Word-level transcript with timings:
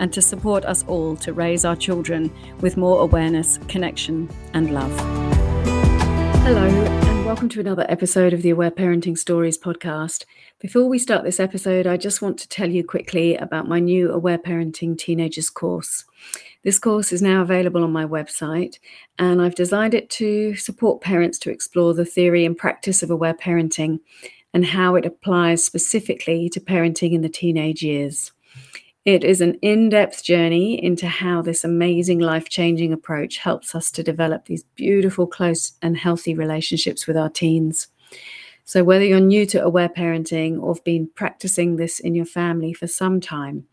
and 0.00 0.12
to 0.14 0.20
support 0.20 0.64
us 0.64 0.82
all 0.88 1.14
to 1.14 1.32
raise 1.32 1.64
our 1.64 1.76
children 1.76 2.32
with 2.60 2.76
more 2.76 3.00
awareness, 3.00 3.58
connection, 3.68 4.28
and 4.54 4.74
love. 4.74 4.90
Hello, 6.42 6.66
and 6.66 7.26
welcome 7.26 7.50
to 7.50 7.60
another 7.60 7.86
episode 7.88 8.32
of 8.32 8.40
the 8.40 8.50
Aware 8.50 8.70
Parenting 8.70 9.16
Stories 9.16 9.58
podcast. 9.58 10.24
Before 10.58 10.88
we 10.88 10.98
start 10.98 11.22
this 11.22 11.38
episode, 11.38 11.86
I 11.86 11.98
just 11.98 12.22
want 12.22 12.38
to 12.38 12.48
tell 12.48 12.70
you 12.70 12.82
quickly 12.82 13.36
about 13.36 13.68
my 13.68 13.78
new 13.78 14.10
Aware 14.10 14.38
Parenting 14.38 14.98
Teenagers 14.98 15.50
course. 15.50 16.04
This 16.64 16.78
course 16.78 17.12
is 17.12 17.20
now 17.20 17.42
available 17.42 17.84
on 17.84 17.92
my 17.92 18.06
website, 18.06 18.78
and 19.18 19.40
I've 19.40 19.54
designed 19.54 19.94
it 19.94 20.08
to 20.10 20.56
support 20.56 21.02
parents 21.02 21.38
to 21.40 21.50
explore 21.50 21.92
the 21.92 22.06
theory 22.06 22.46
and 22.46 22.56
practice 22.56 23.02
of 23.02 23.10
aware 23.10 23.34
parenting 23.34 24.00
and 24.52 24.64
how 24.64 24.96
it 24.96 25.06
applies 25.06 25.62
specifically 25.62 26.48
to 26.48 26.60
parenting 26.60 27.12
in 27.12 27.20
the 27.20 27.28
teenage 27.28 27.82
years. 27.82 28.32
It 29.06 29.24
is 29.24 29.40
an 29.40 29.54
in 29.62 29.88
depth 29.88 30.22
journey 30.22 30.82
into 30.82 31.08
how 31.08 31.40
this 31.40 31.64
amazing 31.64 32.18
life 32.18 32.50
changing 32.50 32.92
approach 32.92 33.38
helps 33.38 33.74
us 33.74 33.90
to 33.92 34.02
develop 34.02 34.44
these 34.44 34.64
beautiful, 34.74 35.26
close, 35.26 35.72
and 35.80 35.96
healthy 35.96 36.34
relationships 36.34 37.06
with 37.06 37.16
our 37.16 37.30
teens. 37.30 37.88
So, 38.64 38.84
whether 38.84 39.04
you're 39.04 39.18
new 39.18 39.46
to 39.46 39.64
aware 39.64 39.88
parenting 39.88 40.60
or 40.60 40.74
have 40.74 40.84
been 40.84 41.08
practicing 41.14 41.76
this 41.76 41.98
in 41.98 42.14
your 42.14 42.26
family 42.26 42.74
for 42.74 42.86
some 42.86 43.22
time, 43.22 43.64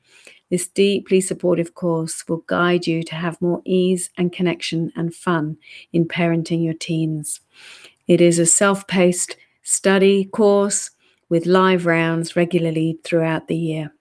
this 0.50 0.68
deeply 0.70 1.20
supportive 1.20 1.76
course 1.76 2.26
will 2.30 2.44
guide 2.48 2.88
you 2.88 3.04
to 3.04 3.16
have 3.16 3.42
more 3.42 3.62
ease 3.66 4.10
and 4.18 4.32
connection 4.32 4.94
and 4.96 5.14
fun 5.14 5.58
in 5.92 6.08
parenting 6.08 6.64
your 6.64 6.74
teens. 6.74 7.42
It 8.08 8.22
is 8.22 8.40
a 8.40 8.46
self 8.46 8.88
paced 8.88 9.36
study 9.62 10.24
course 10.24 10.92
with 11.28 11.46
live 11.46 11.86
rounds 11.86 12.38
regularly 12.38 12.98
throughout 13.04 13.48
the 13.48 13.58
year. 13.58 13.94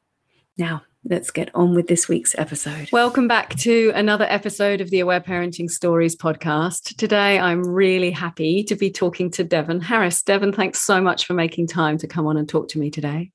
Now, 0.56 0.82
let's 1.08 1.30
get 1.30 1.50
on 1.54 1.74
with 1.74 1.86
this 1.86 2.08
week's 2.08 2.34
episode. 2.36 2.90
Welcome 2.92 3.28
back 3.28 3.54
to 3.56 3.92
another 3.94 4.26
episode 4.28 4.80
of 4.80 4.90
the 4.90 5.00
Aware 5.00 5.20
Parenting 5.20 5.70
Stories 5.70 6.16
podcast. 6.16 6.96
Today, 6.96 7.38
I'm 7.38 7.62
really 7.62 8.10
happy 8.10 8.64
to 8.64 8.74
be 8.74 8.90
talking 8.90 9.30
to 9.32 9.44
Devon 9.44 9.80
Harris. 9.80 10.22
Devon, 10.22 10.52
thanks 10.52 10.82
so 10.82 11.00
much 11.00 11.24
for 11.24 11.34
making 11.34 11.68
time 11.68 11.98
to 11.98 12.06
come 12.06 12.26
on 12.26 12.36
and 12.36 12.48
talk 12.48 12.68
to 12.70 12.78
me 12.78 12.90
today. 12.90 13.30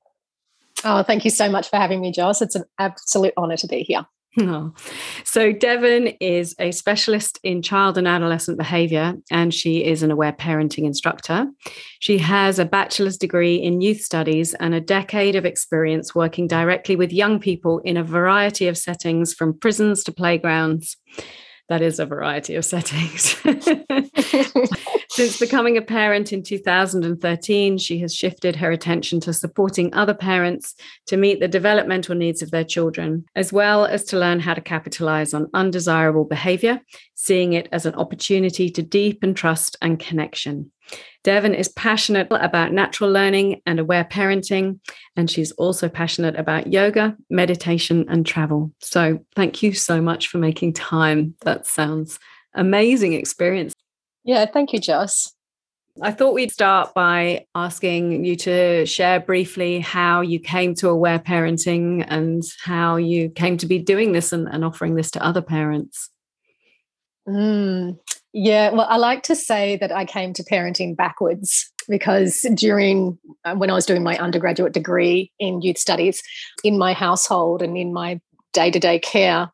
Oh, 0.84 1.02
thank 1.02 1.24
you 1.24 1.30
so 1.30 1.48
much 1.48 1.70
for 1.70 1.76
having 1.76 2.00
me, 2.00 2.12
Joss. 2.12 2.42
It's 2.42 2.56
an 2.56 2.64
absolute 2.78 3.34
honor 3.36 3.56
to 3.56 3.66
be 3.66 3.82
here. 3.82 4.06
Oh. 4.38 4.72
So, 5.24 5.50
Devon 5.50 6.08
is 6.20 6.54
a 6.58 6.72
specialist 6.72 7.38
in 7.42 7.62
child 7.62 7.96
and 7.96 8.06
adolescent 8.06 8.58
behavior, 8.58 9.14
and 9.30 9.54
she 9.54 9.82
is 9.82 10.02
an 10.02 10.10
aware 10.10 10.32
parenting 10.32 10.84
instructor. 10.84 11.46
She 12.00 12.18
has 12.18 12.58
a 12.58 12.66
bachelor's 12.66 13.16
degree 13.16 13.56
in 13.56 13.80
youth 13.80 14.02
studies 14.02 14.52
and 14.54 14.74
a 14.74 14.80
decade 14.80 15.36
of 15.36 15.46
experience 15.46 16.14
working 16.14 16.48
directly 16.48 16.96
with 16.96 17.14
young 17.14 17.40
people 17.40 17.78
in 17.78 17.96
a 17.96 18.04
variety 18.04 18.68
of 18.68 18.76
settings 18.76 19.32
from 19.32 19.58
prisons 19.58 20.04
to 20.04 20.12
playgrounds 20.12 20.98
that 21.72 21.80
is 21.80 21.98
a 21.98 22.04
variety 22.04 22.54
of 22.54 22.66
settings. 22.66 23.34
Since 25.08 25.38
becoming 25.40 25.78
a 25.78 25.82
parent 25.82 26.30
in 26.30 26.42
2013, 26.42 27.78
she 27.78 27.98
has 28.00 28.14
shifted 28.14 28.56
her 28.56 28.70
attention 28.70 29.20
to 29.20 29.32
supporting 29.32 29.94
other 29.94 30.12
parents 30.12 30.74
to 31.06 31.16
meet 31.16 31.40
the 31.40 31.48
developmental 31.48 32.14
needs 32.14 32.42
of 32.42 32.50
their 32.50 32.62
children, 32.62 33.24
as 33.34 33.54
well 33.54 33.86
as 33.86 34.04
to 34.04 34.18
learn 34.18 34.38
how 34.38 34.52
to 34.52 34.60
capitalize 34.60 35.32
on 35.32 35.48
undesirable 35.54 36.26
behavior, 36.26 36.78
seeing 37.14 37.54
it 37.54 37.70
as 37.72 37.86
an 37.86 37.94
opportunity 37.94 38.68
to 38.68 38.82
deepen 38.82 39.32
trust 39.32 39.78
and 39.80 39.98
connection. 39.98 40.70
Devon 41.24 41.54
is 41.54 41.68
passionate 41.68 42.26
about 42.30 42.72
natural 42.72 43.10
learning 43.10 43.62
and 43.64 43.78
aware 43.78 44.04
parenting, 44.04 44.80
and 45.16 45.30
she's 45.30 45.52
also 45.52 45.88
passionate 45.88 46.36
about 46.36 46.72
yoga, 46.72 47.16
meditation, 47.30 48.06
and 48.08 48.26
travel. 48.26 48.72
So, 48.80 49.24
thank 49.36 49.62
you 49.62 49.72
so 49.72 50.00
much 50.00 50.28
for 50.28 50.38
making 50.38 50.72
time. 50.72 51.34
That 51.42 51.66
sounds 51.66 52.18
amazing 52.54 53.12
experience. 53.12 53.72
Yeah, 54.24 54.46
thank 54.46 54.72
you, 54.72 54.80
Joss. 54.80 55.32
I 56.00 56.10
thought 56.10 56.32
we'd 56.32 56.50
start 56.50 56.94
by 56.94 57.46
asking 57.54 58.24
you 58.24 58.34
to 58.36 58.86
share 58.86 59.20
briefly 59.20 59.80
how 59.80 60.22
you 60.22 60.40
came 60.40 60.74
to 60.76 60.88
aware 60.88 61.18
parenting 61.18 62.04
and 62.08 62.42
how 62.62 62.96
you 62.96 63.28
came 63.28 63.58
to 63.58 63.66
be 63.66 63.78
doing 63.78 64.12
this 64.12 64.32
and, 64.32 64.48
and 64.48 64.64
offering 64.64 64.94
this 64.94 65.10
to 65.12 65.24
other 65.24 65.42
parents. 65.42 66.08
Mm, 67.28 67.98
yeah, 68.32 68.70
well, 68.70 68.86
I 68.88 68.96
like 68.96 69.22
to 69.24 69.36
say 69.36 69.76
that 69.76 69.92
I 69.92 70.04
came 70.04 70.32
to 70.34 70.42
parenting 70.42 70.96
backwards 70.96 71.70
because 71.88 72.46
during 72.54 73.18
uh, 73.44 73.54
when 73.54 73.70
I 73.70 73.74
was 73.74 73.86
doing 73.86 74.02
my 74.02 74.16
undergraduate 74.18 74.72
degree 74.72 75.30
in 75.38 75.60
youth 75.60 75.78
studies, 75.78 76.22
in 76.64 76.78
my 76.78 76.92
household 76.94 77.62
and 77.62 77.76
in 77.76 77.92
my 77.92 78.20
day 78.52 78.70
to 78.70 78.78
day 78.78 78.98
care, 78.98 79.50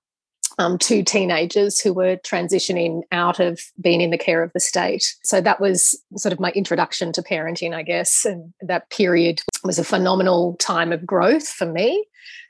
um, 0.59 0.77
two 0.77 1.03
teenagers 1.03 1.81
who 1.81 1.93
were 1.93 2.17
transitioning 2.17 3.03
out 3.13 3.41
of 3.41 3.61
being 3.81 4.01
in 4.01 4.11
the 4.11 4.19
care 4.19 4.43
of 4.43 4.53
the 4.53 4.61
state. 4.61 5.15
So 5.23 5.41
that 5.41 5.61
was 5.61 6.01
sort 6.17 6.33
of 6.33 6.41
my 6.41 6.51
introduction 6.51 7.13
to 7.13 7.23
parenting, 7.23 7.75
I 7.75 7.83
guess. 7.83 8.25
And 8.25 8.53
that 8.61 8.91
period 8.91 9.41
was 9.65 9.79
a 9.79 9.85
phenomenal 9.85 10.57
time 10.57 10.93
of 10.93 11.07
growth 11.07 11.49
for 11.49 11.67
me. 11.67 12.05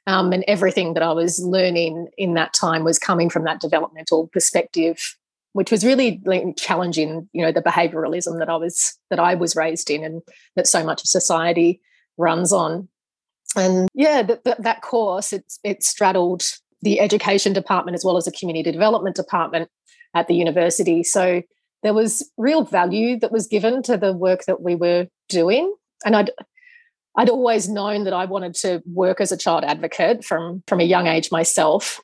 Um, 0.06 0.32
and 0.32 0.42
everything 0.48 0.94
that 0.94 1.02
I 1.02 1.12
was 1.12 1.38
learning 1.38 2.08
in 2.16 2.32
that 2.34 2.54
time 2.54 2.82
was 2.82 2.98
coming 2.98 3.28
from 3.28 3.44
that 3.44 3.60
developmental 3.60 4.28
perspective 4.28 5.17
which 5.58 5.72
was 5.72 5.84
really 5.84 6.22
challenging 6.56 7.28
you 7.32 7.42
know 7.42 7.50
the 7.50 7.60
behavioralism 7.60 8.38
that 8.38 8.48
i 8.48 8.54
was 8.54 8.96
that 9.10 9.18
i 9.18 9.34
was 9.34 9.56
raised 9.56 9.90
in 9.90 10.04
and 10.04 10.22
that 10.54 10.68
so 10.68 10.84
much 10.84 11.02
of 11.02 11.08
society 11.08 11.80
runs 12.16 12.52
on. 12.52 12.88
And 13.56 13.88
yeah 13.92 14.22
that, 14.22 14.62
that 14.62 14.82
course 14.82 15.32
it's 15.32 15.58
it 15.64 15.82
straddled 15.82 16.44
the 16.82 17.00
education 17.00 17.52
department 17.54 17.96
as 17.96 18.04
well 18.04 18.16
as 18.16 18.26
the 18.26 18.30
community 18.30 18.70
development 18.70 19.16
department 19.16 19.68
at 20.14 20.28
the 20.28 20.34
university. 20.34 21.02
So 21.02 21.42
there 21.82 21.94
was 21.94 22.30
real 22.36 22.62
value 22.62 23.18
that 23.18 23.32
was 23.32 23.48
given 23.48 23.82
to 23.82 23.96
the 23.96 24.12
work 24.12 24.44
that 24.44 24.60
we 24.60 24.76
were 24.76 25.08
doing. 25.28 25.74
And 26.04 26.14
i'd 26.14 26.30
I'd 27.16 27.30
always 27.30 27.68
known 27.68 28.04
that 28.04 28.12
I 28.12 28.26
wanted 28.26 28.54
to 28.56 28.80
work 28.86 29.20
as 29.20 29.32
a 29.32 29.36
child 29.36 29.64
advocate 29.64 30.24
from 30.24 30.62
from 30.68 30.78
a 30.78 30.84
young 30.84 31.08
age 31.08 31.32
myself 31.32 32.00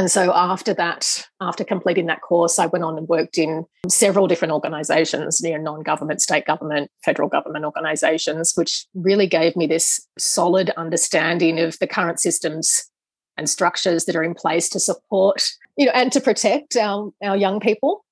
and 0.00 0.10
so 0.10 0.32
after 0.34 0.72
that, 0.72 1.28
after 1.42 1.62
completing 1.62 2.06
that 2.06 2.22
course, 2.22 2.58
I 2.58 2.64
went 2.64 2.84
on 2.84 2.96
and 2.96 3.06
worked 3.06 3.36
in 3.36 3.66
several 3.86 4.26
different 4.26 4.54
organizations, 4.54 5.42
you 5.42 5.50
know, 5.50 5.58
non-government, 5.58 6.22
state 6.22 6.46
government, 6.46 6.90
federal 7.04 7.28
government 7.28 7.66
organizations, 7.66 8.54
which 8.54 8.86
really 8.94 9.26
gave 9.26 9.56
me 9.56 9.66
this 9.66 10.00
solid 10.18 10.70
understanding 10.78 11.60
of 11.60 11.78
the 11.80 11.86
current 11.86 12.18
systems 12.18 12.90
and 13.36 13.50
structures 13.50 14.06
that 14.06 14.16
are 14.16 14.24
in 14.24 14.32
place 14.32 14.70
to 14.70 14.80
support, 14.80 15.46
you 15.76 15.84
know, 15.84 15.92
and 15.92 16.10
to 16.12 16.20
protect 16.22 16.76
our, 16.76 17.12
our 17.22 17.36
young 17.36 17.60
people. 17.60 18.02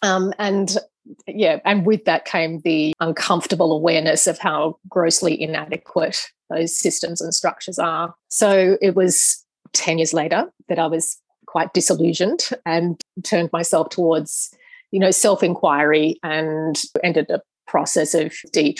Um, 0.00 0.32
and 0.38 0.78
yeah, 1.26 1.58
and 1.66 1.84
with 1.84 2.06
that 2.06 2.24
came 2.24 2.60
the 2.60 2.94
uncomfortable 3.00 3.72
awareness 3.72 4.26
of 4.26 4.38
how 4.38 4.78
grossly 4.88 5.38
inadequate 5.38 6.26
those 6.48 6.74
systems 6.74 7.20
and 7.20 7.34
structures 7.34 7.78
are. 7.78 8.14
So 8.28 8.78
it 8.80 8.94
was 8.94 9.44
10 9.72 9.98
years 9.98 10.14
later 10.14 10.50
that 10.68 10.78
I 10.78 10.86
was 10.86 11.20
quite 11.46 11.72
disillusioned 11.72 12.48
and 12.66 13.00
turned 13.24 13.50
myself 13.52 13.90
towards, 13.90 14.54
you 14.90 15.00
know, 15.00 15.10
self 15.10 15.42
inquiry 15.42 16.18
and 16.22 16.80
ended 17.02 17.30
a 17.30 17.40
process 17.66 18.14
of 18.14 18.34
deep 18.52 18.78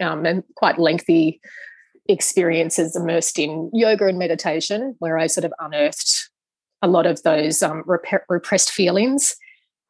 um, 0.00 0.24
and 0.26 0.42
quite 0.56 0.78
lengthy 0.78 1.40
experiences 2.08 2.96
immersed 2.96 3.38
in 3.38 3.70
yoga 3.72 4.06
and 4.06 4.18
meditation, 4.18 4.96
where 4.98 5.18
I 5.18 5.26
sort 5.26 5.44
of 5.44 5.52
unearthed 5.58 6.30
a 6.80 6.88
lot 6.88 7.06
of 7.06 7.22
those 7.22 7.62
um, 7.62 7.82
rep- 7.86 8.24
repressed 8.28 8.70
feelings. 8.70 9.36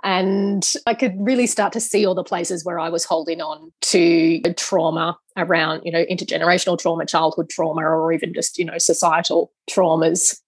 And 0.05 0.73
I 0.87 0.95
could 0.95 1.15
really 1.19 1.47
start 1.47 1.73
to 1.73 1.81
see 1.81 2.07
all 2.07 2.15
the 2.15 2.23
places 2.23 2.65
where 2.65 2.79
I 2.79 2.89
was 2.89 3.05
holding 3.05 3.41
on 3.41 3.73
to 3.83 4.41
trauma 4.55 5.19
around, 5.37 5.83
you 5.85 5.91
know, 5.91 6.05
intergenerational 6.05 6.79
trauma, 6.79 7.05
childhood 7.05 7.51
trauma, 7.51 7.83
or 7.83 8.13
even 8.13 8.33
just, 8.33 8.59
you 8.59 8.65
know, 8.65 8.79
societal 8.79 9.53
traumas. 9.69 10.39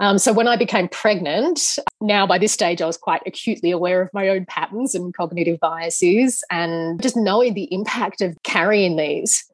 Um, 0.00 0.18
so 0.18 0.32
when 0.32 0.48
I 0.48 0.56
became 0.56 0.88
pregnant, 0.88 1.78
now 2.00 2.26
by 2.26 2.38
this 2.38 2.52
stage, 2.52 2.80
I 2.80 2.86
was 2.86 2.96
quite 2.96 3.22
acutely 3.26 3.70
aware 3.70 4.00
of 4.00 4.08
my 4.12 4.28
own 4.28 4.46
patterns 4.46 4.94
and 4.94 5.14
cognitive 5.14 5.60
biases, 5.60 6.42
and 6.50 7.00
just 7.02 7.16
knowing 7.16 7.54
the 7.54 7.72
impact 7.72 8.22
of 8.22 8.36
carrying 8.42 8.96
these, 8.96 9.44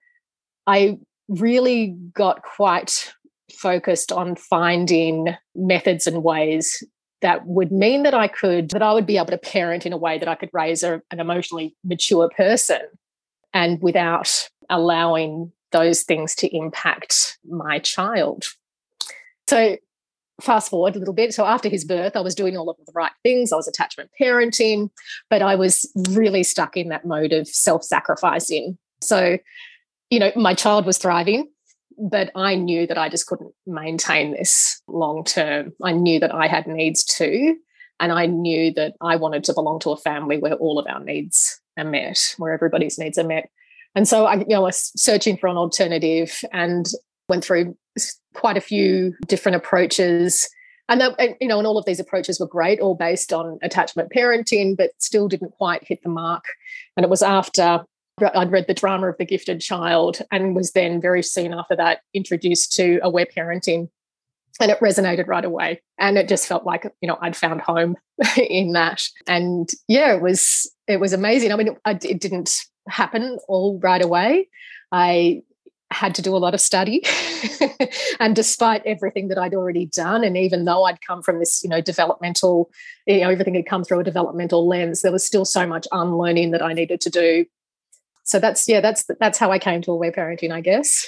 I 0.67 0.99
really 1.29 1.97
got 2.15 2.43
quite 2.43 3.13
focused 3.53 4.13
on 4.13 4.37
finding 4.37 5.37
methods 5.55 6.07
and 6.07 6.23
ways 6.23 6.83
that 7.23 7.47
would 7.47 7.73
mean 7.73 8.03
that 8.03 8.15
I 8.15 8.29
could, 8.29 8.71
that 8.71 8.83
I 8.83 8.93
would 8.93 9.07
be 9.07 9.17
able 9.17 9.27
to 9.27 9.39
parent 9.39 9.87
in 9.87 9.93
a 9.93 9.97
way 9.97 10.19
that 10.19 10.29
I 10.29 10.35
could 10.35 10.51
raise 10.53 10.83
a, 10.83 11.01
an 11.11 11.21
emotionally 11.21 11.75
mature 11.83 12.29
person 12.37 12.81
and 13.55 13.81
without 13.81 14.49
allowing 14.69 15.53
those 15.73 16.03
things 16.03 16.35
to 16.37 16.57
impact 16.57 17.39
my 17.49 17.79
child. 17.79 18.45
So, 19.49 19.77
fast 20.41 20.69
forward 20.69 20.95
a 20.97 20.99
little 20.99 21.15
bit. 21.15 21.33
So, 21.33 21.47
after 21.47 21.69
his 21.69 21.85
birth, 21.85 22.17
I 22.17 22.21
was 22.21 22.35
doing 22.35 22.57
all 22.57 22.69
of 22.69 22.77
the 22.85 22.93
right 22.95 23.13
things. 23.23 23.53
I 23.53 23.57
was 23.57 23.69
attachment 23.69 24.11
parenting, 24.21 24.91
but 25.31 25.43
I 25.43 25.55
was 25.55 25.91
really 26.11 26.43
stuck 26.43 26.77
in 26.77 26.89
that 26.91 27.07
mode 27.07 27.33
of 27.33 27.49
self 27.49 27.83
sacrificing. 27.83 28.77
So, 29.01 29.39
you 30.11 30.19
know, 30.19 30.33
my 30.37 30.55
child 30.55 30.87
was 30.87 30.99
thriving 30.99 31.49
but 31.99 32.31
I 32.35 32.55
knew 32.55 32.87
that 32.87 32.99
I 32.99 33.09
just 33.09 33.27
couldn't 33.27 33.53
maintain 33.67 34.33
this 34.33 34.81
long 34.89 35.25
term. 35.25 35.73
I 35.83 35.93
knew 35.93 36.21
that 36.21 36.35
I 36.35 36.47
had 36.47 36.67
needs 36.67 37.05
too. 37.05 37.57
And 37.99 38.13
I 38.13 38.27
knew 38.27 38.73
that 38.75 38.95
I 39.01 39.17
wanted 39.17 39.45
to 39.45 39.55
belong 39.55 39.81
to 39.81 39.91
a 39.91 39.97
family 39.97 40.39
where 40.39 40.55
all 40.55 40.79
of 40.79 40.87
our 40.87 41.01
needs 41.01 41.61
are 41.79 41.85
met, 41.85 42.35
where 42.37 42.53
everybody's 42.53 42.99
needs 42.99 43.17
are 43.17 43.27
met. 43.27 43.51
And 43.95 44.07
so 44.07 44.27
I 44.27 44.37
you 44.37 44.47
know, 44.49 44.57
I 44.57 44.61
was 44.61 44.93
searching 44.97 45.39
for 45.39 45.49
an 45.49 45.57
alternative 45.57 46.41
and 46.53 46.87
went 47.29 47.45
through 47.45 47.77
quite 48.35 48.57
a 48.57 48.61
few 48.61 49.15
different 49.27 49.57
approaches. 49.57 50.49
And, 50.89 51.01
that, 51.01 51.19
you 51.41 51.49
know, 51.49 51.59
and 51.59 51.67
all 51.67 51.79
of 51.79 51.87
these 51.87 51.99
approaches 51.99 52.39
were 52.39 52.47
great, 52.47 52.79
all 52.79 52.95
based 52.95 53.33
on 53.33 53.59
attachment 53.63 54.13
parenting, 54.15 54.77
but 54.77 54.91
still 54.99 55.27
didn't 55.27 55.51
quite 55.53 55.83
hit 55.83 56.03
the 56.03 56.09
mark. 56.09 56.45
And 56.97 57.03
it 57.03 57.11
was 57.11 57.23
after 57.23 57.85
I'd 58.23 58.51
read 58.51 58.67
The 58.67 58.75
Drama 58.75 59.09
of 59.09 59.19
the 59.19 59.27
Gifted 59.27 59.61
Child 59.61 60.23
and 60.31 60.57
was 60.57 60.73
then 60.73 61.01
very 61.01 61.23
soon 61.23 61.53
after 61.53 61.77
that 61.77 62.01
introduced 62.15 62.73
to 62.75 62.99
aware 63.03 63.27
parenting. 63.27 63.91
And 64.59 64.71
it 64.71 64.81
resonated 64.81 65.27
right 65.27 65.45
away. 65.45 65.83
And 65.99 66.17
it 66.17 66.29
just 66.29 66.47
felt 66.47 66.65
like, 66.65 66.91
you 67.03 67.09
know, 67.09 67.19
I'd 67.21 67.37
found 67.37 67.61
home 67.61 67.97
in 68.39 68.73
that. 68.73 69.03
And 69.27 69.69
yeah, 69.87 70.15
it 70.15 70.23
was 70.23 70.71
it 70.89 70.99
was 70.99 71.13
amazing. 71.13 71.53
I 71.53 71.57
mean, 71.57 71.77
it, 71.87 72.05
it 72.05 72.21
didn't 72.21 72.65
happen 72.89 73.39
all 73.49 73.79
right 73.83 74.03
away. 74.03 74.49
I 74.93 75.43
had 75.91 76.15
to 76.15 76.23
do 76.23 76.35
a 76.35 76.39
lot 76.39 76.55
of 76.55 76.61
study. 76.61 77.05
and 78.21 78.35
despite 78.35 78.83
everything 78.87 79.29
that 79.29 79.39
I'd 79.39 79.55
already 79.55 79.87
done, 79.87 80.25
and 80.25 80.39
even 80.39 80.65
though 80.65 80.85
I'd 80.85 81.01
come 81.03 81.23
from 81.23 81.39
this, 81.39 81.63
you 81.63 81.69
know, 81.69 81.83
developmental, 81.83 82.71
you 83.07 83.21
know, 83.21 83.31
everything 83.31 83.55
had 83.55 83.67
come 83.67 83.85
through 83.85 84.01
a 84.01 84.05
developmental 84.05 84.67
lens, 84.67 85.03
there 85.03 85.13
was 85.13 85.27
still 85.27 85.45
so 85.45 85.67
much 85.67 85.87
unlearning 85.93 86.53
that 86.53 86.63
I 86.63 86.73
needed 86.73 87.01
to 87.03 87.11
do 87.11 87.45
so 88.27 88.39
that's 88.39 88.69
yeah 88.69 88.81
that's 88.81 89.05
that's 89.19 89.39
how 89.39 89.51
i 89.51 89.59
came 89.59 89.81
to 89.81 89.91
aware 89.91 90.13
parenting 90.13 90.53
i 90.53 90.61
guess. 90.61 91.07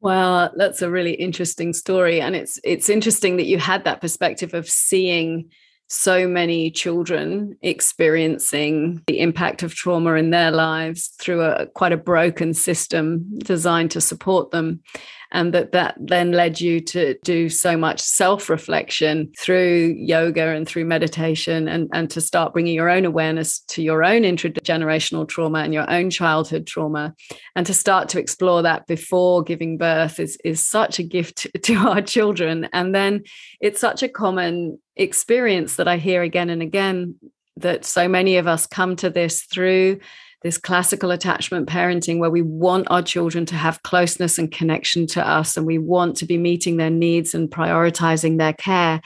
Well 0.00 0.52
that's 0.54 0.80
a 0.80 0.88
really 0.88 1.14
interesting 1.14 1.72
story 1.72 2.20
and 2.20 2.36
it's 2.36 2.60
it's 2.62 2.88
interesting 2.88 3.36
that 3.38 3.46
you 3.46 3.58
had 3.58 3.82
that 3.82 4.00
perspective 4.00 4.54
of 4.54 4.68
seeing 4.68 5.50
so 5.88 6.28
many 6.28 6.70
children 6.70 7.56
experiencing 7.62 9.02
the 9.06 9.20
impact 9.20 9.62
of 9.62 9.74
trauma 9.74 10.14
in 10.14 10.30
their 10.30 10.50
lives 10.50 11.08
through 11.18 11.42
a 11.42 11.66
quite 11.66 11.92
a 11.92 11.96
broken 11.96 12.52
system 12.52 13.26
designed 13.38 13.90
to 13.92 14.00
support 14.00 14.50
them. 14.50 14.82
And 15.30 15.52
that 15.52 15.72
that 15.72 15.94
then 16.00 16.32
led 16.32 16.58
you 16.58 16.80
to 16.80 17.18
do 17.22 17.50
so 17.50 17.76
much 17.76 18.00
self-reflection 18.00 19.32
through 19.38 19.94
yoga 19.98 20.48
and 20.54 20.66
through 20.66 20.86
meditation 20.86 21.68
and, 21.68 21.90
and 21.92 22.08
to 22.10 22.22
start 22.22 22.54
bringing 22.54 22.74
your 22.74 22.88
own 22.88 23.04
awareness 23.04 23.60
to 23.68 23.82
your 23.82 24.04
own 24.04 24.22
intergenerational 24.22 25.28
trauma 25.28 25.58
and 25.58 25.74
your 25.74 25.90
own 25.90 26.08
childhood 26.08 26.66
trauma. 26.66 27.14
And 27.54 27.66
to 27.66 27.74
start 27.74 28.08
to 28.10 28.18
explore 28.18 28.62
that 28.62 28.86
before 28.86 29.42
giving 29.42 29.76
birth 29.76 30.18
is, 30.18 30.38
is 30.44 30.66
such 30.66 30.98
a 30.98 31.02
gift 31.02 31.46
to 31.62 31.74
our 31.74 32.00
children. 32.00 32.68
And 32.72 32.94
then 32.94 33.24
it's 33.60 33.80
such 33.80 34.02
a 34.02 34.08
common 34.08 34.78
experience 34.98 35.76
that 35.76 35.88
i 35.88 35.96
hear 35.96 36.22
again 36.22 36.50
and 36.50 36.62
again 36.62 37.14
that 37.56 37.84
so 37.84 38.08
many 38.08 38.36
of 38.36 38.46
us 38.46 38.66
come 38.66 38.96
to 38.96 39.10
this 39.10 39.42
through 39.42 39.98
this 40.42 40.58
classical 40.58 41.10
attachment 41.10 41.68
parenting 41.68 42.18
where 42.18 42.30
we 42.30 42.42
want 42.42 42.86
our 42.90 43.02
children 43.02 43.44
to 43.46 43.56
have 43.56 43.82
closeness 43.82 44.38
and 44.38 44.52
connection 44.52 45.06
to 45.06 45.26
us 45.26 45.56
and 45.56 45.66
we 45.66 45.78
want 45.78 46.16
to 46.16 46.24
be 46.24 46.38
meeting 46.38 46.76
their 46.76 46.90
needs 46.90 47.34
and 47.34 47.50
prioritizing 47.50 48.38
their 48.38 48.52
care 48.52 49.00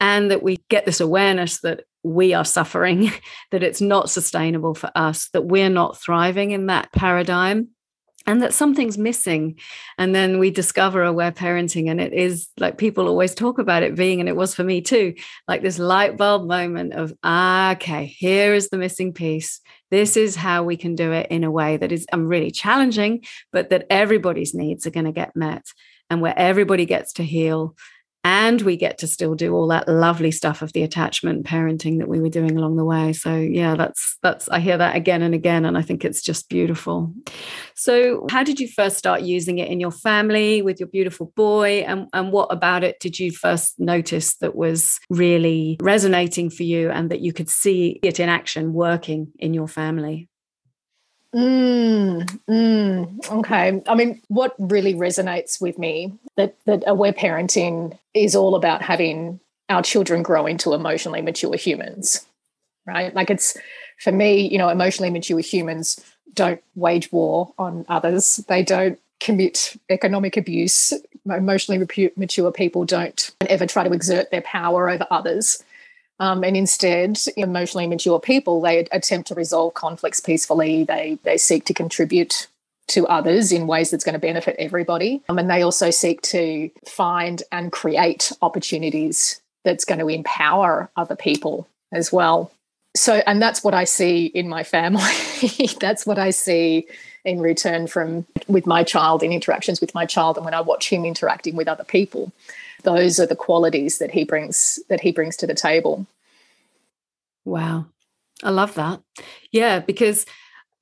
and 0.00 0.30
that 0.30 0.42
we 0.42 0.58
get 0.68 0.86
this 0.86 1.00
awareness 1.00 1.60
that 1.60 1.82
we 2.02 2.34
are 2.34 2.44
suffering 2.44 3.12
that 3.50 3.62
it's 3.62 3.80
not 3.80 4.10
sustainable 4.10 4.74
for 4.74 4.90
us 4.94 5.28
that 5.32 5.42
we're 5.42 5.70
not 5.70 5.98
thriving 5.98 6.50
in 6.52 6.66
that 6.66 6.90
paradigm 6.92 7.68
and 8.26 8.42
that 8.42 8.54
something's 8.54 8.98
missing. 8.98 9.58
And 9.98 10.14
then 10.14 10.38
we 10.38 10.50
discover 10.50 11.02
aware 11.02 11.32
parenting 11.32 11.90
and 11.90 12.00
it 12.00 12.12
is 12.12 12.48
like 12.58 12.78
people 12.78 13.08
always 13.08 13.34
talk 13.34 13.58
about 13.58 13.82
it 13.82 13.94
being 13.94 14.20
and 14.20 14.28
it 14.28 14.36
was 14.36 14.54
for 14.54 14.64
me 14.64 14.80
too 14.80 15.14
like 15.48 15.62
this 15.62 15.78
light 15.78 16.16
bulb 16.16 16.46
moment 16.46 16.92
of 16.94 17.12
ah, 17.22 17.72
okay 17.72 18.06
here 18.06 18.54
is 18.54 18.68
the 18.68 18.78
missing 18.78 19.12
piece. 19.12 19.60
This 19.90 20.16
is 20.16 20.36
how 20.36 20.62
we 20.62 20.76
can 20.76 20.94
do 20.94 21.12
it 21.12 21.26
in 21.30 21.44
a 21.44 21.50
way 21.50 21.76
that 21.76 21.92
is 21.92 22.06
um, 22.12 22.26
really 22.26 22.50
challenging, 22.50 23.24
but 23.52 23.70
that 23.70 23.86
everybody's 23.90 24.54
needs 24.54 24.86
are 24.86 24.90
going 24.90 25.06
to 25.06 25.12
get 25.12 25.36
met 25.36 25.66
and 26.08 26.20
where 26.20 26.34
everybody 26.36 26.86
gets 26.86 27.14
to 27.14 27.24
heal 27.24 27.74
and 28.24 28.62
we 28.62 28.76
get 28.76 28.98
to 28.98 29.06
still 29.06 29.34
do 29.34 29.54
all 29.54 29.66
that 29.68 29.88
lovely 29.88 30.30
stuff 30.30 30.62
of 30.62 30.72
the 30.72 30.82
attachment 30.82 31.44
parenting 31.44 31.98
that 31.98 32.08
we 32.08 32.20
were 32.20 32.28
doing 32.28 32.56
along 32.56 32.76
the 32.76 32.84
way. 32.84 33.12
So 33.12 33.36
yeah 33.36 33.74
that's 33.74 34.18
that's 34.22 34.48
i 34.48 34.60
hear 34.60 34.78
that 34.78 34.96
again 34.96 35.22
and 35.22 35.34
again 35.34 35.64
and 35.64 35.76
i 35.76 35.82
think 35.82 36.04
it's 36.04 36.22
just 36.22 36.48
beautiful. 36.48 37.12
So 37.74 38.26
how 38.30 38.42
did 38.42 38.60
you 38.60 38.68
first 38.68 38.96
start 38.96 39.22
using 39.22 39.58
it 39.58 39.68
in 39.68 39.80
your 39.80 39.90
family 39.90 40.62
with 40.62 40.78
your 40.78 40.88
beautiful 40.88 41.32
boy? 41.34 41.84
And, 41.86 42.08
and 42.12 42.32
what 42.32 42.52
about 42.52 42.84
it 42.84 43.00
did 43.00 43.18
you 43.18 43.32
first 43.32 43.78
notice 43.78 44.36
that 44.36 44.54
was 44.54 44.98
really 45.10 45.76
resonating 45.80 46.50
for 46.50 46.62
you 46.62 46.90
and 46.90 47.10
that 47.10 47.20
you 47.20 47.32
could 47.32 47.48
see 47.48 47.98
it 48.02 48.20
in 48.20 48.28
action 48.28 48.72
working 48.72 49.32
in 49.38 49.54
your 49.54 49.68
family 49.68 50.28
Mm, 51.34 52.24
mm, 52.48 53.30
okay. 53.30 53.82
I 53.86 53.94
mean, 53.94 54.20
what 54.28 54.54
really 54.58 54.94
resonates 54.94 55.60
with 55.60 55.78
me 55.78 56.12
that 56.36 56.56
that 56.66 56.84
aware 56.86 57.12
parenting 57.12 57.98
is 58.12 58.36
all 58.36 58.54
about 58.54 58.82
having 58.82 59.40
our 59.70 59.82
children 59.82 60.22
grow 60.22 60.46
into 60.46 60.74
emotionally 60.74 61.22
mature 61.22 61.56
humans, 61.56 62.26
right? 62.86 63.14
Like 63.14 63.30
it's 63.30 63.56
for 63.98 64.12
me, 64.12 64.46
you 64.46 64.58
know, 64.58 64.68
emotionally 64.68 65.10
mature 65.10 65.40
humans 65.40 65.98
don't 66.34 66.62
wage 66.74 67.10
war 67.12 67.52
on 67.58 67.86
others. 67.88 68.36
They 68.48 68.62
don't 68.62 68.98
commit 69.20 69.76
economic 69.88 70.36
abuse. 70.36 70.92
Emotionally 71.24 71.86
mature 72.16 72.52
people 72.52 72.84
don't 72.84 73.30
ever 73.48 73.66
try 73.66 73.84
to 73.84 73.94
exert 73.94 74.30
their 74.30 74.42
power 74.42 74.90
over 74.90 75.06
others. 75.10 75.62
Um, 76.22 76.44
and 76.44 76.56
instead, 76.56 77.18
emotionally 77.36 77.88
mature 77.88 78.20
people, 78.20 78.60
they 78.60 78.86
attempt 78.92 79.26
to 79.26 79.34
resolve 79.34 79.74
conflicts 79.74 80.20
peacefully. 80.20 80.84
They, 80.84 81.18
they 81.24 81.36
seek 81.36 81.64
to 81.64 81.74
contribute 81.74 82.46
to 82.88 83.08
others 83.08 83.50
in 83.50 83.66
ways 83.66 83.90
that's 83.90 84.04
going 84.04 84.12
to 84.12 84.20
benefit 84.20 84.54
everybody. 84.56 85.20
Um, 85.28 85.40
and 85.40 85.50
they 85.50 85.62
also 85.62 85.90
seek 85.90 86.22
to 86.22 86.70
find 86.86 87.42
and 87.50 87.72
create 87.72 88.30
opportunities 88.40 89.40
that's 89.64 89.84
going 89.84 89.98
to 89.98 90.06
empower 90.06 90.88
other 90.94 91.16
people 91.16 91.66
as 91.90 92.12
well. 92.12 92.52
So, 92.96 93.14
and 93.26 93.42
that's 93.42 93.64
what 93.64 93.74
I 93.74 93.82
see 93.82 94.26
in 94.26 94.48
my 94.48 94.62
family. 94.62 95.02
that's 95.80 96.06
what 96.06 96.20
I 96.20 96.30
see 96.30 96.86
in 97.24 97.40
return 97.40 97.88
from 97.88 98.26
with 98.46 98.66
my 98.66 98.84
child 98.84 99.24
in 99.24 99.32
interactions 99.32 99.80
with 99.80 99.92
my 99.92 100.06
child 100.06 100.36
and 100.36 100.44
when 100.44 100.54
I 100.54 100.60
watch 100.60 100.88
him 100.88 101.04
interacting 101.04 101.56
with 101.56 101.66
other 101.66 101.84
people 101.84 102.30
those 102.82 103.18
are 103.18 103.26
the 103.26 103.36
qualities 103.36 103.98
that 103.98 104.10
he 104.10 104.24
brings 104.24 104.78
that 104.88 105.00
he 105.00 105.12
brings 105.12 105.36
to 105.38 105.46
the 105.46 105.54
table. 105.54 106.06
Wow. 107.44 107.86
I 108.42 108.50
love 108.50 108.74
that. 108.74 109.00
Yeah 109.50 109.80
because 109.80 110.26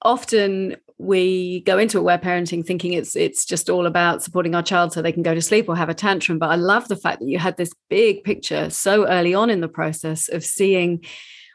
often 0.02 0.76
we 0.98 1.60
go 1.60 1.78
into 1.78 1.98
aware 1.98 2.18
parenting 2.18 2.64
thinking 2.64 2.92
it's 2.92 3.16
it's 3.16 3.46
just 3.46 3.70
all 3.70 3.86
about 3.86 4.22
supporting 4.22 4.54
our 4.54 4.62
child 4.62 4.92
so 4.92 5.00
they 5.00 5.12
can 5.12 5.22
go 5.22 5.34
to 5.34 5.40
sleep 5.40 5.68
or 5.68 5.76
have 5.76 5.88
a 5.88 5.94
tantrum. 5.94 6.38
But 6.38 6.50
i 6.50 6.56
love 6.56 6.88
the 6.88 6.96
fact 6.96 7.20
that 7.20 7.28
you 7.28 7.38
had 7.38 7.56
this 7.56 7.72
big 7.88 8.22
picture 8.24 8.70
so 8.70 9.06
early 9.06 9.34
on 9.34 9.50
in 9.50 9.60
the 9.60 9.68
process 9.68 10.28
of 10.28 10.44
seeing 10.44 11.04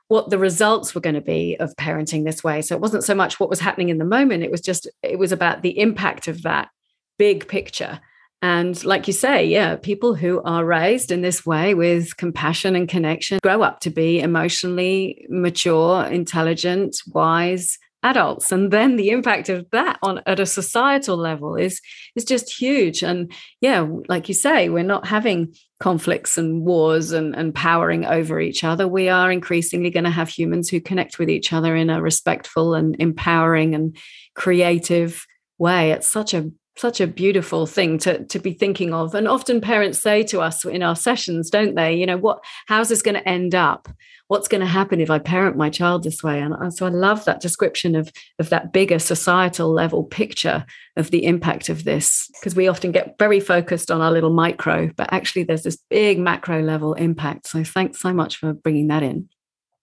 what 0.07 0.29
the 0.29 0.37
results 0.37 0.93
were 0.93 1.01
going 1.01 1.15
to 1.15 1.21
be 1.21 1.57
of 1.59 1.75
parenting 1.77 2.25
this 2.25 2.43
way. 2.43 2.61
So 2.61 2.75
it 2.75 2.81
wasn't 2.81 3.03
so 3.03 3.15
much 3.15 3.39
what 3.39 3.49
was 3.49 3.59
happening 3.59 3.89
in 3.89 3.97
the 3.97 4.05
moment 4.05 4.43
it 4.43 4.51
was 4.51 4.61
just 4.61 4.87
it 5.01 5.19
was 5.19 5.31
about 5.31 5.61
the 5.61 5.79
impact 5.79 6.27
of 6.27 6.43
that 6.43 6.69
big 7.17 7.47
picture 7.47 7.99
and 8.45 8.85
like 8.85 9.07
you 9.07 9.13
say, 9.13 9.43
yeah, 9.43 9.75
people 9.75 10.13
who 10.13 10.39
are 10.43 10.63
raised 10.63 11.11
in 11.11 11.23
this 11.23 11.47
way 11.47 11.73
with 11.73 12.15
compassion 12.15 12.75
and 12.75 12.87
connection 12.87 13.39
grow 13.41 13.63
up 13.63 13.79
to 13.79 13.89
be 13.89 14.19
emotionally 14.19 15.25
mature, 15.29 16.03
intelligent, 16.03 16.95
wise 17.07 17.79
adults. 18.03 18.51
And 18.51 18.69
then 18.69 18.97
the 18.97 19.09
impact 19.09 19.49
of 19.49 19.65
that 19.71 19.97
on 20.03 20.21
at 20.27 20.39
a 20.39 20.45
societal 20.45 21.17
level 21.17 21.55
is 21.55 21.81
is 22.15 22.23
just 22.23 22.53
huge. 22.61 23.01
And 23.01 23.33
yeah, 23.61 23.87
like 24.07 24.27
you 24.27 24.35
say, 24.35 24.69
we're 24.69 24.83
not 24.83 25.07
having 25.07 25.55
conflicts 25.79 26.37
and 26.37 26.61
wars 26.61 27.13
and, 27.13 27.35
and 27.35 27.53
powering 27.55 28.05
over 28.05 28.39
each 28.39 28.63
other. 28.63 28.87
We 28.87 29.09
are 29.09 29.31
increasingly 29.31 29.89
going 29.89 30.03
to 30.03 30.11
have 30.11 30.29
humans 30.29 30.69
who 30.69 30.79
connect 30.79 31.17
with 31.17 31.31
each 31.31 31.51
other 31.51 31.75
in 31.75 31.89
a 31.89 31.99
respectful 31.99 32.75
and 32.75 32.95
empowering 32.99 33.73
and 33.73 33.97
creative 34.35 35.25
way. 35.57 35.93
It's 35.93 36.11
such 36.11 36.35
a 36.35 36.51
such 36.77 36.99
a 36.99 37.07
beautiful 37.07 37.65
thing 37.65 37.97
to 37.99 38.23
to 38.25 38.39
be 38.39 38.53
thinking 38.53 38.93
of. 38.93 39.15
And 39.15 39.27
often 39.27 39.61
parents 39.61 39.99
say 39.99 40.23
to 40.23 40.41
us 40.41 40.65
in 40.65 40.83
our 40.83 40.95
sessions 40.95 41.49
don't 41.49 41.75
they? 41.75 41.95
You 41.95 42.05
know 42.05 42.17
what 42.17 42.43
how's 42.67 42.89
this 42.89 43.01
going 43.01 43.15
to 43.15 43.27
end 43.27 43.55
up? 43.55 43.87
What's 44.27 44.47
going 44.47 44.61
to 44.61 44.67
happen 44.67 44.99
if 44.99 45.11
i 45.11 45.19
parent 45.19 45.55
my 45.55 45.69
child 45.69 46.03
this 46.03 46.23
way? 46.23 46.41
And 46.41 46.73
so 46.73 46.85
i 46.85 46.89
love 46.89 47.25
that 47.25 47.41
description 47.41 47.95
of 47.95 48.11
of 48.39 48.49
that 48.49 48.73
bigger 48.73 48.99
societal 48.99 49.71
level 49.71 50.03
picture 50.03 50.65
of 50.97 51.11
the 51.11 51.25
impact 51.25 51.69
of 51.69 51.83
this 51.83 52.29
because 52.39 52.55
we 52.55 52.67
often 52.67 52.91
get 52.91 53.15
very 53.19 53.39
focused 53.39 53.91
on 53.91 54.01
our 54.01 54.11
little 54.11 54.33
micro 54.33 54.89
but 54.95 55.11
actually 55.11 55.43
there's 55.43 55.63
this 55.63 55.77
big 55.89 56.19
macro 56.19 56.61
level 56.61 56.93
impact. 56.93 57.47
So 57.47 57.63
thanks 57.63 57.99
so 57.99 58.13
much 58.13 58.37
for 58.37 58.53
bringing 58.53 58.87
that 58.87 59.03
in 59.03 59.29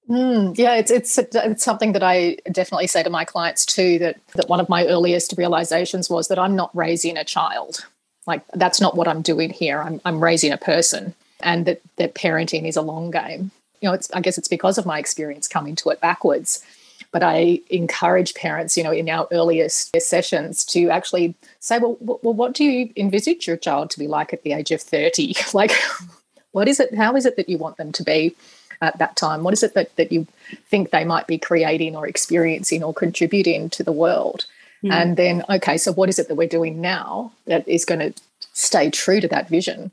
Mm, 0.09 0.59
yeah, 0.59 0.75
it's, 0.75 0.91
it's 0.91 1.17
it's 1.17 1.65
something 1.65 1.93
that 1.93 2.03
I 2.03 2.37
definitely 2.51 2.89
say 2.89 3.03
to 3.03 3.11
my 3.11 3.25
clients 3.25 3.65
too. 3.65 3.99
That 4.01 4.19
that 4.35 4.49
one 4.49 4.61
of 4.61 4.69
my 4.69 4.87
earliest 4.87 5.35
realizations 5.39 6.11
was 6.11 6.29
that 6.29 6.39
I'm 6.39 6.57
not 6.57 6.75
raising 6.77 7.17
a 7.17 7.25
child. 7.25 7.87
Like 8.27 8.43
that's 8.55 8.81
not 8.81 8.97
what 8.97 9.09
I'm 9.09 9.23
doing 9.23 9.51
here. 9.51 9.81
I'm 9.81 10.01
I'm 10.05 10.23
raising 10.23 10.53
a 10.53 10.59
person, 10.59 11.15
and 11.41 11.67
that 11.67 11.81
that 11.97 12.15
parenting 12.15 12.67
is 12.67 12.77
a 12.77 12.83
long 12.83 13.11
game. 13.11 13.53
You 13.81 13.89
know, 13.89 13.95
it's 13.95 14.11
I 14.13 14.21
guess 14.21 14.39
it's 14.39 14.49
because 14.49 14.77
of 14.77 14.87
my 14.87 14.99
experience 14.99 15.47
coming 15.47 15.77
to 15.77 15.91
it 15.91 16.01
backwards. 16.01 16.65
But 17.13 17.23
I 17.23 17.61
encourage 17.69 18.35
parents, 18.35 18.77
you 18.77 18.83
know, 18.83 18.91
in 18.91 19.09
our 19.09 19.29
earliest 19.33 19.95
sessions 20.01 20.65
to 20.67 20.89
actually 20.89 21.35
say, 21.61 21.79
well, 21.79 21.99
well, 22.01 22.33
what 22.33 22.55
do 22.55 22.65
you 22.65 22.91
envisage 22.97 23.47
your 23.47 23.59
child 23.59 23.91
to 23.91 23.99
be 23.99 24.07
like 24.07 24.33
at 24.33 24.45
the 24.45 24.53
age 24.53 24.71
of 24.71 24.81
30? 24.81 25.35
like, 25.55 25.73
what 26.53 26.69
is 26.69 26.81
it? 26.81 26.95
How 26.95 27.15
is 27.15 27.27
it 27.27 27.37
that 27.37 27.51
you 27.51 27.59
want 27.59 27.77
them 27.77 27.93
to 27.93 28.03
be? 28.03 28.35
At 28.83 28.99
that 28.99 29.17
time? 29.17 29.43
What 29.43 29.55
is 29.55 29.63
it 29.63 29.75
that, 29.75 29.95
that 29.97 30.13
you 30.13 30.27
think 30.69 30.91
they 30.91 31.05
might 31.05 31.27
be 31.27 31.39
creating 31.39 31.97
or 31.97 32.07
experiencing 32.07 32.83
or 32.83 32.93
contributing 32.93 33.71
to 33.71 33.83
the 33.83 33.93
world? 33.93 34.45
Mm. 34.85 34.93
And 34.93 35.17
then, 35.17 35.45
okay, 35.49 35.79
so 35.79 35.93
what 35.93 36.09
is 36.09 36.19
it 36.19 36.29
that 36.29 36.35
we're 36.35 36.49
doing 36.49 36.81
now 36.81 37.33
that 37.47 37.67
is 37.67 37.85
going 37.85 38.01
to 38.01 38.21
stay 38.53 38.91
true 38.91 39.21
to 39.21 39.29
that 39.29 39.49
vision? 39.49 39.93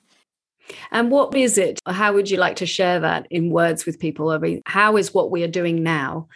And 0.92 1.12
what 1.12 1.34
is 1.36 1.58
it? 1.58 1.80
How 1.86 2.14
would 2.14 2.30
you 2.30 2.38
like 2.38 2.58
to 2.58 2.66
share 2.66 3.00
that 3.00 3.28
in 3.30 3.52
words 3.52 3.86
with 3.86 4.00
people? 4.00 4.30
I 4.30 4.38
mean, 4.38 4.62
how 4.66 4.98
is 4.98 5.14
what 5.14 5.32
we 5.32 5.44
are 5.44 5.48
doing 5.48 5.84
now 5.84 6.28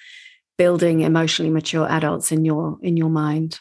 building 0.58 1.02
emotionally 1.02 1.52
mature 1.52 1.88
adults 1.90 2.32
in 2.32 2.46
your 2.46 2.78
in 2.82 2.98
your 2.98 3.10
mind? 3.10 3.60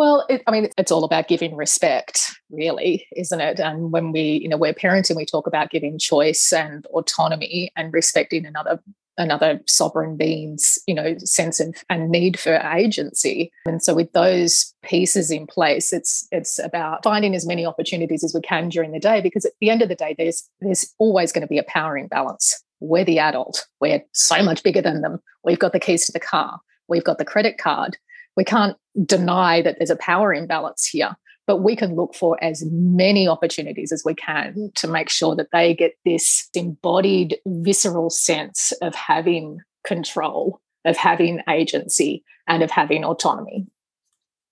Well, 0.00 0.24
it, 0.30 0.42
I 0.46 0.50
mean, 0.50 0.66
it's 0.78 0.90
all 0.90 1.04
about 1.04 1.28
giving 1.28 1.54
respect, 1.54 2.34
really, 2.50 3.06
isn't 3.16 3.38
it? 3.38 3.60
And 3.60 3.92
when 3.92 4.12
we, 4.12 4.40
you 4.42 4.48
know, 4.48 4.56
we're 4.56 4.72
parenting, 4.72 5.14
we 5.14 5.26
talk 5.26 5.46
about 5.46 5.68
giving 5.68 5.98
choice 5.98 6.54
and 6.54 6.86
autonomy 6.86 7.70
and 7.76 7.92
respecting 7.92 8.46
another 8.46 8.80
another 9.18 9.60
sovereign 9.66 10.16
being's, 10.16 10.78
you 10.86 10.94
know, 10.94 11.18
sense 11.18 11.60
of 11.60 11.84
and 11.90 12.08
need 12.08 12.40
for 12.40 12.54
agency. 12.74 13.52
And 13.66 13.82
so, 13.82 13.92
with 13.92 14.10
those 14.14 14.72
pieces 14.82 15.30
in 15.30 15.46
place, 15.46 15.92
it's 15.92 16.26
it's 16.32 16.58
about 16.58 17.04
finding 17.04 17.34
as 17.34 17.46
many 17.46 17.66
opportunities 17.66 18.24
as 18.24 18.32
we 18.32 18.40
can 18.40 18.70
during 18.70 18.92
the 18.92 19.00
day, 19.00 19.20
because 19.20 19.44
at 19.44 19.52
the 19.60 19.68
end 19.68 19.82
of 19.82 19.90
the 19.90 19.94
day, 19.94 20.14
there's 20.16 20.48
there's 20.62 20.94
always 20.96 21.30
going 21.30 21.42
to 21.42 21.46
be 21.46 21.58
a 21.58 21.64
power 21.64 21.98
imbalance. 21.98 22.64
We're 22.80 23.04
the 23.04 23.18
adult. 23.18 23.66
We're 23.82 24.02
so 24.14 24.42
much 24.42 24.62
bigger 24.62 24.80
than 24.80 25.02
them. 25.02 25.20
We've 25.44 25.58
got 25.58 25.74
the 25.74 25.78
keys 25.78 26.06
to 26.06 26.12
the 26.12 26.20
car. 26.20 26.58
We've 26.88 27.04
got 27.04 27.18
the 27.18 27.26
credit 27.26 27.58
card 27.58 27.98
we 28.36 28.44
can't 28.44 28.76
deny 29.04 29.62
that 29.62 29.76
there's 29.78 29.90
a 29.90 29.96
power 29.96 30.32
imbalance 30.32 30.86
here 30.86 31.16
but 31.46 31.58
we 31.64 31.74
can 31.74 31.96
look 31.96 32.14
for 32.14 32.42
as 32.44 32.64
many 32.70 33.26
opportunities 33.26 33.90
as 33.90 34.04
we 34.04 34.14
can 34.14 34.70
to 34.76 34.86
make 34.86 35.08
sure 35.08 35.34
that 35.34 35.48
they 35.52 35.74
get 35.74 35.94
this 36.04 36.48
embodied 36.54 37.38
visceral 37.44 38.08
sense 38.08 38.72
of 38.82 38.94
having 38.94 39.58
control 39.84 40.60
of 40.84 40.96
having 40.96 41.40
agency 41.48 42.22
and 42.46 42.62
of 42.62 42.70
having 42.70 43.04
autonomy 43.04 43.66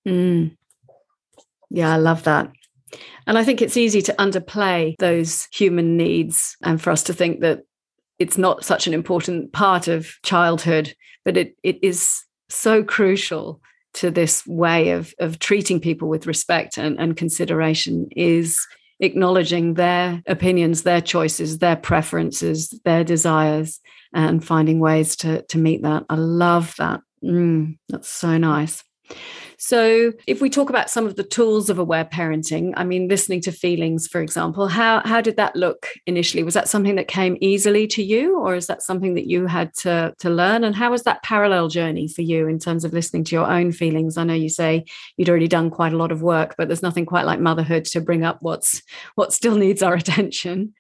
mm. 0.07 0.51
yeah 1.71 1.93
i 1.93 1.97
love 1.97 2.25
that 2.25 2.51
and 3.27 3.39
i 3.39 3.45
think 3.45 3.61
it's 3.61 3.77
easy 3.77 4.03
to 4.03 4.15
underplay 4.15 4.95
those 4.99 5.47
human 5.53 5.97
needs 5.97 6.57
and 6.63 6.81
for 6.81 6.91
us 6.91 7.03
to 7.03 7.13
think 7.13 7.41
that 7.41 7.63
it's 8.19 8.39
not 8.39 8.65
such 8.65 8.87
an 8.87 8.95
important 8.95 9.53
part 9.53 9.89
of 9.89 10.15
childhood 10.25 10.95
but 11.25 11.37
it 11.37 11.57
it 11.63 11.79
is 11.83 12.25
so 12.49 12.83
crucial 12.83 13.61
to 13.95 14.11
this 14.11 14.47
way 14.47 14.91
of 14.91 15.15
of 15.19 15.39
treating 15.39 15.81
people 15.81 16.09
with 16.09 16.27
respect 16.27 16.79
and, 16.79 16.99
and 16.99 17.17
consideration 17.17 18.09
is 18.15 18.59
acknowledging 19.01 19.75
their 19.75 20.23
opinions, 20.27 20.83
their 20.83 21.01
choices, 21.01 21.59
their 21.59 21.77
preferences, 21.77 22.69
their 22.85 23.05
desires, 23.05 23.81
and 24.13 24.45
finding 24.45 24.81
ways 24.81 25.17
to 25.17 25.43
to 25.43 25.59
meet 25.59 25.83
that. 25.83 26.05
I 26.09 26.17
love 26.17 26.75
that. 26.79 27.01
Mm, 27.25 27.79
that's 27.89 28.09
so 28.09 28.39
nice. 28.39 28.83
So, 29.61 30.13
if 30.29 30.41
we 30.41 30.51
talk 30.51 30.71
about 30.71 30.89
some 30.89 31.05
of 31.05 31.17
the 31.17 31.25
tools 31.25 31.69
of 31.69 31.81
aware 31.81 32.05
parenting, 32.05 32.73
I 32.77 32.85
mean, 32.85 33.09
listening 33.09 33.41
to 33.43 33.53
feelings, 33.53 34.07
for 34.07 34.21
example, 34.21 34.69
how 34.69 35.03
how 35.05 35.21
did 35.21 35.37
that 35.37 35.57
look 35.57 35.89
initially? 36.07 36.45
Was 36.45 36.55
that 36.55 36.69
something 36.69 36.95
that 36.95 37.09
came 37.09 37.37
easily 37.41 37.89
to 37.89 38.03
you, 38.03 38.39
or 38.39 38.55
is 38.55 38.69
that 38.69 38.83
something 38.83 39.15
that 39.15 39.27
you 39.27 39.47
had 39.47 39.75
to 39.79 40.15
to 40.21 40.31
learn? 40.31 40.63
And 40.63 40.77
how 40.77 40.93
was 40.93 41.03
that 41.03 41.25
parallel 41.25 41.67
journey 41.67 42.07
for 42.07 42.23
you 42.23 42.47
in 42.47 42.61
terms 42.61 42.85
of 42.85 42.93
listening 42.93 43.25
to 43.25 43.35
your 43.35 43.51
own 43.51 43.73
feelings? 43.73 44.17
I 44.17 44.23
know 44.23 44.35
you 44.35 44.49
say 44.49 44.85
you'd 45.17 45.29
already 45.29 45.49
done 45.49 45.71
quite 45.71 45.93
a 45.93 45.99
lot 45.99 46.13
of 46.13 46.23
work, 46.23 46.55
but 46.57 46.69
there's 46.69 46.83
nothing 46.83 47.05
quite 47.05 47.27
like 47.27 47.41
motherhood 47.41 47.85
to 47.87 48.01
bring 48.01 48.23
up 48.23 48.39
what's 48.41 48.83
what 49.17 49.33
still 49.33 49.57
needs 49.57 49.83
our 49.83 49.95
attention. 50.03 50.75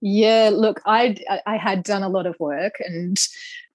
Yeah, 0.00 0.50
look, 0.52 0.80
I 0.86 1.16
I 1.44 1.56
had 1.56 1.82
done 1.82 2.04
a 2.04 2.08
lot 2.08 2.26
of 2.26 2.36
work 2.38 2.76
and 2.78 3.18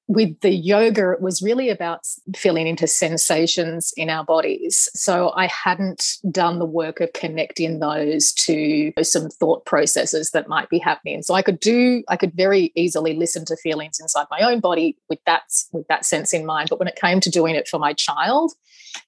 with 0.07 0.39
the 0.41 0.51
yoga, 0.51 1.11
it 1.11 1.21
was 1.21 1.41
really 1.41 1.69
about 1.69 2.05
feeling 2.35 2.67
into 2.67 2.87
sensations 2.87 3.93
in 3.95 4.09
our 4.09 4.23
bodies. 4.23 4.89
So 4.93 5.31
I 5.35 5.47
hadn't 5.47 6.17
done 6.29 6.59
the 6.59 6.65
work 6.65 6.99
of 6.99 7.13
connecting 7.13 7.79
those 7.79 8.33
to 8.33 8.91
some 9.01 9.29
thought 9.29 9.65
processes 9.65 10.31
that 10.31 10.49
might 10.49 10.69
be 10.69 10.77
happening. 10.77 11.23
So 11.23 11.33
I 11.33 11.41
could 11.41 11.59
do, 11.59 12.03
I 12.09 12.17
could 12.17 12.33
very 12.33 12.71
easily 12.75 13.13
listen 13.15 13.45
to 13.45 13.55
feelings 13.55 13.99
inside 13.99 14.27
my 14.29 14.41
own 14.41 14.59
body 14.59 14.97
with 15.09 15.19
that 15.25 15.43
with 15.71 15.87
that 15.87 16.05
sense 16.05 16.33
in 16.33 16.45
mind. 16.45 16.69
But 16.69 16.79
when 16.79 16.87
it 16.87 16.95
came 16.95 17.19
to 17.21 17.29
doing 17.29 17.55
it 17.55 17.67
for 17.67 17.79
my 17.79 17.93
child, 17.93 18.53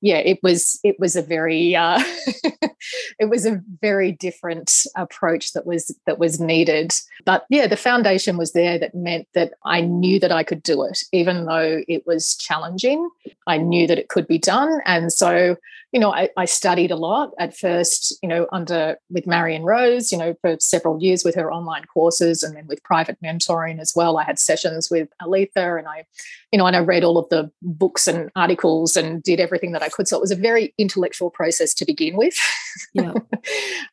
yeah, 0.01 0.17
it 0.17 0.39
was 0.43 0.79
it 0.83 0.99
was 0.99 1.15
a 1.15 1.21
very 1.21 1.75
uh, 1.75 2.01
it 3.19 3.29
was 3.29 3.45
a 3.45 3.61
very 3.81 4.11
different 4.11 4.85
approach 4.95 5.53
that 5.53 5.65
was 5.65 5.95
that 6.05 6.19
was 6.19 6.39
needed. 6.39 6.93
But 7.25 7.45
yeah, 7.49 7.67
the 7.67 7.77
foundation 7.77 8.37
was 8.37 8.53
there 8.53 8.77
that 8.79 8.95
meant 8.95 9.27
that 9.33 9.53
I 9.63 9.81
knew 9.81 10.19
that 10.19 10.31
I 10.31 10.43
could 10.43 10.63
do 10.63 10.83
it, 10.83 10.84
even 11.11 11.45
though 11.45 11.81
it 11.87 12.05
was 12.05 12.35
challenging. 12.35 13.09
I 13.47 13.57
knew 13.57 13.87
that 13.87 13.99
it 13.99 14.09
could 14.09 14.27
be 14.27 14.37
done, 14.37 14.81
and 14.85 15.11
so 15.11 15.57
you 15.95 16.01
know, 16.01 16.13
I, 16.13 16.27
I, 16.35 16.43
studied 16.43 16.91
a 16.91 16.97
lot 16.97 17.31
at 17.39 17.55
first, 17.55 18.19
you 18.21 18.27
know, 18.27 18.47
under 18.51 18.97
with 19.09 19.25
Marion 19.25 19.63
Rose, 19.63 20.11
you 20.11 20.17
know, 20.17 20.35
for 20.41 20.57
several 20.59 21.01
years 21.01 21.23
with 21.23 21.35
her 21.35 21.53
online 21.53 21.85
courses 21.85 22.43
and 22.43 22.53
then 22.53 22.67
with 22.67 22.83
private 22.83 23.17
mentoring 23.23 23.79
as 23.79 23.93
well. 23.95 24.17
I 24.17 24.25
had 24.25 24.37
sessions 24.37 24.91
with 24.91 25.07
Aletha 25.21 25.79
and 25.79 25.87
I, 25.87 26.03
you 26.51 26.59
know, 26.59 26.65
and 26.65 26.75
I 26.75 26.79
read 26.79 27.05
all 27.05 27.17
of 27.17 27.29
the 27.29 27.49
books 27.61 28.09
and 28.09 28.29
articles 28.35 28.97
and 28.97 29.23
did 29.23 29.39
everything 29.39 29.71
that 29.71 29.83
I 29.83 29.87
could. 29.87 30.09
So 30.09 30.17
it 30.17 30.21
was 30.21 30.31
a 30.31 30.35
very 30.35 30.73
intellectual 30.77 31.29
process 31.29 31.73
to 31.75 31.85
begin 31.85 32.17
with. 32.17 32.37
Yeah. 32.93 33.13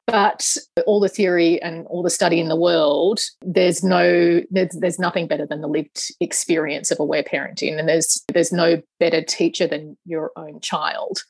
but 0.08 0.56
all 0.87 0.99
the 0.99 1.08
theory 1.08 1.62
and 1.62 1.87
all 1.87 2.02
the 2.02 2.11
study 2.11 2.40
in 2.40 2.49
the 2.49 2.56
world, 2.56 3.20
there's 3.40 3.84
no, 3.84 4.42
there's, 4.50 4.70
there's 4.72 4.99
nothing 4.99 5.28
better 5.28 5.46
than 5.46 5.61
the 5.61 5.68
lived 5.68 6.12
experience 6.18 6.81
of 6.90 7.00
aware 7.00 7.22
parenting. 7.22 7.78
And 7.78 7.88
there's 7.88 8.22
there's 8.32 8.52
no 8.52 8.82
better 8.98 9.22
teacher 9.22 9.66
than 9.66 9.96
your 10.04 10.32
own 10.36 10.60
child 10.60 11.22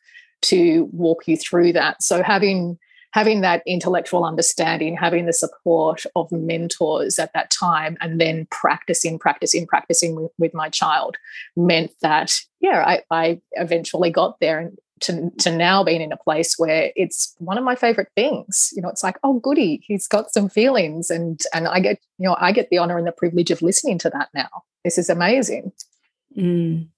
to 0.42 0.88
walk 0.92 1.28
you 1.28 1.36
through 1.36 1.72
that. 1.74 2.02
So 2.02 2.22
having 2.22 2.78
having 3.12 3.42
that 3.42 3.62
intellectual 3.66 4.24
understanding, 4.24 4.96
having 4.96 5.26
the 5.26 5.32
support 5.32 6.04
of 6.16 6.32
mentors 6.32 7.18
at 7.18 7.32
that 7.34 7.50
time, 7.50 7.96
and 8.00 8.20
then 8.20 8.46
practicing, 8.50 9.18
practicing, 9.18 9.66
practicing 9.66 10.16
with, 10.16 10.32
with 10.38 10.54
my 10.54 10.70
child 10.70 11.16
meant 11.54 11.92
that, 12.00 12.34
yeah, 12.60 12.82
I, 12.86 13.02
I 13.10 13.40
eventually 13.52 14.10
got 14.10 14.40
there 14.40 14.58
and 14.58 14.78
to, 15.02 15.30
to 15.40 15.50
now 15.50 15.84
being 15.84 16.00
in 16.00 16.12
a 16.12 16.16
place 16.16 16.58
where 16.58 16.92
it's 16.96 17.34
one 17.38 17.58
of 17.58 17.64
my 17.64 17.74
favorite 17.74 18.08
things. 18.16 18.70
You 18.74 18.82
know, 18.82 18.88
it's 18.88 19.02
like, 19.02 19.18
oh 19.22 19.40
goody, 19.40 19.82
he's 19.86 20.08
got 20.08 20.32
some 20.32 20.48
feelings 20.48 21.10
and 21.10 21.40
and 21.52 21.68
I 21.68 21.80
get, 21.80 21.98
you 22.18 22.28
know, 22.28 22.36
I 22.40 22.52
get 22.52 22.70
the 22.70 22.78
honor 22.78 22.98
and 22.98 23.06
the 23.06 23.12
privilege 23.12 23.50
of 23.50 23.62
listening 23.62 23.98
to 23.98 24.10
that 24.10 24.28
now. 24.34 24.48
This 24.84 24.98
is 24.98 25.08
amazing. 25.10 25.72
Mm. 26.36 26.88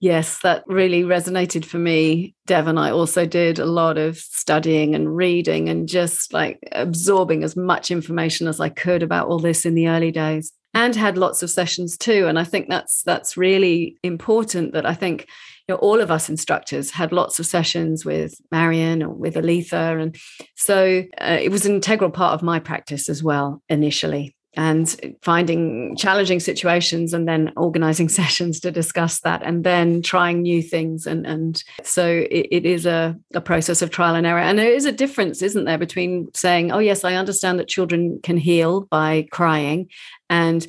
Yes, 0.00 0.40
that 0.40 0.64
really 0.66 1.02
resonated 1.02 1.64
for 1.64 1.78
me. 1.78 2.34
Dev. 2.46 2.66
And 2.66 2.78
I 2.78 2.90
also 2.90 3.24
did 3.24 3.58
a 3.58 3.64
lot 3.64 3.96
of 3.96 4.18
studying 4.18 4.94
and 4.94 5.16
reading 5.16 5.70
and 5.70 5.88
just 5.88 6.32
like 6.34 6.58
absorbing 6.72 7.42
as 7.42 7.56
much 7.56 7.90
information 7.90 8.46
as 8.46 8.60
I 8.60 8.68
could 8.68 9.02
about 9.02 9.28
all 9.28 9.38
this 9.38 9.64
in 9.64 9.74
the 9.74 9.88
early 9.88 10.10
days 10.10 10.52
and 10.74 10.94
had 10.94 11.16
lots 11.16 11.42
of 11.42 11.50
sessions 11.50 11.96
too. 11.96 12.26
And 12.26 12.38
I 12.38 12.44
think 12.44 12.68
that's 12.68 13.02
that's 13.04 13.36
really 13.36 13.96
important 14.02 14.72
that 14.72 14.84
I 14.84 14.92
think 14.92 15.28
you 15.68 15.74
know 15.74 15.78
all 15.78 16.00
of 16.00 16.10
us 16.10 16.28
instructors 16.28 16.90
had 16.90 17.12
lots 17.12 17.38
of 17.38 17.46
sessions 17.46 18.04
with 18.04 18.34
Marion 18.50 19.02
or 19.02 19.10
with 19.10 19.34
Aletha. 19.34 20.00
And 20.00 20.16
so 20.56 21.04
uh, 21.18 21.38
it 21.40 21.50
was 21.50 21.64
an 21.64 21.74
integral 21.74 22.10
part 22.10 22.34
of 22.34 22.42
my 22.42 22.58
practice 22.58 23.08
as 23.08 23.22
well 23.22 23.62
initially 23.68 24.34
and 24.56 25.16
finding 25.22 25.96
challenging 25.96 26.40
situations 26.40 27.12
and 27.12 27.26
then 27.26 27.52
organizing 27.56 28.08
sessions 28.20 28.60
to 28.60 28.70
discuss 28.70 29.20
that 29.20 29.42
and 29.42 29.64
then 29.64 30.02
trying 30.02 30.42
new 30.42 30.62
things 30.62 31.06
and 31.06 31.26
and 31.26 31.62
so 31.82 32.06
it, 32.30 32.46
it 32.50 32.66
is 32.66 32.86
a, 32.86 33.16
a 33.34 33.40
process 33.40 33.82
of 33.82 33.90
trial 33.90 34.14
and 34.14 34.26
error 34.26 34.38
and 34.38 34.58
there 34.58 34.72
is 34.72 34.84
a 34.84 34.92
difference 34.92 35.42
isn't 35.42 35.64
there 35.64 35.78
between 35.78 36.28
saying 36.34 36.70
oh 36.70 36.78
yes 36.78 37.04
i 37.04 37.14
understand 37.14 37.58
that 37.58 37.68
children 37.68 38.20
can 38.22 38.36
heal 38.36 38.82
by 38.90 39.26
crying 39.30 39.88
and 40.30 40.66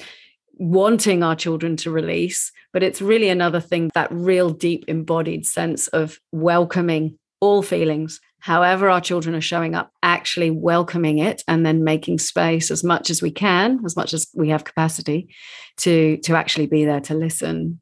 wanting 0.58 1.24
our 1.24 1.36
children 1.36 1.76
to 1.76 1.92
release 1.92 2.52
but 2.74 2.84
it's 2.84 3.02
really 3.02 3.30
another 3.30 3.60
thing 3.60 3.90
that 3.94 4.12
real 4.12 4.50
deep 4.50 4.86
embodied 4.88 5.46
sense 5.46 5.88
of 5.90 6.20
welcoming 6.32 7.18
all 7.42 7.62
feelings 7.62 8.20
however 8.46 8.92
our 8.92 9.02
children 9.02 9.34
are 9.34 9.42
showing 9.42 9.74
up, 9.74 9.92
actually 10.04 10.52
welcoming 10.52 11.18
it 11.18 11.42
and 11.48 11.66
then 11.66 11.84
making 11.84 12.20
space 12.20 12.70
as 12.70 12.84
much 12.84 13.10
as 13.10 13.20
we 13.20 13.32
can, 13.32 13.80
as 13.84 13.96
much 13.96 14.14
as 14.14 14.28
we 14.36 14.50
have 14.50 14.64
capacity 14.64 15.28
to, 15.78 16.18
to 16.18 16.36
actually 16.36 16.68
be 16.68 16.86
there 16.86 17.00
to 17.00 17.16
listen. 17.16 17.82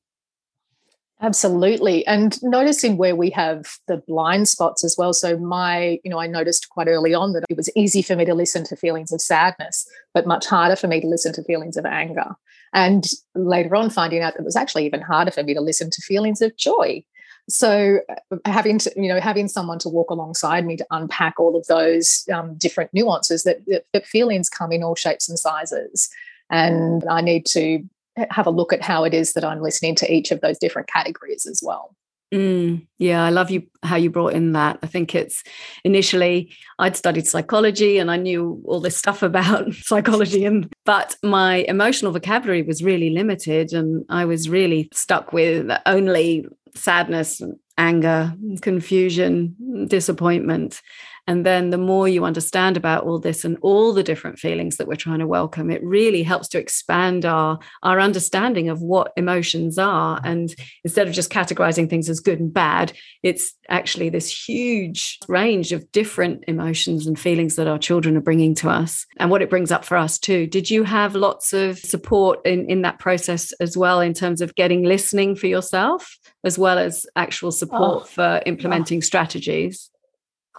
Absolutely. 1.21 2.07
And 2.07 2.41
noticing 2.41 2.95
where 2.95 3.13
we 3.13 3.29
have 3.31 3.75
the 3.89 3.97
blind 4.07 4.47
spots 4.47 4.85
as 4.85 4.95
well. 4.97 5.11
So, 5.11 5.37
my, 5.37 5.99
you 6.01 6.09
know, 6.09 6.21
I 6.21 6.27
noticed 6.27 6.69
quite 6.69 6.87
early 6.87 7.13
on 7.13 7.33
that 7.33 7.43
it 7.49 7.57
was 7.57 7.69
easy 7.75 8.01
for 8.01 8.15
me 8.15 8.23
to 8.23 8.33
listen 8.33 8.63
to 8.65 8.77
feelings 8.77 9.11
of 9.11 9.19
sadness, 9.19 9.85
but 10.13 10.25
much 10.25 10.45
harder 10.45 10.77
for 10.77 10.87
me 10.87 11.01
to 11.01 11.07
listen 11.07 11.33
to 11.33 11.43
feelings 11.43 11.75
of 11.75 11.85
anger. 11.85 12.37
And 12.73 13.05
later 13.35 13.75
on, 13.75 13.89
finding 13.89 14.21
out 14.21 14.33
that 14.33 14.41
it 14.41 14.45
was 14.45 14.55
actually 14.55 14.85
even 14.85 15.01
harder 15.01 15.31
for 15.31 15.43
me 15.43 15.53
to 15.53 15.61
listen 15.61 15.89
to 15.91 16.01
feelings 16.01 16.41
of 16.41 16.57
joy. 16.57 17.03
So 17.49 17.99
uh, 18.09 18.37
having 18.45 18.79
to 18.79 18.91
you 18.95 19.09
know 19.09 19.19
having 19.19 19.47
someone 19.47 19.79
to 19.79 19.89
walk 19.89 20.09
alongside 20.09 20.65
me 20.65 20.77
to 20.77 20.85
unpack 20.91 21.39
all 21.39 21.55
of 21.55 21.67
those 21.67 22.27
um, 22.33 22.55
different 22.55 22.93
nuances 22.93 23.43
that, 23.43 23.65
that, 23.67 23.85
that 23.93 24.05
feelings 24.05 24.49
come 24.49 24.71
in 24.71 24.83
all 24.83 24.95
shapes 24.95 25.27
and 25.27 25.37
sizes. 25.37 26.09
And 26.49 27.03
i 27.09 27.21
need 27.21 27.45
to 27.47 27.83
have 28.29 28.45
a 28.45 28.51
look 28.51 28.71
at 28.73 28.81
how 28.81 29.03
it 29.03 29.13
is 29.13 29.33
that 29.33 29.43
i'm 29.43 29.61
listening 29.61 29.95
to 29.95 30.13
each 30.13 30.31
of 30.31 30.41
those 30.41 30.59
different 30.59 30.87
categories 30.87 31.45
as 31.45 31.63
well 31.65 31.95
Mm, 32.33 32.87
yeah, 32.97 33.23
I 33.23 33.29
love 33.29 33.51
you 33.51 33.61
how 33.83 33.95
you 33.95 34.09
brought 34.09 34.33
in 34.33 34.53
that. 34.53 34.79
I 34.81 34.87
think 34.87 35.13
it's 35.13 35.43
initially 35.83 36.51
I'd 36.79 36.97
studied 36.97 37.27
psychology 37.27 37.99
and 37.99 38.09
I 38.09 38.17
knew 38.17 38.59
all 38.65 38.79
this 38.79 38.97
stuff 38.97 39.21
about 39.21 39.71
psychology 39.73 40.43
and 40.43 40.73
but 40.83 41.15
my 41.21 41.57
emotional 41.67 42.11
vocabulary 42.11 42.63
was 42.63 42.83
really 42.83 43.11
limited 43.11 43.71
and 43.71 44.03
I 44.09 44.25
was 44.25 44.49
really 44.49 44.89
stuck 44.93 45.31
with 45.31 45.69
only 45.85 46.47
sadness, 46.73 47.39
anger, 47.77 48.33
confusion, 48.61 49.55
disappointment. 49.87 50.81
And 51.25 51.45
then 51.45 51.69
the 51.69 51.77
more 51.77 52.07
you 52.07 52.25
understand 52.25 52.75
about 52.75 53.05
all 53.05 53.19
this 53.19 53.45
and 53.45 53.57
all 53.61 53.93
the 53.93 54.03
different 54.03 54.39
feelings 54.39 54.77
that 54.77 54.87
we're 54.87 54.95
trying 54.95 55.19
to 55.19 55.27
welcome, 55.27 55.71
it 55.71 55.83
really 55.83 56.23
helps 56.23 56.49
to 56.49 56.59
expand 56.59 57.25
our, 57.25 57.59
our 57.81 57.99
understanding 57.99 58.69
of 58.69 58.81
what 58.81 59.13
emotions 59.15 59.77
are. 59.77 60.19
And 60.23 60.53
instead 60.83 61.07
of 61.07 61.13
just 61.13 61.31
categorizing 61.31 61.89
things 61.89 62.09
as 62.09 62.19
good 62.19 62.39
and 62.39 62.53
bad, 62.53 62.93
it's 63.21 63.53
actually 63.69 64.09
this 64.09 64.47
huge 64.47 65.19
range 65.27 65.71
of 65.71 65.89
different 65.91 66.43
emotions 66.47 67.07
and 67.07 67.17
feelings 67.17 67.55
that 67.55 67.67
our 67.67 67.79
children 67.79 68.17
are 68.17 68.21
bringing 68.21 68.53
to 68.55 68.69
us 68.69 69.05
and 69.17 69.31
what 69.31 69.41
it 69.41 69.49
brings 69.49 69.71
up 69.71 69.85
for 69.85 69.95
us 69.95 70.19
too. 70.19 70.45
Did 70.45 70.69
you 70.69 70.83
have 70.83 71.15
lots 71.15 71.53
of 71.53 71.79
support 71.79 72.45
in, 72.45 72.69
in 72.69 72.81
that 72.81 72.99
process 72.99 73.53
as 73.53 73.77
well 73.77 74.01
in 74.01 74.13
terms 74.13 74.41
of 74.41 74.55
getting 74.55 74.83
listening 74.83 75.35
for 75.35 75.47
yourself? 75.47 76.17
as 76.43 76.59
well 76.59 76.77
as 76.77 77.05
actual 77.15 77.51
support 77.51 78.03
oh. 78.03 78.05
for 78.05 78.41
implementing 78.45 78.97
oh. 78.97 79.01
strategies? 79.01 79.89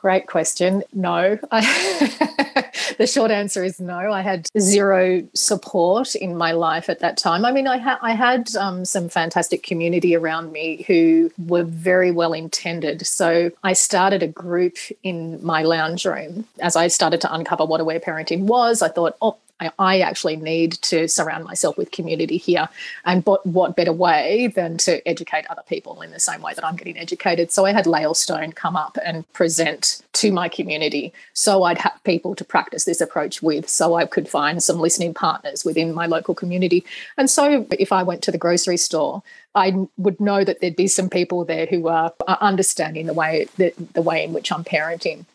Great 0.05 0.27
question. 0.27 0.83
No. 0.93 1.39
the 1.51 3.11
short 3.11 3.31
answer 3.31 3.65
is 3.65 3.81
no. 3.81 4.13
I 4.13 4.21
had 4.21 4.51
zero 4.61 5.27
support 5.33 6.15
in 6.15 6.37
my 6.37 6.53
life 6.53 6.91
at 6.91 7.01
that 7.01 7.17
time. 7.17 7.47
I 7.47 7.53
mean, 7.53 7.67
I, 7.67 7.79
ha- 7.79 7.99
I 8.03 8.13
had 8.13 8.55
um, 8.57 8.85
some 8.85 9.09
fantastic 9.09 9.63
community 9.63 10.15
around 10.15 10.53
me 10.53 10.85
who 10.87 11.33
were 11.39 11.63
very 11.63 12.11
well 12.11 12.35
intended. 12.35 13.07
So 13.07 13.51
I 13.63 13.73
started 13.73 14.23
a 14.23 14.29
group 14.29 14.77
in 15.03 15.43
my 15.43 15.63
lounge 15.63 16.05
room. 16.05 16.47
As 16.61 16.77
I 16.77 16.89
started 16.89 17.23
to 17.23 17.33
uncover 17.33 17.65
what 17.65 17.81
aware 17.81 17.99
parenting 17.99 18.41
was, 18.41 18.83
I 18.83 18.89
thought, 18.89 19.17
oh, 19.23 19.39
I, 19.61 19.71
I 19.79 20.01
actually 20.01 20.37
need 20.37 20.73
to 20.83 21.09
surround 21.09 21.45
myself 21.45 21.79
with 21.79 21.91
community 21.91 22.37
here. 22.37 22.69
And 23.05 23.25
but 23.25 23.45
what 23.47 23.77
better 23.77 23.93
way 23.93 24.49
than 24.49 24.79
to 24.79 25.07
educate 25.07 25.47
other 25.49 25.63
people 25.69 26.03
in 26.03 26.11
the 26.11 26.21
same 26.21 26.43
way 26.43 26.55
that 26.55 26.65
I'm 26.65 26.77
getting 26.77 26.99
educated? 26.99 27.53
So 27.53 27.65
I 27.65 27.73
had 27.73 27.87
Lael 27.87 28.15
Stone 28.15 28.53
come 28.53 28.77
up 28.77 28.99
and 29.05 29.31
present 29.33 30.03
to 30.15 30.33
my 30.33 30.49
community. 30.49 31.13
So 31.33 31.63
I'd 31.65 31.79
have 31.79 31.99
people 32.05 32.35
to 32.35 32.45
practice 32.45 32.85
this 32.85 33.01
approach 33.01 33.43
with. 33.43 33.69
So 33.69 33.95
I 33.95 34.07
could 34.07 34.29
find 34.29 34.63
some 34.63 34.81
listening 34.81 35.15
partners 35.15 35.65
within 35.65 35.95
my 35.95 36.07
local 36.07 36.35
community. 36.35 36.85
And 37.17 37.31
so 37.31 37.67
if 37.71 37.93
I 37.93 38.03
went 38.03 38.23
to 38.23 38.33
the 38.33 38.39
grocery 38.39 38.77
store, 38.77 39.23
I 39.55 39.87
would 39.97 40.21
know 40.21 40.43
that 40.43 40.61
there'd 40.61 40.75
be 40.75 40.89
some 40.89 41.09
people 41.09 41.45
there 41.45 41.67
who 41.67 41.87
are, 41.87 42.13
are 42.27 42.39
understanding 42.41 43.07
the 43.07 43.15
way 43.15 43.47
the, 43.57 43.73
the 43.93 44.03
way 44.03 44.25
in 44.25 44.33
which 44.33 44.51
I'm 44.51 44.65
parenting. 44.65 45.27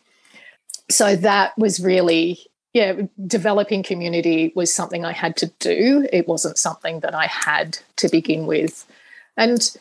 So 0.90 1.16
that 1.16 1.56
was 1.56 1.80
really 1.80 2.49
yeah, 2.72 3.02
developing 3.26 3.82
community 3.82 4.52
was 4.54 4.72
something 4.72 5.04
I 5.04 5.12
had 5.12 5.36
to 5.38 5.46
do. 5.58 6.06
It 6.12 6.28
wasn't 6.28 6.58
something 6.58 7.00
that 7.00 7.14
I 7.14 7.26
had 7.26 7.78
to 7.96 8.08
begin 8.08 8.46
with. 8.46 8.86
And, 9.36 9.76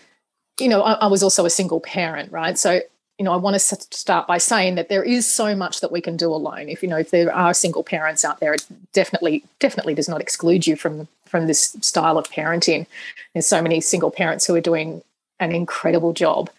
you 0.60 0.68
know, 0.68 0.82
I, 0.82 0.94
I, 0.94 1.08
was 1.08 1.22
also 1.22 1.46
a 1.46 1.52
single 1.52 1.80
parent, 1.82 2.32
right? 2.32 2.58
So, 2.58 2.82
you 3.20 3.26
know, 3.26 3.32
I 3.32 3.36
want 3.36 3.54
to 3.56 3.60
start 3.60 4.26
by 4.26 4.40
saying 4.40 4.76
that 4.76 4.90
there 4.90 5.04
is 5.04 5.32
so 5.32 5.56
much 5.56 5.82
that 5.82 5.92
we 5.92 6.02
can 6.02 6.18
do 6.18 6.34
alone. 6.34 6.68
If, 6.70 6.82
you 6.82 6.90
know, 6.90 6.98
if 6.98 7.12
there 7.12 7.34
are 7.34 7.54
single 7.54 7.84
parents 7.84 8.26
out 8.26 8.40
there, 8.40 8.54
it 8.54 8.66
definitely, 8.94 9.44
definitely 9.60 9.94
does 9.94 10.10
not 10.10 10.22
exclude 10.22 10.66
you 10.66 10.76
from, 10.76 11.08
from 11.26 11.46
this 11.46 11.78
style 11.82 12.18
of 12.18 12.30
parenting. 12.30 12.88
There's 13.34 13.46
so 13.46 13.62
many 13.62 13.82
single 13.82 14.10
parents 14.10 14.48
who 14.48 14.56
are 14.56 14.62
doing 14.62 15.04
an 15.40 15.52
incredible 15.52 16.14
job. 16.14 16.50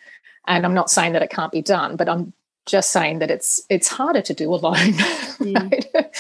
And 0.47 0.65
I'm 0.65 0.75
not 0.75 0.91
saying 0.91 1.13
that 1.15 1.23
it 1.23 1.31
can't 1.31 1.53
be 1.53 1.63
done, 1.63 1.97
but 1.97 2.09
I'm 2.09 2.33
just 2.67 2.93
saying 2.93 3.19
that 3.21 3.31
it's 3.31 3.63
it's 3.69 3.89
harder 3.89 4.23
to 4.23 4.35
do 4.35 4.53
alone. 4.55 4.95
Mm. 5.41 5.73
Right? 5.95 6.15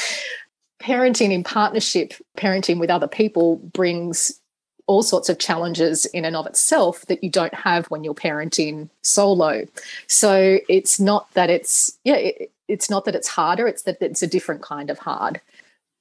parenting 0.80 1.30
in 1.30 1.44
partnership, 1.44 2.14
parenting 2.36 2.80
with 2.80 2.90
other 2.90 3.06
people 3.06 3.56
brings 3.56 4.40
all 4.86 5.02
sorts 5.02 5.28
of 5.28 5.38
challenges 5.38 6.06
in 6.06 6.24
and 6.24 6.34
of 6.34 6.46
itself 6.46 7.02
that 7.06 7.22
you 7.22 7.30
don't 7.30 7.54
have 7.54 7.86
when 7.86 8.02
you're 8.02 8.14
parenting 8.14 8.88
solo. 9.02 9.66
So 10.08 10.58
it's 10.68 10.98
not 10.98 11.32
that 11.34 11.50
it's 11.50 11.96
yeah, 12.02 12.16
it, 12.16 12.50
it's 12.66 12.90
not 12.90 13.04
that 13.04 13.14
it's 13.14 13.28
harder, 13.28 13.68
it's 13.68 13.82
that 13.82 14.00
it's 14.00 14.22
a 14.22 14.26
different 14.26 14.62
kind 14.62 14.90
of 14.90 14.98
hard. 14.98 15.40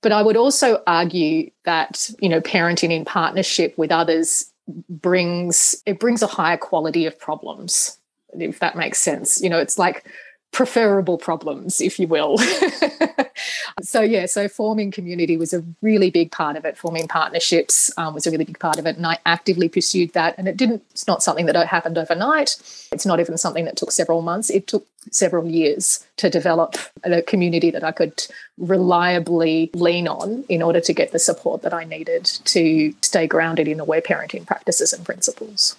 But 0.02 0.14
I 0.14 0.24
would 0.24 0.38
also 0.38 0.82
argue 0.88 1.52
that, 1.66 2.10
you 2.20 2.30
know, 2.30 2.40
parenting 2.40 2.92
in 2.92 3.04
partnership 3.04 3.78
with 3.78 3.92
others 3.92 4.50
brings 4.88 5.76
it 5.86 6.00
brings 6.00 6.24
a 6.24 6.28
higher 6.28 6.58
quality 6.58 7.06
of 7.06 7.20
problems 7.20 7.98
if 8.34 8.60
that 8.60 8.78
makes 8.78 9.00
sense. 9.00 9.42
You 9.42 9.50
know, 9.50 9.60
it's 9.60 9.78
like 9.78 10.06
preferable 10.52 11.18
problems, 11.18 11.80
if 11.80 12.00
you 12.00 12.08
will. 12.08 12.38
so, 13.82 14.02
yeah, 14.02 14.26
so 14.26 14.48
forming 14.48 14.92
community 14.92 15.38
was 15.38 15.54
a 15.54 15.64
really 15.82 16.10
big 16.10 16.32
part 16.32 16.58
of 16.58 16.66
it. 16.66 16.78
Forming 16.78 17.08
partnerships 17.08 17.92
um, 17.98 18.14
was 18.14 18.26
a 18.26 18.32
really 18.32 18.46
big 18.46 18.60
part 18.60 18.80
of 18.80 18.86
it. 18.86 18.98
And 18.98 19.06
I 19.06 19.20
actively 19.26 19.70
pursued 19.70 20.14
that. 20.14 20.36
And 20.38 20.48
it 20.48 20.58
didn't, 20.58 20.84
it's 20.92 21.08
not 21.08 21.22
something 21.22 21.46
that 21.46 21.68
happened 21.68 21.98
overnight. 21.98 22.58
It's 22.92 23.06
not 23.06 23.20
even 23.20 23.38
something 23.38 23.66
that 23.66 23.78
took 23.78 23.92
several 23.92 24.22
months. 24.22 24.50
It 24.50 24.68
took 24.68 24.86
several 25.12 25.48
years 25.48 26.06
to 26.18 26.30
develop 26.30 26.76
a 27.04 27.22
community 27.22 27.72
that 27.72 27.84
I 27.84 27.92
could 27.92 28.26
reliably 28.58 29.70
lean 29.74 30.08
on 30.08 30.44
in 30.50 30.62
order 30.62 30.82
to 30.82 30.94
get 30.94 31.12
the 31.12 31.20
support 31.20 31.62
that 31.62 31.74
I 31.74 31.84
needed 31.84 32.26
to 32.26 32.94
stay 33.02 33.28
grounded 33.28 33.68
in 33.68 33.80
aware 33.80 34.02
parenting 34.02 34.46
practices 34.46 34.94
and 34.94 35.06
principles. 35.06 35.76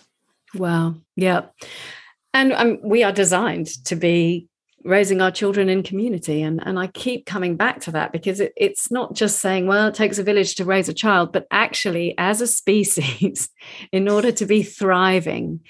Wow. 0.55 0.95
Yeah. 1.17 1.43
And 2.33 2.53
um, 2.53 2.79
we 2.83 3.03
are 3.03 3.13
designed 3.13 3.69
to 3.85 3.97
be 3.97 4.47
raising 4.85 5.21
our 5.21 5.31
children 5.31 5.69
in 5.69 5.83
community. 5.83 6.43
And 6.43 6.61
and 6.67 6.79
i 6.79 6.87
keep 6.87 7.27
coming 7.27 7.57
back 7.57 7.81
to 7.83 7.93
that 7.93 8.13
because 8.13 8.41
it, 8.41 8.53
it's 8.57 8.91
not 8.91 9.15
just 9.15 9.41
saying 9.41 9.67
well 9.67 9.89
it 9.89 9.95
takes 9.95 10.19
a 10.19 10.23
village 10.23 10.55
to 10.57 10.65
raise 10.65 10.89
a 10.89 10.95
child 10.95 11.33
but 11.33 11.47
actually 11.51 12.15
as 12.19 12.41
a 12.41 12.47
species 12.61 13.49
in 13.93 14.09
order 14.09 14.33
to 14.33 14.47
be 14.47 14.63
thriving 14.63 15.61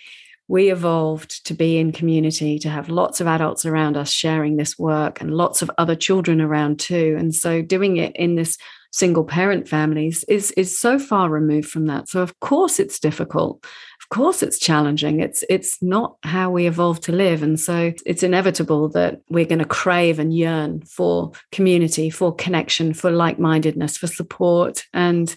we 0.50 0.72
evolved 0.72 1.46
to 1.46 1.54
be 1.54 1.78
in 1.78 1.92
community 1.92 2.58
to 2.58 2.68
have 2.68 2.88
lots 2.88 3.20
of 3.20 3.28
adults 3.28 3.64
around 3.64 3.96
us 3.96 4.10
sharing 4.10 4.56
this 4.56 4.76
work 4.76 5.20
and 5.20 5.32
lots 5.32 5.62
of 5.62 5.70
other 5.78 5.94
children 5.94 6.40
around 6.40 6.80
too. 6.80 7.14
And 7.16 7.32
so 7.32 7.62
doing 7.62 7.98
it 7.98 8.16
in 8.16 8.34
this 8.34 8.58
single 8.90 9.22
parent 9.22 9.68
families 9.68 10.24
is 10.24 10.50
is 10.52 10.76
so 10.76 10.98
far 10.98 11.30
removed 11.30 11.68
from 11.68 11.86
that. 11.86 12.08
So 12.08 12.20
of 12.20 12.40
course 12.40 12.80
it's 12.80 12.98
difficult 12.98 13.64
course 14.10 14.42
it's 14.42 14.58
challenging. 14.58 15.20
It's 15.20 15.42
it's 15.48 15.82
not 15.82 16.16
how 16.22 16.50
we 16.50 16.66
evolved 16.66 17.02
to 17.04 17.12
live. 17.12 17.42
And 17.42 17.58
so 17.58 17.92
it's 18.04 18.22
inevitable 18.22 18.88
that 18.90 19.22
we're 19.30 19.46
going 19.46 19.60
to 19.60 19.64
crave 19.64 20.18
and 20.18 20.36
yearn 20.36 20.82
for 20.82 21.32
community 21.52 22.10
for 22.10 22.34
connection 22.34 22.92
for 22.92 23.10
like-mindedness 23.10 23.96
for 23.96 24.06
support. 24.06 24.84
And 24.92 25.34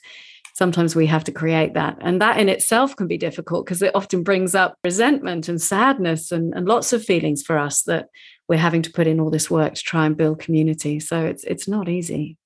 sometimes 0.55 0.95
we 0.95 1.07
have 1.07 1.23
to 1.23 1.31
create 1.31 1.73
that. 1.75 1.97
And 2.01 2.21
that 2.21 2.39
in 2.39 2.49
itself 2.49 2.95
can 2.95 3.07
be 3.07 3.17
difficult 3.17 3.65
because 3.65 3.81
it 3.81 3.95
often 3.95 4.23
brings 4.23 4.53
up 4.53 4.77
resentment 4.83 5.47
and 5.47 5.61
sadness 5.61 6.31
and, 6.31 6.53
and 6.53 6.67
lots 6.67 6.93
of 6.93 7.03
feelings 7.03 7.43
for 7.43 7.57
us 7.57 7.83
that 7.83 8.09
we're 8.47 8.57
having 8.57 8.81
to 8.81 8.91
put 8.91 9.07
in 9.07 9.19
all 9.19 9.29
this 9.29 9.49
work 9.49 9.75
to 9.75 9.81
try 9.81 10.05
and 10.05 10.17
build 10.17 10.39
community. 10.39 10.99
So 10.99 11.25
it's 11.25 11.43
it's 11.45 11.67
not 11.67 11.87
easy 11.87 12.37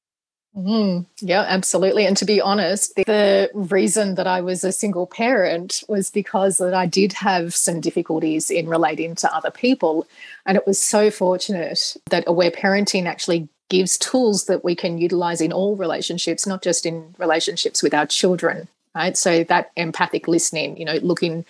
Mm, 0.58 1.06
yeah, 1.20 1.46
absolutely. 1.48 2.08
And 2.08 2.18
to 2.18 2.26
be 2.26 2.42
honest, 2.42 2.96
the 2.96 3.50
reason 3.54 4.16
that 4.16 4.26
I 4.26 4.42
was 4.42 4.64
a 4.64 4.72
single 4.72 5.06
parent 5.06 5.84
was 5.88 6.10
because 6.10 6.58
that 6.58 6.74
I 6.74 6.88
did 6.88 7.14
have 7.14 7.54
some 7.54 7.80
difficulties 7.80 8.50
in 8.50 8.68
relating 8.68 9.14
to 9.16 9.36
other 9.36 9.52
people. 9.52 10.08
And 10.48 10.58
it 10.58 10.66
was 10.66 10.82
so 10.82 11.12
fortunate 11.12 11.96
that 12.10 12.24
aware 12.26 12.50
parenting 12.50 13.06
actually 13.06 13.48
gives 13.70 14.00
tools 14.00 14.46
that 14.46 14.64
we 14.64 14.74
can 14.74 14.98
utilize 14.98 15.42
in 15.42 15.54
all 15.54 15.76
relationships, 15.76 16.48
not 16.48 16.64
just 16.64 16.88
in 16.88 17.14
relationships 17.20 17.84
with 17.84 17.94
our 17.94 18.08
children. 18.08 18.68
Right. 18.96 19.16
So 19.16 19.44
that 19.44 19.72
empathic 19.76 20.28
listening, 20.28 20.76
you 20.78 20.86
know, 20.86 20.96
looking 21.04 21.46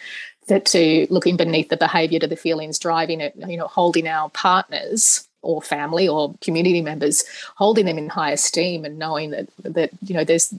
that 0.48 0.66
to 0.66 1.08
looking 1.10 1.38
beneath 1.38 1.70
the 1.70 1.78
behavior 1.78 2.20
to 2.20 2.28
the 2.28 2.36
feelings 2.36 2.78
driving 2.78 3.22
it, 3.22 3.34
you 3.48 3.56
know, 3.56 3.68
holding 3.68 4.06
our 4.06 4.30
partners 4.32 5.28
or 5.42 5.62
family 5.62 6.08
or 6.08 6.36
community 6.42 6.82
members, 6.82 7.24
holding 7.56 7.86
them 7.86 7.98
in 7.98 8.10
high 8.10 8.32
esteem 8.32 8.86
and 8.86 8.98
knowing 8.98 9.32
that 9.32 9.48
that 9.64 9.92
you 10.06 10.14
know 10.14 10.24
there's 10.24 10.54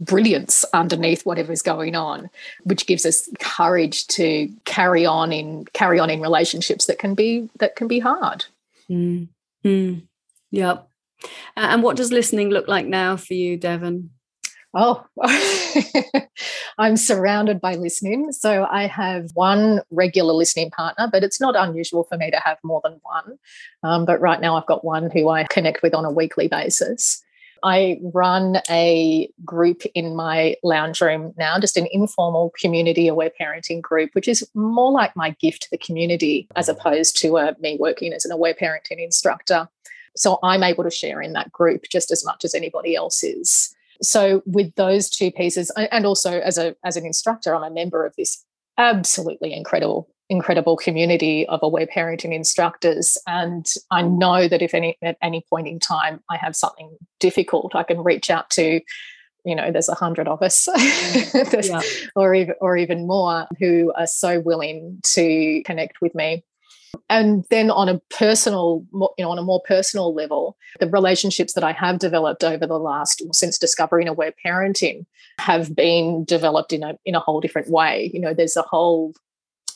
brilliance 0.00 0.64
underneath 0.72 1.24
whatever 1.24 1.52
is 1.52 1.62
going 1.62 1.94
on, 1.94 2.28
which 2.64 2.86
gives 2.86 3.06
us 3.06 3.28
courage 3.38 4.06
to 4.08 4.48
carry 4.64 5.06
on 5.06 5.32
in 5.32 5.64
carry 5.72 5.98
on 5.98 6.10
in 6.10 6.20
relationships 6.20 6.86
that 6.86 6.98
can 6.98 7.14
be 7.14 7.48
that 7.58 7.76
can 7.76 7.88
be 7.88 8.00
hard. 8.00 8.44
Mm. 8.90 9.28
Mm. 9.64 10.02
Yep. 10.50 10.88
And 11.56 11.82
what 11.82 11.96
does 11.96 12.12
listening 12.12 12.50
look 12.50 12.68
like 12.68 12.86
now 12.86 13.16
for 13.16 13.34
you, 13.34 13.56
Devon? 13.56 14.10
Oh, 14.74 15.04
I'm 16.78 16.96
surrounded 16.96 17.60
by 17.60 17.74
listening. 17.74 18.32
So 18.32 18.66
I 18.70 18.86
have 18.86 19.30
one 19.34 19.82
regular 19.90 20.32
listening 20.32 20.70
partner, 20.70 21.08
but 21.12 21.22
it's 21.22 21.40
not 21.40 21.56
unusual 21.56 22.04
for 22.04 22.16
me 22.16 22.30
to 22.30 22.40
have 22.42 22.58
more 22.62 22.80
than 22.82 22.98
one. 23.02 23.38
Um, 23.82 24.06
but 24.06 24.20
right 24.20 24.40
now 24.40 24.56
I've 24.56 24.66
got 24.66 24.84
one 24.84 25.10
who 25.10 25.28
I 25.28 25.44
connect 25.44 25.82
with 25.82 25.94
on 25.94 26.06
a 26.06 26.10
weekly 26.10 26.48
basis. 26.48 27.22
I 27.62 28.00
run 28.02 28.56
a 28.68 29.28
group 29.44 29.82
in 29.94 30.16
my 30.16 30.56
lounge 30.62 31.00
room 31.00 31.32
now, 31.36 31.60
just 31.60 31.76
an 31.76 31.86
informal 31.92 32.52
community 32.60 33.06
aware 33.08 33.30
parenting 33.40 33.80
group, 33.80 34.10
which 34.14 34.26
is 34.26 34.48
more 34.54 34.90
like 34.90 35.14
my 35.14 35.30
gift 35.40 35.62
to 35.62 35.70
the 35.70 35.78
community 35.78 36.48
as 36.56 36.68
opposed 36.68 37.16
to 37.18 37.38
uh, 37.38 37.52
me 37.60 37.76
working 37.78 38.12
as 38.12 38.24
an 38.24 38.32
aware 38.32 38.54
parenting 38.54 38.98
instructor. 39.04 39.68
So 40.16 40.38
I'm 40.42 40.62
able 40.62 40.82
to 40.82 40.90
share 40.90 41.22
in 41.22 41.34
that 41.34 41.52
group 41.52 41.84
just 41.90 42.10
as 42.10 42.24
much 42.24 42.44
as 42.44 42.54
anybody 42.54 42.96
else 42.96 43.22
is 43.22 43.74
so 44.02 44.42
with 44.46 44.74
those 44.74 45.08
two 45.08 45.30
pieces 45.30 45.70
and 45.76 46.04
also 46.04 46.40
as 46.40 46.58
a 46.58 46.74
as 46.84 46.96
an 46.96 47.06
instructor 47.06 47.54
i'm 47.54 47.62
a 47.62 47.70
member 47.70 48.04
of 48.04 48.14
this 48.16 48.44
absolutely 48.78 49.52
incredible 49.52 50.08
incredible 50.28 50.76
community 50.76 51.46
of 51.48 51.60
aware 51.62 51.86
parenting 51.86 52.34
instructors 52.34 53.18
and 53.26 53.66
i 53.90 54.02
know 54.02 54.48
that 54.48 54.62
if 54.62 54.74
any 54.74 54.96
at 55.02 55.16
any 55.22 55.44
point 55.48 55.68
in 55.68 55.78
time 55.78 56.20
i 56.30 56.36
have 56.36 56.56
something 56.56 56.96
difficult 57.20 57.74
i 57.74 57.82
can 57.82 58.02
reach 58.02 58.30
out 58.30 58.48
to 58.50 58.80
you 59.44 59.54
know 59.54 59.70
there's 59.70 59.88
a 59.88 59.94
hundred 59.94 60.28
of 60.28 60.42
us 60.42 60.68
yeah. 61.68 61.80
or 62.14 62.34
even 62.34 62.54
or 62.60 62.76
even 62.76 63.06
more 63.06 63.46
who 63.58 63.92
are 63.96 64.06
so 64.06 64.40
willing 64.40 64.98
to 65.02 65.62
connect 65.64 66.00
with 66.00 66.14
me 66.14 66.44
and 67.08 67.44
then 67.50 67.70
on 67.70 67.88
a 67.88 68.00
personal, 68.10 68.84
you 68.92 69.24
know, 69.24 69.30
on 69.30 69.38
a 69.38 69.42
more 69.42 69.62
personal 69.66 70.14
level, 70.14 70.56
the 70.80 70.88
relationships 70.88 71.54
that 71.54 71.64
I 71.64 71.72
have 71.72 71.98
developed 71.98 72.44
over 72.44 72.66
the 72.66 72.78
last, 72.78 73.22
since 73.32 73.58
discovering 73.58 74.08
aware 74.08 74.32
parenting, 74.44 75.06
have 75.38 75.74
been 75.74 76.24
developed 76.24 76.72
in 76.72 76.82
a 76.82 76.98
in 77.04 77.14
a 77.14 77.20
whole 77.20 77.40
different 77.40 77.70
way. 77.70 78.10
You 78.12 78.20
know, 78.20 78.34
there's 78.34 78.56
a 78.56 78.62
whole 78.62 79.14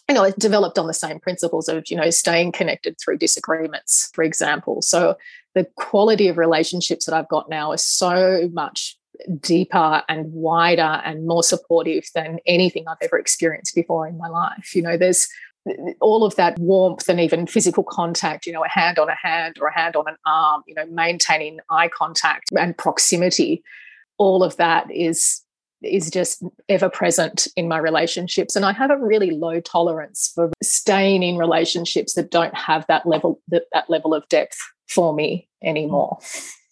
you 0.09 0.15
know, 0.15 0.23
it's 0.23 0.37
developed 0.37 0.79
on 0.79 0.87
the 0.87 0.95
same 0.95 1.19
principles 1.19 1.69
of, 1.69 1.91
you 1.91 1.97
know, 1.97 2.11
staying 2.11 2.53
connected 2.53 2.97
through 2.99 3.19
disagreements, 3.19 4.09
for 4.15 4.23
example. 4.23 4.81
So 4.81 5.17
the 5.55 5.65
quality 5.77 6.29
of 6.29 6.39
relationships 6.39 7.07
that 7.07 7.15
I've 7.15 7.29
got 7.29 7.49
now 7.49 7.73
is 7.73 7.85
so 7.85 8.49
much 8.53 8.97
deeper 9.41 10.03
and 10.09 10.33
wider 10.33 11.01
and 11.05 11.27
more 11.27 11.43
supportive 11.43 12.05
than 12.15 12.39
anything 12.47 12.85
I've 12.87 12.99
ever 13.01 13.19
experienced 13.19 13.75
before 13.75 14.07
in 14.07 14.19
my 14.19 14.29
life. 14.29 14.77
You 14.77 14.83
know, 14.83 14.97
there's 14.97 15.29
all 16.01 16.25
of 16.25 16.37
that 16.37 16.59
warmth 16.59 17.09
and 17.09 17.21
even 17.21 17.47
physical 17.47 17.85
contact, 17.85 18.47
you 18.47 18.53
know, 18.53 18.65
a 18.65 18.69
hand 18.69 18.99
on 18.99 19.09
a 19.09 19.15
hand 19.15 19.57
or 19.61 19.69
a 19.69 19.75
hand 19.75 19.97
on 19.97 20.09
an 20.09 20.17
arm, 20.27 20.63
you 20.67 20.75
know, 20.75 20.87
maintaining 20.87 21.59
eye 21.71 21.89
contact 21.89 22.51
and 22.59 22.77
proximity, 22.77 23.63
all 24.19 24.43
of 24.43 24.57
that 24.57 24.91
is 24.91 25.43
is 25.83 26.11
just 26.11 26.43
ever 26.69 26.89
present 26.89 27.49
in 27.55 27.69
my 27.69 27.77
relationships 27.77 28.57
and 28.57 28.65
i 28.65 28.73
have 28.73 28.91
a 28.91 28.97
really 28.97 29.31
low 29.31 29.61
tolerance 29.61 30.33
for 30.35 30.51
staying 30.63 31.23
in 31.23 31.37
relationships 31.37 32.15
that 32.15 32.31
don't 32.31 32.55
have 32.55 32.87
that 32.89 33.07
level 33.07 33.41
that, 33.49 33.65
that 33.75 33.89
level 33.91 34.15
of 34.15 34.27
depth 34.29 34.57
for 34.89 35.15
me 35.15 35.47
anymore 35.63 36.19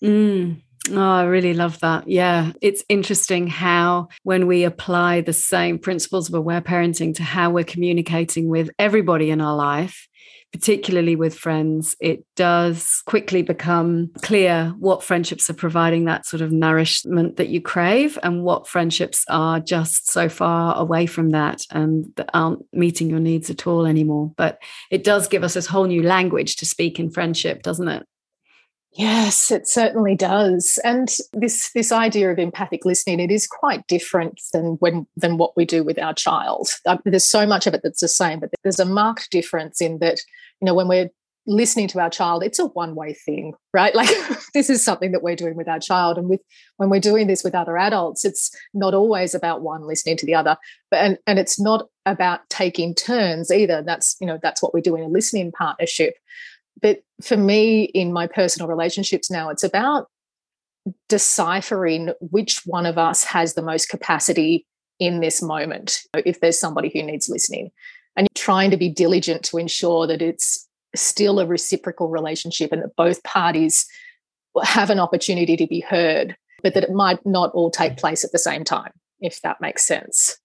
mm. 0.02 0.58
Oh, 0.90 1.00
I 1.00 1.24
really 1.24 1.54
love 1.54 1.80
that. 1.80 2.08
Yeah. 2.08 2.52
It's 2.60 2.84
interesting 2.88 3.46
how, 3.46 4.08
when 4.22 4.46
we 4.46 4.64
apply 4.64 5.22
the 5.22 5.32
same 5.32 5.78
principles 5.78 6.28
of 6.28 6.34
aware 6.34 6.60
parenting 6.60 7.14
to 7.16 7.22
how 7.22 7.50
we're 7.50 7.64
communicating 7.64 8.48
with 8.48 8.70
everybody 8.78 9.30
in 9.30 9.40
our 9.40 9.56
life, 9.56 10.06
particularly 10.52 11.16
with 11.16 11.34
friends, 11.34 11.96
it 12.00 12.24
does 12.36 13.02
quickly 13.06 13.40
become 13.42 14.10
clear 14.22 14.74
what 14.78 15.02
friendships 15.02 15.48
are 15.48 15.54
providing 15.54 16.04
that 16.04 16.26
sort 16.26 16.42
of 16.42 16.52
nourishment 16.52 17.36
that 17.36 17.48
you 17.48 17.62
crave 17.62 18.18
and 18.22 18.44
what 18.44 18.68
friendships 18.68 19.24
are 19.28 19.60
just 19.60 20.10
so 20.12 20.28
far 20.28 20.76
away 20.76 21.06
from 21.06 21.30
that 21.30 21.62
and 21.70 22.06
that 22.16 22.30
aren't 22.34 22.62
meeting 22.74 23.08
your 23.08 23.20
needs 23.20 23.48
at 23.48 23.66
all 23.66 23.86
anymore. 23.86 24.32
But 24.36 24.62
it 24.90 25.02
does 25.02 25.28
give 25.28 25.42
us 25.42 25.54
this 25.54 25.66
whole 25.66 25.86
new 25.86 26.02
language 26.02 26.56
to 26.56 26.66
speak 26.66 27.00
in 27.00 27.10
friendship, 27.10 27.62
doesn't 27.62 27.88
it? 27.88 28.06
Yes, 28.96 29.50
it 29.50 29.66
certainly 29.66 30.14
does. 30.14 30.78
And 30.84 31.08
this 31.32 31.72
this 31.72 31.90
idea 31.90 32.30
of 32.30 32.38
empathic 32.38 32.84
listening, 32.84 33.18
it 33.18 33.30
is 33.30 33.46
quite 33.46 33.86
different 33.88 34.40
than 34.52 34.76
when 34.78 35.06
than 35.16 35.36
what 35.36 35.56
we 35.56 35.64
do 35.64 35.82
with 35.82 35.98
our 35.98 36.14
child. 36.14 36.68
Uh, 36.86 36.98
there's 37.04 37.24
so 37.24 37.44
much 37.44 37.66
of 37.66 37.74
it 37.74 37.80
that's 37.82 38.00
the 38.00 38.08
same, 38.08 38.38
but 38.38 38.50
there's 38.62 38.78
a 38.78 38.84
marked 38.84 39.30
difference 39.32 39.80
in 39.80 39.98
that, 39.98 40.20
you 40.60 40.66
know, 40.66 40.74
when 40.74 40.86
we're 40.86 41.10
listening 41.46 41.88
to 41.88 42.00
our 42.00 42.08
child, 42.08 42.42
it's 42.42 42.58
a 42.58 42.66
one-way 42.66 43.12
thing, 43.12 43.52
right? 43.74 43.94
Like 44.04 44.08
this 44.54 44.70
is 44.70 44.84
something 44.84 45.10
that 45.12 45.22
we're 45.22 45.36
doing 45.36 45.56
with 45.56 45.68
our 45.68 45.80
child. 45.80 46.16
And 46.16 46.28
with 46.28 46.40
when 46.76 46.88
we're 46.88 47.00
doing 47.00 47.26
this 47.26 47.42
with 47.42 47.54
other 47.54 47.76
adults, 47.76 48.24
it's 48.24 48.50
not 48.74 48.94
always 48.94 49.34
about 49.34 49.62
one 49.62 49.86
listening 49.86 50.16
to 50.18 50.26
the 50.26 50.36
other, 50.36 50.56
but 50.90 51.00
and, 51.00 51.18
and 51.26 51.38
it's 51.40 51.60
not 51.60 51.88
about 52.06 52.48
taking 52.48 52.94
turns 52.94 53.50
either. 53.50 53.82
That's, 53.82 54.16
you 54.20 54.26
know, 54.26 54.38
that's 54.40 54.62
what 54.62 54.72
we 54.72 54.80
do 54.80 54.94
in 54.94 55.02
a 55.02 55.08
listening 55.08 55.50
partnership 55.50 56.14
but 56.80 57.02
for 57.22 57.36
me, 57.36 57.84
in 57.84 58.12
my 58.12 58.26
personal 58.26 58.68
relationships 58.68 59.30
now, 59.30 59.48
it's 59.48 59.64
about 59.64 60.08
deciphering 61.08 62.12
which 62.20 62.62
one 62.66 62.86
of 62.86 62.98
us 62.98 63.24
has 63.24 63.54
the 63.54 63.62
most 63.62 63.88
capacity 63.88 64.66
in 65.00 65.20
this 65.20 65.42
moment, 65.42 66.02
if 66.14 66.40
there's 66.40 66.58
somebody 66.58 66.90
who 66.92 67.02
needs 67.02 67.28
listening, 67.28 67.70
and 68.16 68.28
trying 68.34 68.70
to 68.70 68.76
be 68.76 68.88
diligent 68.88 69.42
to 69.44 69.58
ensure 69.58 70.06
that 70.06 70.22
it's 70.22 70.68
still 70.94 71.40
a 71.40 71.46
reciprocal 71.46 72.08
relationship 72.08 72.70
and 72.70 72.82
that 72.82 72.94
both 72.96 73.22
parties 73.24 73.86
have 74.62 74.90
an 74.90 75.00
opportunity 75.00 75.56
to 75.56 75.66
be 75.66 75.80
heard, 75.80 76.36
but 76.62 76.74
that 76.74 76.84
it 76.84 76.92
might 76.92 77.24
not 77.26 77.50
all 77.52 77.70
take 77.70 77.96
place 77.96 78.24
at 78.24 78.30
the 78.30 78.38
same 78.38 78.62
time, 78.62 78.92
if 79.20 79.40
that 79.42 79.60
makes 79.60 79.84
sense. 79.84 80.36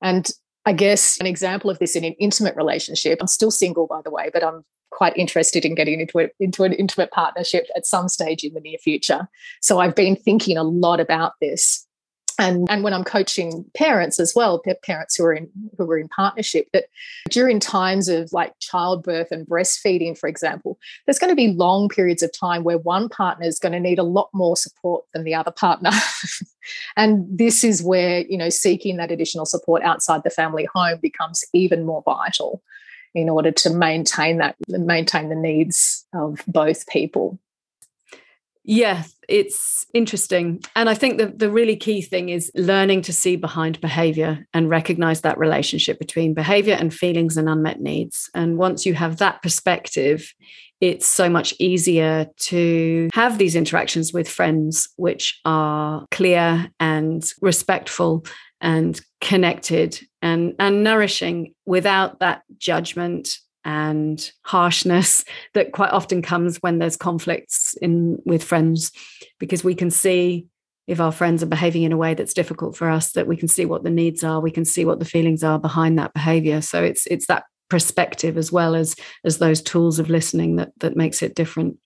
And 0.00 0.30
I 0.64 0.72
guess 0.72 1.18
an 1.20 1.26
example 1.26 1.68
of 1.68 1.78
this 1.78 1.96
in 1.96 2.04
an 2.04 2.14
intimate 2.14 2.56
relationship, 2.56 3.18
I'm 3.20 3.26
still 3.26 3.50
single, 3.50 3.86
by 3.86 4.00
the 4.02 4.10
way, 4.10 4.30
but 4.32 4.44
I'm 4.44 4.64
quite 4.92 5.16
interested 5.16 5.64
in 5.64 5.74
getting 5.74 6.00
into 6.00 6.18
it 6.18 6.34
into 6.38 6.64
an 6.64 6.72
intimate 6.72 7.10
partnership 7.10 7.66
at 7.74 7.86
some 7.86 8.08
stage 8.08 8.44
in 8.44 8.54
the 8.54 8.60
near 8.60 8.78
future. 8.78 9.28
So 9.60 9.80
I've 9.80 9.94
been 9.94 10.16
thinking 10.16 10.56
a 10.56 10.62
lot 10.62 11.00
about 11.00 11.32
this. 11.40 11.86
And, 12.38 12.66
and 12.70 12.82
when 12.82 12.94
I'm 12.94 13.04
coaching 13.04 13.64
parents 13.74 14.18
as 14.18 14.32
well, 14.34 14.62
parents 14.82 15.16
who 15.16 15.24
are 15.24 15.34
in 15.34 15.50
who 15.76 15.88
are 15.90 15.98
in 15.98 16.08
partnership, 16.08 16.66
that 16.72 16.86
during 17.30 17.60
times 17.60 18.08
of 18.08 18.32
like 18.32 18.54
childbirth 18.58 19.30
and 19.30 19.46
breastfeeding, 19.46 20.16
for 20.16 20.28
example, 20.28 20.78
there's 21.06 21.18
going 21.18 21.30
to 21.30 21.36
be 21.36 21.48
long 21.48 21.88
periods 21.88 22.22
of 22.22 22.32
time 22.32 22.64
where 22.64 22.78
one 22.78 23.08
partner 23.08 23.46
is 23.46 23.58
going 23.58 23.72
to 23.72 23.80
need 23.80 23.98
a 23.98 24.02
lot 24.02 24.30
more 24.32 24.56
support 24.56 25.04
than 25.12 25.24
the 25.24 25.34
other 25.34 25.50
partner. 25.50 25.90
and 26.96 27.26
this 27.30 27.62
is 27.62 27.82
where 27.82 28.20
you 28.20 28.38
know 28.38 28.48
seeking 28.48 28.96
that 28.96 29.12
additional 29.12 29.46
support 29.46 29.82
outside 29.82 30.22
the 30.24 30.30
family 30.30 30.66
home 30.74 30.98
becomes 31.02 31.44
even 31.52 31.84
more 31.84 32.02
vital 32.04 32.62
in 33.14 33.28
order 33.28 33.50
to 33.50 33.70
maintain 33.70 34.38
that 34.38 34.56
maintain 34.68 35.28
the 35.28 35.34
needs 35.34 36.06
of 36.14 36.42
both 36.46 36.86
people. 36.86 37.38
Yeah 38.64 39.04
it's 39.28 39.86
interesting. 39.94 40.62
And 40.76 40.88
i 40.88 40.94
think 40.94 41.18
the, 41.18 41.26
the 41.26 41.50
really 41.50 41.76
key 41.76 42.02
thing 42.02 42.28
is 42.28 42.50
learning 42.54 43.02
to 43.02 43.12
see 43.12 43.36
behind 43.36 43.80
behavior 43.80 44.46
and 44.52 44.68
recognize 44.68 45.22
that 45.22 45.38
relationship 45.38 45.98
between 45.98 46.34
behavior 46.34 46.74
and 46.74 46.92
feelings 46.92 47.36
and 47.36 47.48
unmet 47.48 47.80
needs. 47.80 48.30
And 48.34 48.58
once 48.58 48.84
you 48.84 48.94
have 48.94 49.16
that 49.18 49.42
perspective 49.42 50.34
it's 50.80 51.06
so 51.06 51.30
much 51.30 51.54
easier 51.60 52.26
to 52.36 53.08
have 53.14 53.38
these 53.38 53.54
interactions 53.54 54.12
with 54.12 54.28
friends 54.28 54.88
which 54.96 55.40
are 55.44 56.04
clear 56.10 56.68
and 56.80 57.32
respectful 57.40 58.26
and 58.60 59.00
connected 59.20 60.00
and 60.22 60.54
and 60.58 60.82
nourishing 60.84 61.52
without 61.66 62.20
that 62.20 62.42
judgment 62.56 63.38
and 63.64 64.32
harshness 64.42 65.24
that 65.54 65.72
quite 65.72 65.90
often 65.90 66.22
comes 66.22 66.56
when 66.58 66.78
there's 66.78 66.96
conflicts 66.96 67.74
in 67.82 68.18
with 68.24 68.42
friends 68.42 68.92
because 69.38 69.62
we 69.62 69.74
can 69.74 69.90
see 69.90 70.46
if 70.88 71.00
our 71.00 71.12
friends 71.12 71.42
are 71.42 71.46
behaving 71.46 71.82
in 71.82 71.92
a 71.92 71.96
way 71.96 72.14
that's 72.14 72.34
difficult 72.34 72.76
for 72.76 72.88
us 72.88 73.12
that 73.12 73.26
we 73.26 73.36
can 73.36 73.48
see 73.48 73.64
what 73.64 73.84
the 73.84 73.90
needs 73.90 74.24
are 74.24 74.40
we 74.40 74.50
can 74.50 74.64
see 74.64 74.84
what 74.84 74.98
the 74.98 75.04
feelings 75.04 75.44
are 75.44 75.58
behind 75.58 75.98
that 75.98 76.14
behavior 76.14 76.60
so 76.60 76.82
it's 76.82 77.06
it's 77.06 77.26
that 77.26 77.44
perspective 77.68 78.36
as 78.36 78.52
well 78.52 78.74
as 78.74 78.94
as 79.24 79.38
those 79.38 79.62
tools 79.62 79.98
of 79.98 80.10
listening 80.10 80.56
that 80.56 80.72
that 80.78 80.96
makes 80.96 81.22
it 81.22 81.34
different 81.34 81.76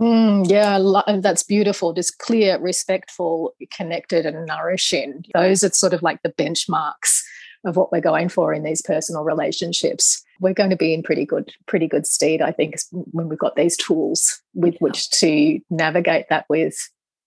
Mm, 0.00 0.48
yeah, 0.48 0.78
that's 1.20 1.42
beautiful. 1.42 1.92
Just 1.92 2.18
clear, 2.18 2.56
respectful, 2.60 3.54
connected, 3.72 4.26
and 4.26 4.46
nourishing. 4.46 5.24
Those 5.34 5.64
are 5.64 5.70
sort 5.70 5.92
of 5.92 6.02
like 6.02 6.22
the 6.22 6.32
benchmarks 6.32 7.22
of 7.64 7.76
what 7.76 7.92
we're 7.92 8.00
going 8.00 8.28
for 8.28 8.52
in 8.54 8.62
these 8.62 8.82
personal 8.82 9.24
relationships. 9.24 10.22
We're 10.40 10.54
going 10.54 10.70
to 10.70 10.76
be 10.76 10.94
in 10.94 11.02
pretty 11.02 11.24
good, 11.24 11.52
pretty 11.66 11.88
good 11.88 12.06
stead, 12.06 12.40
I 12.40 12.52
think, 12.52 12.76
when 12.92 13.28
we've 13.28 13.38
got 13.38 13.56
these 13.56 13.76
tools 13.76 14.40
with 14.54 14.76
which 14.78 15.10
to 15.10 15.60
navigate 15.70 16.26
that 16.30 16.46
with. 16.48 16.76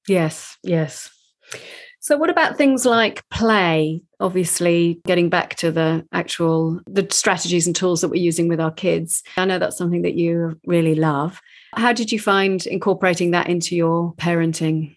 Yes, 0.07 0.57
yes. 0.63 1.09
So 1.99 2.17
what 2.17 2.31
about 2.31 2.57
things 2.57 2.83
like 2.83 3.27
play? 3.29 4.01
Obviously, 4.19 4.99
getting 5.05 5.29
back 5.29 5.55
to 5.57 5.71
the 5.71 6.03
actual 6.11 6.79
the 6.87 7.07
strategies 7.11 7.67
and 7.67 7.75
tools 7.75 8.01
that 8.01 8.09
we're 8.09 8.15
using 8.15 8.47
with 8.47 8.59
our 8.59 8.71
kids. 8.71 9.21
I 9.37 9.45
know 9.45 9.59
that's 9.59 9.77
something 9.77 10.01
that 10.01 10.15
you 10.15 10.59
really 10.65 10.95
love. 10.95 11.39
How 11.75 11.93
did 11.93 12.11
you 12.11 12.19
find 12.19 12.65
incorporating 12.65 13.31
that 13.31 13.49
into 13.49 13.75
your 13.75 14.15
parenting? 14.15 14.95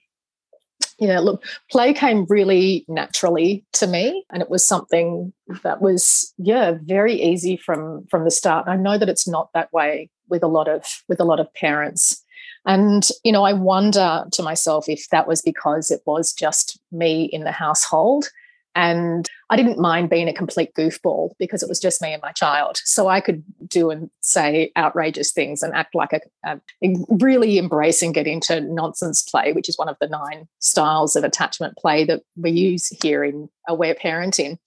Yeah, 0.99 1.19
look, 1.21 1.45
play 1.71 1.93
came 1.93 2.25
really 2.29 2.85
naturally 2.89 3.65
to 3.75 3.87
me, 3.87 4.25
and 4.31 4.43
it 4.43 4.51
was 4.51 4.67
something 4.67 5.33
that 5.63 5.81
was, 5.81 6.33
yeah, 6.39 6.75
very 6.83 7.21
easy 7.21 7.57
from 7.57 8.07
from 8.11 8.25
the 8.25 8.31
start. 8.31 8.69
I 8.69 8.77
know 8.77 8.99
that 8.99 9.09
it's 9.09 9.27
not 9.27 9.51
that 9.55 9.73
way 9.73 10.11
with 10.29 10.43
a 10.43 10.49
lot 10.49 10.69
of 10.69 10.85
with 11.09 11.21
a 11.21 11.25
lot 11.25 11.41
of 11.41 11.53
parents. 11.55 12.23
And, 12.67 13.07
you 13.25 13.33
know, 13.33 13.45
I 13.45 13.53
wonder 13.53 14.25
to 14.33 14.43
myself 14.43 14.89
if 14.89 15.09
that 15.11 15.29
was 15.29 15.43
because 15.43 15.91
it 15.91 16.01
was 16.07 16.33
just 16.33 16.81
me 16.93 17.25
in 17.25 17.45
the 17.45 17.53
household 17.53 18.31
and 18.75 19.29
I 19.51 19.57
didn't 19.57 19.79
mind 19.79 20.11
being 20.11 20.29
a 20.29 20.35
complete 20.35 20.75
goofball 20.75 21.31
because 21.39 21.63
it 21.63 21.69
was 21.69 21.79
just 21.79 22.03
me 22.03 22.13
and 22.13 22.23
my 22.23 22.33
child. 22.33 22.81
So 22.85 23.09
I 23.09 23.21
could 23.21 23.45
do 23.69 23.91
and 23.91 24.11
say 24.21 24.73
outrageous 24.77 25.33
things 25.33 25.63
and 25.63 25.75
act 25.75 25.95
like 25.95 26.13
a, 26.13 26.21
a 26.45 26.61
really 27.09 27.59
embrace 27.59 28.03
and 28.03 28.15
get 28.15 28.27
into 28.27 28.61
nonsense 28.61 29.23
play, 29.23 29.53
which 29.53 29.69
is 29.69 29.79
one 29.79 29.89
of 29.89 29.97
the 30.01 30.09
nine 30.09 30.49
styles 30.59 31.15
of 31.15 31.25
attachment 31.25 31.77
play 31.77 32.05
that 32.05 32.23
we 32.37 32.51
use 32.51 32.89
here 33.03 33.23
in 33.23 33.49
aware 33.69 33.95
parenting. 33.95 34.59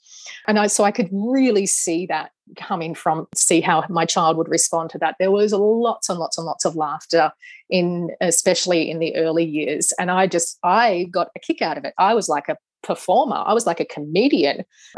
And 0.48 0.60
I, 0.60 0.67
so 0.67 0.84
I 0.84 0.91
could 0.91 1.10
really 1.12 1.65
see 1.65 2.06
that 2.08 2.32
coming 2.56 2.96
from, 2.96 3.28
see 3.36 3.62
how 3.62 3.84
my 3.89 4.06
child 4.06 4.38
would 4.38 4.50
respond 4.50 4.89
to 4.91 4.98
that. 5.00 5.15
There 5.20 5.32
was 5.32 5.54
lots 5.54 6.10
and 6.10 6.20
lots 6.20 6.38
and 6.38 6.46
lots 6.46 6.65
of 6.65 6.76
laughter 6.76 7.32
in, 7.70 8.12
especially 8.22 8.89
in 8.89 9.00
the 9.00 9.15
early 9.15 9.46
years. 9.46 9.91
And 10.00 10.10
I 10.12 10.28
just, 10.28 10.58
I 10.63 11.08
got 11.12 11.30
a 11.36 11.39
kick 11.39 11.62
out 11.62 11.78
of 11.78 11.84
it. 11.84 11.93
I 11.98 12.13
was 12.13 12.30
like 12.30 12.48
a 12.48 12.58
performer. 12.88 13.43
I 13.45 13.54
was 13.54 13.67
like 13.67 13.80
a 13.80 13.86
comedian. 13.86 14.63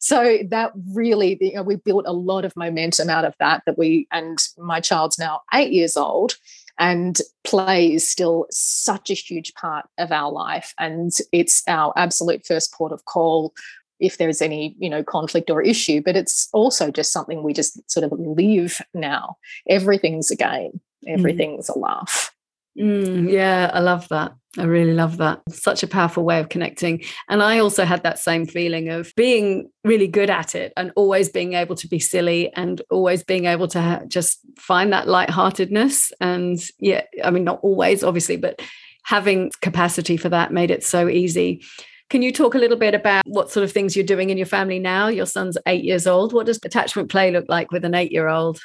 so 0.00 0.38
that 0.50 0.72
really, 0.92 1.38
you 1.40 1.54
know, 1.54 1.62
we 1.62 1.76
built 1.76 2.04
a 2.06 2.12
lot 2.12 2.44
of 2.44 2.56
momentum 2.56 3.08
out 3.08 3.24
of 3.24 3.34
that. 3.38 3.62
That 3.64 3.78
we 3.78 4.06
and 4.10 4.38
my 4.58 4.80
child's 4.80 5.18
now 5.18 5.40
eight 5.54 5.72
years 5.72 5.96
old, 5.96 6.34
and 6.78 7.18
play 7.44 7.94
is 7.94 8.08
still 8.08 8.46
such 8.50 9.10
a 9.10 9.14
huge 9.14 9.54
part 9.54 9.86
of 9.96 10.12
our 10.12 10.30
life, 10.30 10.74
and 10.78 11.12
it's 11.32 11.62
our 11.68 11.92
absolute 11.96 12.44
first 12.44 12.74
port 12.74 12.92
of 12.92 13.04
call 13.04 13.54
if 14.00 14.18
there's 14.18 14.42
any 14.42 14.74
you 14.78 14.90
know 14.90 15.04
conflict 15.04 15.50
or 15.50 15.60
issue 15.60 16.00
but 16.02 16.16
it's 16.16 16.48
also 16.54 16.90
just 16.90 17.12
something 17.12 17.42
we 17.42 17.52
just 17.52 17.78
sort 17.90 18.02
of 18.02 18.18
live 18.18 18.80
now 18.94 19.36
everything's 19.68 20.30
a 20.30 20.36
game 20.36 20.80
mm. 21.06 21.12
everything's 21.12 21.68
mm. 21.68 21.76
a 21.76 21.78
laugh 21.78 22.32
Mm, 22.78 23.30
yeah, 23.30 23.70
I 23.72 23.80
love 23.80 24.08
that. 24.08 24.34
I 24.58 24.64
really 24.64 24.94
love 24.94 25.18
that. 25.18 25.42
Such 25.48 25.84
a 25.84 25.86
powerful 25.86 26.24
way 26.24 26.40
of 26.40 26.48
connecting. 26.48 27.04
And 27.28 27.40
I 27.40 27.60
also 27.60 27.84
had 27.84 28.02
that 28.02 28.18
same 28.18 28.46
feeling 28.46 28.88
of 28.88 29.12
being 29.14 29.70
really 29.84 30.08
good 30.08 30.28
at 30.28 30.56
it 30.56 30.72
and 30.76 30.92
always 30.96 31.28
being 31.28 31.52
able 31.52 31.76
to 31.76 31.86
be 31.86 32.00
silly 32.00 32.52
and 32.54 32.82
always 32.90 33.22
being 33.22 33.44
able 33.44 33.68
to 33.68 33.80
ha- 33.80 34.00
just 34.08 34.40
find 34.58 34.92
that 34.92 35.06
lightheartedness. 35.06 36.12
And 36.20 36.58
yeah, 36.80 37.02
I 37.22 37.30
mean, 37.30 37.44
not 37.44 37.60
always, 37.62 38.02
obviously, 38.02 38.36
but 38.36 38.60
having 39.04 39.52
capacity 39.60 40.16
for 40.16 40.28
that 40.30 40.52
made 40.52 40.72
it 40.72 40.82
so 40.82 41.08
easy. 41.08 41.62
Can 42.08 42.22
you 42.22 42.32
talk 42.32 42.56
a 42.56 42.58
little 42.58 42.76
bit 42.76 42.92
about 42.92 43.22
what 43.26 43.52
sort 43.52 43.62
of 43.62 43.70
things 43.70 43.94
you're 43.94 44.04
doing 44.04 44.30
in 44.30 44.36
your 44.36 44.46
family 44.46 44.80
now? 44.80 45.06
Your 45.06 45.26
son's 45.26 45.56
eight 45.66 45.84
years 45.84 46.08
old. 46.08 46.32
What 46.32 46.46
does 46.46 46.58
attachment 46.64 47.08
play 47.08 47.30
look 47.30 47.46
like 47.48 47.70
with 47.70 47.84
an 47.84 47.94
eight 47.94 48.10
year 48.10 48.26
old? 48.26 48.58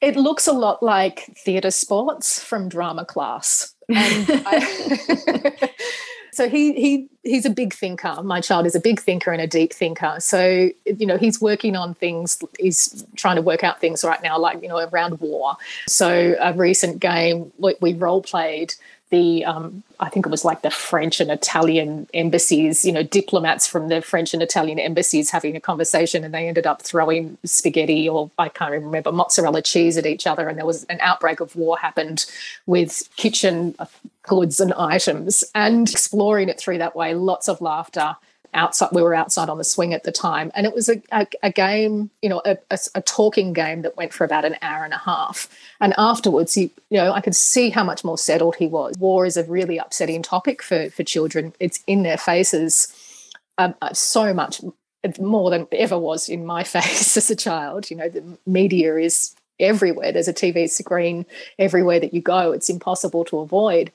It 0.00 0.16
looks 0.16 0.46
a 0.46 0.52
lot 0.52 0.82
like 0.82 1.30
theatre 1.44 1.70
sports 1.70 2.42
from 2.42 2.70
drama 2.70 3.04
class. 3.04 3.71
And 3.88 4.42
I, 4.46 5.70
so 6.32 6.48
he 6.48 6.72
he 6.72 7.08
he's 7.22 7.44
a 7.44 7.50
big 7.50 7.74
thinker. 7.74 8.22
My 8.22 8.40
child 8.40 8.66
is 8.66 8.74
a 8.74 8.80
big 8.80 9.00
thinker 9.00 9.32
and 9.32 9.40
a 9.40 9.46
deep 9.46 9.72
thinker. 9.72 10.16
So 10.18 10.70
you 10.84 11.06
know 11.06 11.18
he's 11.18 11.40
working 11.40 11.76
on 11.76 11.94
things. 11.94 12.38
He's 12.58 13.04
trying 13.16 13.36
to 13.36 13.42
work 13.42 13.62
out 13.62 13.80
things 13.80 14.02
right 14.04 14.22
now, 14.22 14.38
like 14.38 14.62
you 14.62 14.68
know 14.68 14.78
around 14.78 15.20
war. 15.20 15.56
So 15.86 16.34
a 16.40 16.52
recent 16.52 17.00
game 17.00 17.52
we, 17.58 17.74
we 17.80 17.94
role 17.94 18.22
played 18.22 18.74
the 19.12 19.44
um, 19.44 19.82
I 20.00 20.08
think 20.08 20.26
it 20.26 20.30
was 20.30 20.44
like 20.44 20.62
the 20.62 20.70
French 20.70 21.20
and 21.20 21.30
Italian 21.30 22.08
embassies, 22.14 22.84
you 22.84 22.90
know, 22.90 23.02
diplomats 23.02 23.66
from 23.66 23.88
the 23.88 24.00
French 24.00 24.32
and 24.32 24.42
Italian 24.42 24.78
embassies 24.78 25.30
having 25.30 25.54
a 25.54 25.60
conversation, 25.60 26.24
and 26.24 26.32
they 26.34 26.48
ended 26.48 26.66
up 26.66 26.82
throwing 26.82 27.36
spaghetti 27.44 28.08
or 28.08 28.30
I 28.38 28.48
can't 28.48 28.72
even 28.72 28.86
remember 28.86 29.12
mozzarella 29.12 29.62
cheese 29.62 29.98
at 29.98 30.06
each 30.06 30.26
other, 30.26 30.48
and 30.48 30.58
there 30.58 30.66
was 30.66 30.84
an 30.84 30.98
outbreak 31.00 31.40
of 31.40 31.54
war 31.54 31.78
happened 31.78 32.24
with 32.66 33.08
kitchen 33.16 33.76
goods 34.22 34.58
and 34.60 34.72
items, 34.72 35.44
and 35.54 35.88
exploring 35.90 36.48
it 36.48 36.58
through 36.58 36.78
that 36.78 36.96
way, 36.96 37.14
lots 37.14 37.48
of 37.48 37.60
laughter 37.60 38.16
outside 38.54 38.90
we 38.92 39.02
were 39.02 39.14
outside 39.14 39.48
on 39.48 39.58
the 39.58 39.64
swing 39.64 39.94
at 39.94 40.04
the 40.04 40.12
time. 40.12 40.50
And 40.54 40.66
it 40.66 40.74
was 40.74 40.88
a, 40.88 41.02
a, 41.10 41.26
a 41.42 41.50
game 41.50 42.10
you 42.20 42.28
know 42.28 42.42
a, 42.44 42.58
a, 42.94 43.02
talking 43.02 43.52
game 43.52 43.82
that 43.82 43.96
went 43.96 44.12
for 44.12 44.24
about 44.24 44.44
an 44.44 44.56
hour 44.62 44.84
and 44.84 44.94
a 44.94 44.98
half. 44.98 45.48
And 45.80 45.94
afterwards 45.98 46.54
he 46.54 46.70
you 46.90 46.98
know 46.98 47.12
i 47.12 47.20
could 47.20 47.36
see 47.36 47.70
how 47.70 47.84
much 47.84 48.04
more 48.04 48.18
settled 48.18 48.56
he 48.56 48.66
was. 48.66 48.96
War 48.98 49.26
is 49.26 49.36
a 49.36 49.44
really 49.44 49.78
upsetting 49.78 50.22
topic 50.22 50.62
for 50.62 50.90
for 50.90 51.02
children. 51.02 51.54
It's 51.60 51.82
in 51.86 52.02
their 52.02 52.18
faces 52.18 52.94
um, 53.58 53.74
uh, 53.82 53.92
so 53.92 54.32
much 54.32 54.60
more 55.18 55.50
than 55.50 55.66
ever 55.72 55.98
was 55.98 56.28
in 56.28 56.46
my 56.46 56.64
face 56.76 57.16
as 57.16 57.30
a 57.30 57.36
child. 57.36 57.90
You 57.90 57.96
know 57.96 58.08
the 58.08 58.38
media 58.46 58.96
is 58.96 59.34
everywhere. 59.60 60.12
There's 60.12 60.28
a 60.28 60.34
tv 60.34 60.68
screen 60.68 61.24
everywhere 61.58 62.00
that 62.00 62.14
you 62.14 62.20
go. 62.20 62.52
It's 62.52 62.68
impossible 62.68 63.24
to 63.26 63.38
avoid 63.38 63.92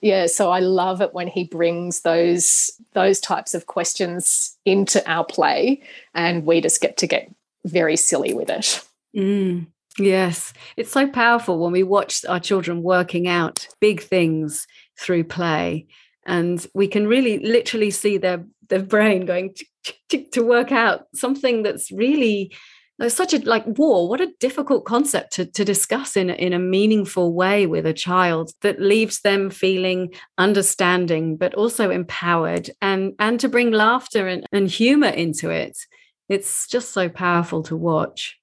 yeah 0.00 0.26
so 0.26 0.50
i 0.50 0.60
love 0.60 1.00
it 1.00 1.14
when 1.14 1.26
he 1.26 1.44
brings 1.44 2.00
those 2.02 2.70
those 2.92 3.20
types 3.20 3.54
of 3.54 3.66
questions 3.66 4.56
into 4.64 5.06
our 5.10 5.24
play 5.24 5.82
and 6.14 6.44
we 6.44 6.60
just 6.60 6.80
get 6.80 6.96
to 6.96 7.06
get 7.06 7.30
very 7.66 7.96
silly 7.96 8.32
with 8.32 8.48
it. 8.48 8.82
Mm, 9.14 9.66
yes. 9.98 10.52
It's 10.76 10.92
so 10.92 11.06
powerful 11.08 11.58
when 11.58 11.72
we 11.72 11.82
watch 11.82 12.24
our 12.26 12.40
children 12.40 12.82
working 12.82 13.28
out 13.28 13.68
big 13.80 14.02
things 14.02 14.66
through 14.98 15.24
play 15.24 15.86
and 16.24 16.66
we 16.74 16.88
can 16.88 17.06
really 17.06 17.38
literally 17.38 17.90
see 17.90 18.18
their 18.18 18.44
their 18.68 18.82
brain 18.82 19.26
going 19.26 19.54
to 20.08 20.44
work 20.44 20.72
out 20.72 21.06
something 21.14 21.62
that's 21.62 21.92
really 21.92 22.52
there's 22.98 23.14
such 23.14 23.34
a 23.34 23.38
like 23.38 23.64
war 23.66 24.08
what 24.08 24.20
a 24.20 24.32
difficult 24.40 24.84
concept 24.84 25.32
to, 25.32 25.46
to 25.46 25.64
discuss 25.64 26.16
in, 26.16 26.30
in 26.30 26.52
a 26.52 26.58
meaningful 26.58 27.32
way 27.32 27.66
with 27.66 27.86
a 27.86 27.92
child 27.92 28.50
that 28.62 28.80
leaves 28.80 29.20
them 29.20 29.50
feeling 29.50 30.12
understanding 30.38 31.36
but 31.36 31.54
also 31.54 31.90
empowered 31.90 32.70
and 32.80 33.14
and 33.18 33.40
to 33.40 33.48
bring 33.48 33.70
laughter 33.70 34.26
and, 34.26 34.46
and 34.52 34.68
humor 34.68 35.08
into 35.08 35.50
it 35.50 35.76
it's 36.28 36.66
just 36.68 36.92
so 36.92 37.08
powerful 37.08 37.62
to 37.62 37.76
watch 37.76 38.38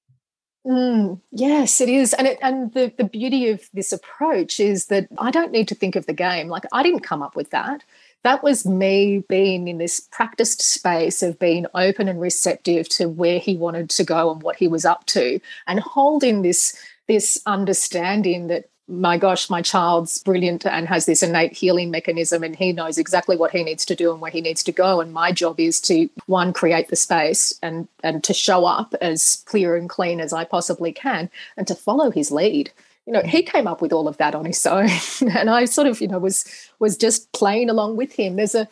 Mm, 0.66 1.20
yes, 1.30 1.82
it 1.82 1.90
is. 1.90 2.14
And 2.14 2.26
it, 2.26 2.38
and 2.40 2.72
the, 2.72 2.90
the 2.96 3.04
beauty 3.04 3.50
of 3.50 3.68
this 3.74 3.92
approach 3.92 4.58
is 4.58 4.86
that 4.86 5.08
I 5.18 5.30
don't 5.30 5.52
need 5.52 5.68
to 5.68 5.74
think 5.74 5.94
of 5.94 6.06
the 6.06 6.14
game. 6.14 6.48
Like 6.48 6.64
I 6.72 6.82
didn't 6.82 7.00
come 7.00 7.22
up 7.22 7.36
with 7.36 7.50
that 7.50 7.84
that 8.24 8.42
was 8.42 8.66
me 8.66 9.22
being 9.28 9.68
in 9.68 9.78
this 9.78 10.00
practiced 10.00 10.60
space 10.60 11.22
of 11.22 11.38
being 11.38 11.66
open 11.74 12.08
and 12.08 12.20
receptive 12.20 12.88
to 12.88 13.08
where 13.08 13.38
he 13.38 13.56
wanted 13.56 13.88
to 13.90 14.04
go 14.04 14.32
and 14.32 14.42
what 14.42 14.56
he 14.56 14.66
was 14.66 14.84
up 14.84 15.06
to 15.06 15.38
and 15.66 15.78
holding 15.80 16.42
this 16.42 16.76
this 17.06 17.40
understanding 17.46 18.48
that 18.48 18.68
my 18.88 19.16
gosh 19.16 19.48
my 19.48 19.62
child's 19.62 20.22
brilliant 20.22 20.66
and 20.66 20.86
has 20.88 21.06
this 21.06 21.22
innate 21.22 21.54
healing 21.54 21.90
mechanism 21.90 22.42
and 22.42 22.56
he 22.56 22.72
knows 22.72 22.98
exactly 22.98 23.36
what 23.36 23.50
he 23.50 23.62
needs 23.62 23.84
to 23.84 23.94
do 23.94 24.10
and 24.12 24.20
where 24.20 24.30
he 24.30 24.42
needs 24.42 24.62
to 24.62 24.72
go 24.72 25.00
and 25.00 25.12
my 25.12 25.32
job 25.32 25.58
is 25.58 25.80
to 25.80 26.08
one 26.26 26.52
create 26.52 26.88
the 26.88 26.96
space 26.96 27.58
and 27.62 27.88
and 28.02 28.24
to 28.24 28.34
show 28.34 28.66
up 28.66 28.94
as 29.00 29.42
clear 29.46 29.76
and 29.76 29.88
clean 29.88 30.20
as 30.20 30.32
I 30.32 30.44
possibly 30.44 30.92
can 30.92 31.30
and 31.56 31.66
to 31.66 31.74
follow 31.74 32.10
his 32.10 32.30
lead 32.30 32.70
you 33.06 33.12
know 33.12 33.22
he 33.22 33.42
came 33.42 33.66
up 33.66 33.80
with 33.80 33.92
all 33.92 34.08
of 34.08 34.16
that 34.16 34.34
on 34.34 34.44
his 34.44 34.64
own 34.66 34.88
and 35.36 35.50
i 35.50 35.64
sort 35.64 35.86
of 35.86 36.00
you 36.00 36.08
know 36.08 36.18
was 36.18 36.44
was 36.78 36.96
just 36.96 37.32
playing 37.32 37.70
along 37.70 37.96
with 37.96 38.12
him 38.12 38.36
there's 38.36 38.54
a 38.54 38.68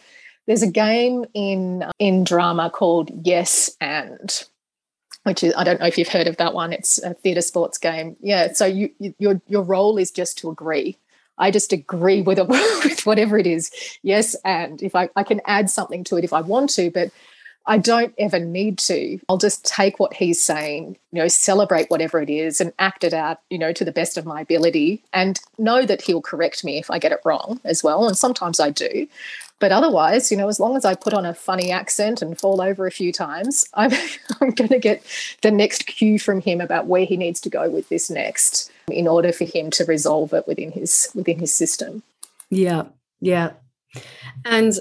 there's 0.46 0.62
a 0.62 0.70
game 0.70 1.24
in 1.34 1.84
in 1.98 2.24
drama 2.24 2.70
called 2.70 3.10
yes 3.24 3.70
and 3.80 4.44
which 5.24 5.44
is 5.44 5.54
I 5.56 5.64
don't 5.64 5.80
know 5.80 5.86
if 5.86 5.98
you've 5.98 6.08
heard 6.08 6.26
of 6.26 6.36
that 6.38 6.54
one. 6.54 6.72
It's 6.72 6.98
a 7.02 7.14
theatre 7.14 7.42
sports 7.42 7.78
game. 7.78 8.16
Yeah. 8.20 8.52
So 8.52 8.66
you, 8.66 8.90
you 8.98 9.14
your 9.18 9.40
your 9.46 9.62
role 9.62 9.98
is 9.98 10.10
just 10.10 10.38
to 10.38 10.50
agree. 10.50 10.98
I 11.38 11.50
just 11.50 11.72
agree 11.72 12.22
with, 12.22 12.38
with 12.48 13.06
whatever 13.06 13.38
it 13.38 13.46
is. 13.46 13.70
Yes, 14.02 14.36
and 14.44 14.82
if 14.82 14.94
I, 14.94 15.08
I 15.16 15.22
can 15.22 15.40
add 15.46 15.70
something 15.70 16.04
to 16.04 16.16
it 16.16 16.24
if 16.24 16.32
I 16.32 16.40
want 16.40 16.70
to, 16.70 16.90
but 16.90 17.10
I 17.66 17.78
don't 17.78 18.14
ever 18.18 18.38
need 18.38 18.78
to. 18.78 19.18
I'll 19.28 19.38
just 19.38 19.64
take 19.64 20.00
what 20.00 20.14
he's 20.14 20.42
saying, 20.42 20.96
you 21.12 21.20
know, 21.20 21.28
celebrate 21.28 21.90
whatever 21.90 22.20
it 22.20 22.30
is 22.30 22.60
and 22.60 22.72
act 22.78 23.04
it 23.04 23.14
out, 23.14 23.40
you 23.50 23.58
know, 23.58 23.72
to 23.72 23.84
the 23.84 23.92
best 23.92 24.16
of 24.16 24.26
my 24.26 24.40
ability 24.40 25.02
and 25.12 25.38
know 25.58 25.86
that 25.86 26.02
he'll 26.02 26.22
correct 26.22 26.64
me 26.64 26.78
if 26.78 26.90
I 26.90 26.98
get 26.98 27.12
it 27.12 27.20
wrong 27.24 27.60
as 27.64 27.84
well. 27.84 28.06
And 28.06 28.16
sometimes 28.16 28.58
I 28.58 28.70
do. 28.70 29.06
But 29.60 29.70
otherwise, 29.70 30.32
you 30.32 30.36
know, 30.36 30.48
as 30.48 30.58
long 30.58 30.76
as 30.76 30.84
I 30.84 30.96
put 30.96 31.14
on 31.14 31.24
a 31.24 31.34
funny 31.34 31.70
accent 31.70 32.20
and 32.20 32.36
fall 32.36 32.60
over 32.60 32.84
a 32.84 32.90
few 32.90 33.12
times, 33.12 33.64
I'm, 33.74 33.92
I'm 34.40 34.50
going 34.50 34.70
to 34.70 34.80
get 34.80 35.04
the 35.42 35.52
next 35.52 35.86
cue 35.86 36.18
from 36.18 36.40
him 36.40 36.60
about 36.60 36.86
where 36.86 37.04
he 37.04 37.16
needs 37.16 37.40
to 37.42 37.48
go 37.48 37.70
with 37.70 37.88
this 37.88 38.10
next 38.10 38.72
in 38.90 39.06
order 39.06 39.32
for 39.32 39.44
him 39.44 39.70
to 39.70 39.84
resolve 39.84 40.32
it 40.32 40.48
within 40.48 40.72
his 40.72 41.10
within 41.14 41.38
his 41.38 41.54
system. 41.54 42.02
Yeah, 42.50 42.86
yeah. 43.20 43.52
And 44.44 44.74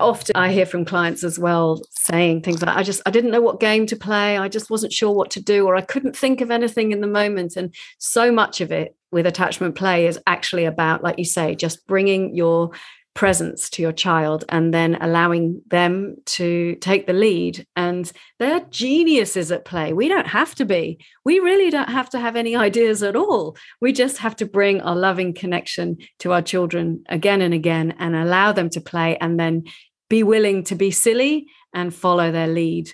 often 0.00 0.36
I 0.36 0.52
hear 0.52 0.66
from 0.66 0.84
clients 0.84 1.24
as 1.24 1.38
well 1.38 1.82
saying 1.90 2.42
things 2.42 2.62
like, 2.62 2.76
I 2.76 2.82
just, 2.82 3.02
I 3.06 3.10
didn't 3.10 3.30
know 3.30 3.40
what 3.40 3.60
game 3.60 3.86
to 3.86 3.96
play. 3.96 4.38
I 4.38 4.48
just 4.48 4.70
wasn't 4.70 4.92
sure 4.92 5.12
what 5.12 5.30
to 5.32 5.42
do, 5.42 5.66
or 5.66 5.76
I 5.76 5.82
couldn't 5.82 6.16
think 6.16 6.40
of 6.40 6.50
anything 6.50 6.92
in 6.92 7.00
the 7.00 7.06
moment. 7.06 7.56
And 7.56 7.74
so 7.98 8.32
much 8.32 8.60
of 8.60 8.72
it 8.72 8.96
with 9.12 9.26
attachment 9.26 9.74
play 9.74 10.06
is 10.06 10.18
actually 10.26 10.64
about, 10.64 11.02
like 11.02 11.18
you 11.18 11.24
say, 11.24 11.54
just 11.54 11.86
bringing 11.86 12.34
your 12.34 12.70
presence 13.14 13.68
to 13.68 13.82
your 13.82 13.92
child 13.92 14.44
and 14.48 14.72
then 14.72 14.96
allowing 15.00 15.60
them 15.68 16.16
to 16.24 16.76
take 16.76 17.06
the 17.06 17.12
lead 17.12 17.66
and 17.74 18.12
they're 18.38 18.64
geniuses 18.70 19.50
at 19.50 19.64
play 19.64 19.92
we 19.92 20.06
don't 20.06 20.28
have 20.28 20.54
to 20.54 20.64
be 20.64 20.96
we 21.24 21.40
really 21.40 21.70
don't 21.70 21.88
have 21.88 22.08
to 22.08 22.20
have 22.20 22.36
any 22.36 22.54
ideas 22.54 23.02
at 23.02 23.16
all 23.16 23.56
we 23.80 23.92
just 23.92 24.18
have 24.18 24.36
to 24.36 24.46
bring 24.46 24.80
our 24.82 24.94
loving 24.94 25.34
connection 25.34 25.98
to 26.20 26.32
our 26.32 26.40
children 26.40 27.02
again 27.08 27.42
and 27.42 27.52
again 27.52 27.94
and 27.98 28.14
allow 28.14 28.52
them 28.52 28.70
to 28.70 28.80
play 28.80 29.16
and 29.18 29.40
then 29.40 29.64
be 30.10 30.22
willing 30.22 30.62
to 30.64 30.74
be 30.74 30.90
silly 30.90 31.46
and 31.72 31.94
follow 31.94 32.30
their 32.30 32.48
lead 32.48 32.92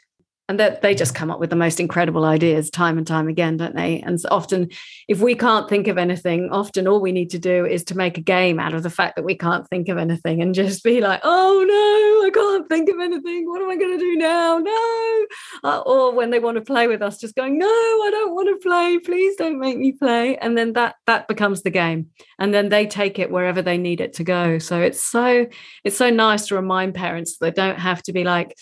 and 0.49 0.61
that 0.61 0.83
they 0.83 0.95
just 0.95 1.15
come 1.15 1.31
up 1.31 1.41
with 1.41 1.51
the 1.51 1.57
most 1.57 1.81
incredible 1.81 2.25
ideas 2.25 2.71
time 2.71 2.99
and 2.99 3.07
time 3.07 3.29
again 3.29 3.57
don't 3.57 3.75
they? 3.75 4.01
And 4.01 4.21
so 4.21 4.29
often 4.31 4.69
if 5.09 5.21
we 5.21 5.35
can't 5.35 5.69
think 5.69 5.89
of 5.89 5.99
anything 5.99 6.51
often 6.51 6.87
all 6.87 7.01
we 7.01 7.13
need 7.13 7.31
to 7.31 7.39
do 7.39 7.65
is 7.65 7.85
to 7.85 7.97
make 7.97 8.19
a 8.19 8.21
game 8.21 8.59
out 8.61 8.75
of 8.75 8.83
the 8.83 8.91
fact 8.91 9.17
that 9.17 9.25
we 9.25 9.37
can't 9.37 9.69
think 9.69 9.89
of 9.89 9.99
anything 9.99 10.43
and 10.43 10.55
just 10.55 10.85
be 10.85 11.01
like 11.01 11.21
oh 11.25 11.65
no 11.67 12.27
i 12.27 12.31
can't 12.31 12.69
think 12.69 12.89
of 12.89 13.01
anything. 13.01 13.49
What 13.49 13.63
am 13.63 13.71
i 13.71 13.77
going 13.77 13.99
to 13.99 14.05
do 14.05 14.17
now? 14.17 14.59
No. 14.59 15.27
Uh, 15.65 15.81
or 15.81 16.13
when 16.13 16.31
they 16.31 16.39
want 16.39 16.57
to 16.57 16.63
play 16.63 16.87
with 16.87 17.03
us 17.03 17.19
just 17.19 17.35
going 17.35 17.59
no 17.59 17.67
i 17.67 18.09
don't 18.11 18.35
want 18.35 18.49
to 18.49 18.69
play. 18.69 18.99
Please 18.99 19.37
don't 19.37 19.59
make 19.59 19.79
me 19.79 19.93
play. 19.93 20.37
And 20.39 20.57
then 20.57 20.73
that 20.75 20.97
that 21.07 21.29
becomes 21.29 21.63
the 21.63 21.71
game. 21.71 22.11
And 22.39 22.53
then 22.53 22.69
they 22.69 22.87
take 22.87 23.19
it 23.19 23.31
wherever 23.31 23.63
they 23.63 23.79
need 23.79 24.01
it 24.01 24.15
to 24.15 24.25
go. 24.25 24.59
So 24.59 24.81
it's 24.81 25.03
so 25.03 25.47
it's 25.85 25.97
so 25.97 26.11
nice 26.11 26.47
to 26.49 26.55
remind 26.55 26.95
parents 26.95 27.39
that 27.39 27.55
they 27.55 27.63
don't 27.63 27.79
have 27.79 28.03
to 28.05 28.13
be 28.13 28.25
like 28.25 28.57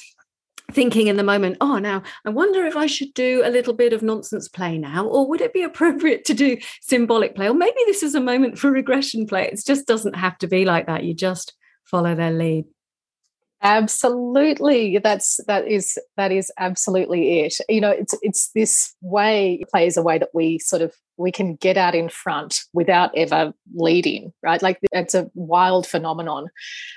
thinking 0.72 1.06
in 1.06 1.16
the 1.16 1.22
moment, 1.22 1.56
oh, 1.60 1.78
now 1.78 2.02
I 2.24 2.30
wonder 2.30 2.64
if 2.64 2.76
I 2.76 2.86
should 2.86 3.14
do 3.14 3.42
a 3.44 3.50
little 3.50 3.74
bit 3.74 3.92
of 3.92 4.02
nonsense 4.02 4.48
play 4.48 4.78
now, 4.78 5.06
or 5.06 5.28
would 5.28 5.40
it 5.40 5.52
be 5.52 5.62
appropriate 5.62 6.24
to 6.26 6.34
do 6.34 6.56
symbolic 6.80 7.34
play? 7.34 7.48
Or 7.48 7.54
maybe 7.54 7.78
this 7.86 8.02
is 8.02 8.14
a 8.14 8.20
moment 8.20 8.58
for 8.58 8.70
regression 8.70 9.26
play. 9.26 9.48
It 9.48 9.60
just 9.64 9.86
doesn't 9.86 10.16
have 10.16 10.38
to 10.38 10.46
be 10.46 10.64
like 10.64 10.86
that. 10.86 11.04
You 11.04 11.14
just 11.14 11.54
follow 11.84 12.14
their 12.14 12.32
lead. 12.32 12.64
Absolutely. 13.62 14.98
That's 14.98 15.40
that 15.46 15.66
is 15.66 15.98
that 16.18 16.30
is 16.30 16.52
absolutely 16.58 17.40
it. 17.40 17.54
You 17.68 17.80
know, 17.80 17.90
it's 17.90 18.14
it's 18.20 18.50
this 18.50 18.94
way 19.00 19.64
play 19.70 19.86
is 19.86 19.96
a 19.96 20.02
way 20.02 20.18
that 20.18 20.28
we 20.34 20.58
sort 20.58 20.82
of 20.82 20.94
we 21.16 21.32
can 21.32 21.54
get 21.56 21.78
out 21.78 21.94
in 21.94 22.10
front 22.10 22.60
without 22.74 23.10
ever 23.16 23.54
leading, 23.74 24.34
right? 24.42 24.60
Like 24.60 24.78
it's 24.92 25.14
a 25.14 25.30
wild 25.34 25.86
phenomenon. 25.86 26.48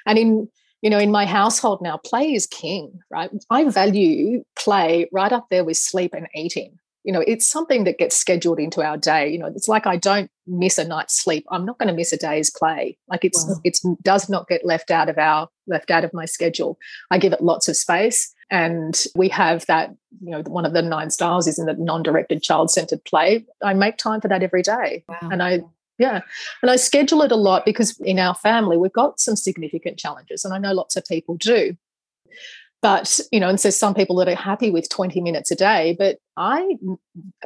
And 0.06 0.18
in 0.18 0.50
you 0.82 0.90
know, 0.90 1.00
in 1.00 1.12
my 1.12 1.26
household 1.26 1.82
now, 1.82 1.98
play 1.98 2.34
is 2.34 2.46
king, 2.46 3.00
right? 3.10 3.30
I 3.50 3.66
value 3.66 4.44
play 4.58 5.10
right 5.12 5.32
up 5.32 5.48
there 5.50 5.64
with 5.64 5.78
sleep 5.78 6.14
and 6.14 6.28
eating. 6.36 6.78
You 7.04 7.14
know, 7.14 7.24
it's 7.26 7.50
something 7.50 7.86
that 7.86 8.00
gets 8.00 8.18
scheduled 8.18 8.60
into 8.60 8.82
our 8.84 8.98
day. 8.98 9.30
You 9.30 9.40
know, 9.40 9.48
it's 9.48 9.70
like 9.70 9.88
I 9.88 9.96
don't 9.96 10.30
miss 10.46 10.78
a 10.78 10.86
night's 10.86 11.18
sleep. 11.18 11.46
I'm 11.50 11.66
not 11.66 11.78
going 11.80 11.88
to 11.88 11.94
miss 11.94 12.12
a 12.12 12.18
day's 12.18 12.52
play. 12.52 12.98
Like 13.08 13.24
it's 13.24 13.46
wow. 13.48 13.56
it's 13.64 13.86
does 14.04 14.30
not 14.30 14.50
get 14.50 14.66
left 14.66 14.92
out 14.92 15.08
of 15.08 15.18
our 15.18 15.48
left 15.68 15.90
out 15.90 16.04
of 16.04 16.14
my 16.14 16.26
schedule. 16.26 16.78
I 17.10 17.18
give 17.18 17.32
it 17.32 17.42
lots 17.42 17.70
of 17.70 17.78
space. 17.78 18.34
And 18.50 18.98
we 19.16 19.28
have 19.30 19.66
that, 19.66 19.90
you 20.22 20.32
know, 20.32 20.42
one 20.48 20.66
of 20.66 20.74
the 20.74 20.82
nine 20.82 21.10
styles 21.10 21.48
is 21.48 21.60
in 21.60 21.66
the 21.66 21.74
non-directed 21.74 22.42
child-centered 22.42 23.04
play. 23.04 23.46
I 23.62 23.74
make 23.74 23.98
time 23.98 24.22
for 24.22 24.30
that 24.30 24.42
every 24.42 24.62
day. 24.62 25.04
Wow. 25.10 25.30
And 25.32 25.44
I 25.44 25.64
yeah. 25.98 26.22
And 26.62 26.72
I 26.72 26.76
schedule 26.76 27.22
it 27.22 27.32
a 27.32 27.36
lot 27.36 27.66
because 27.66 28.00
in 28.00 28.20
our 28.20 28.36
family, 28.36 28.78
we've 28.78 28.94
got 28.94 29.20
some 29.20 29.36
significant 29.36 29.98
challenges, 29.98 30.46
and 30.46 30.54
I 30.54 30.58
know 30.58 30.74
lots 30.74 30.96
of 30.96 31.06
people 31.06 31.36
do. 31.36 31.76
But, 32.82 33.20
you 33.32 33.40
know, 33.40 33.50
and 33.50 33.60
so 33.60 33.72
some 33.72 33.96
people 33.96 34.16
that 34.18 34.28
are 34.28 34.36
happy 34.36 34.70
with 34.70 34.88
20 34.90 35.20
minutes 35.20 35.50
a 35.50 35.56
day, 35.56 35.96
but 35.98 36.20
I, 36.38 36.78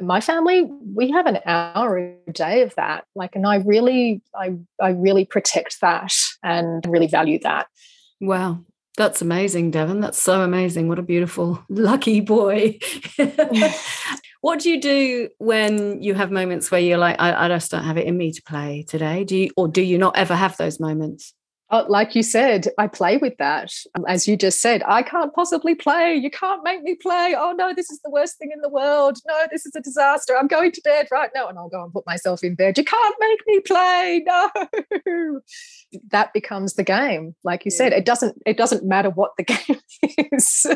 my 0.00 0.20
family, 0.20 0.68
we 0.94 1.10
have 1.10 1.26
an 1.26 1.38
hour 1.46 1.96
a 1.96 2.32
day 2.32 2.60
of 2.60 2.74
that. 2.74 3.06
Like, 3.14 3.34
and 3.34 3.46
I 3.46 3.56
really, 3.56 4.20
I, 4.34 4.56
I 4.80 4.90
really 4.90 5.24
protect 5.24 5.80
that 5.80 6.12
and 6.42 6.84
really 6.86 7.06
value 7.06 7.38
that. 7.44 7.68
Wow. 8.20 8.60
That's 8.98 9.22
amazing, 9.22 9.70
Devon. 9.70 10.00
That's 10.00 10.22
so 10.22 10.42
amazing. 10.42 10.88
What 10.88 10.98
a 10.98 11.02
beautiful, 11.02 11.64
lucky 11.70 12.20
boy. 12.20 12.78
What 14.42 14.58
do 14.58 14.70
you 14.70 14.80
do 14.80 15.28
when 15.38 16.02
you 16.02 16.14
have 16.14 16.32
moments 16.32 16.68
where 16.68 16.80
you're 16.80 16.98
like, 16.98 17.14
I, 17.20 17.44
I 17.44 17.48
just 17.48 17.70
don't 17.70 17.84
have 17.84 17.96
it 17.96 18.06
in 18.08 18.18
me 18.18 18.32
to 18.32 18.42
play 18.42 18.84
today? 18.86 19.22
Do 19.22 19.36
you, 19.36 19.50
or 19.56 19.68
do 19.68 19.80
you 19.80 19.98
not 19.98 20.16
ever 20.16 20.34
have 20.34 20.56
those 20.56 20.80
moments? 20.80 21.32
Oh, 21.74 21.86
like 21.88 22.14
you 22.14 22.22
said, 22.22 22.68
I 22.76 22.86
play 22.86 23.16
with 23.16 23.34
that. 23.38 23.72
Um, 23.94 24.04
as 24.06 24.28
you 24.28 24.36
just 24.36 24.60
said, 24.60 24.82
I 24.86 25.02
can't 25.02 25.32
possibly 25.32 25.74
play. 25.74 26.14
You 26.14 26.30
can't 26.30 26.62
make 26.62 26.82
me 26.82 26.96
play. 26.96 27.34
Oh 27.34 27.52
no, 27.52 27.72
this 27.72 27.90
is 27.90 27.98
the 28.04 28.10
worst 28.10 28.36
thing 28.36 28.50
in 28.52 28.60
the 28.60 28.68
world. 28.68 29.16
No, 29.26 29.46
this 29.50 29.64
is 29.64 29.74
a 29.74 29.80
disaster. 29.80 30.36
I'm 30.36 30.48
going 30.48 30.72
to 30.72 30.82
bed 30.82 31.08
right 31.10 31.30
now. 31.34 31.48
And 31.48 31.56
I'll 31.56 31.70
go 31.70 31.82
and 31.82 31.90
put 31.90 32.04
myself 32.06 32.44
in 32.44 32.56
bed. 32.56 32.76
You 32.76 32.84
can't 32.84 33.16
make 33.18 33.40
me 33.46 33.60
play. 33.60 34.24
No. 34.32 35.40
That 36.08 36.32
becomes 36.32 36.74
the 36.74 36.84
game. 36.84 37.34
Like 37.44 37.64
you 37.64 37.70
yeah. 37.72 37.78
said, 37.78 37.92
it 37.92 38.04
doesn't 38.04 38.40
it 38.46 38.56
doesn't 38.56 38.84
matter 38.84 39.10
what 39.10 39.32
the 39.36 39.42
game 39.44 39.80
is. 40.32 40.66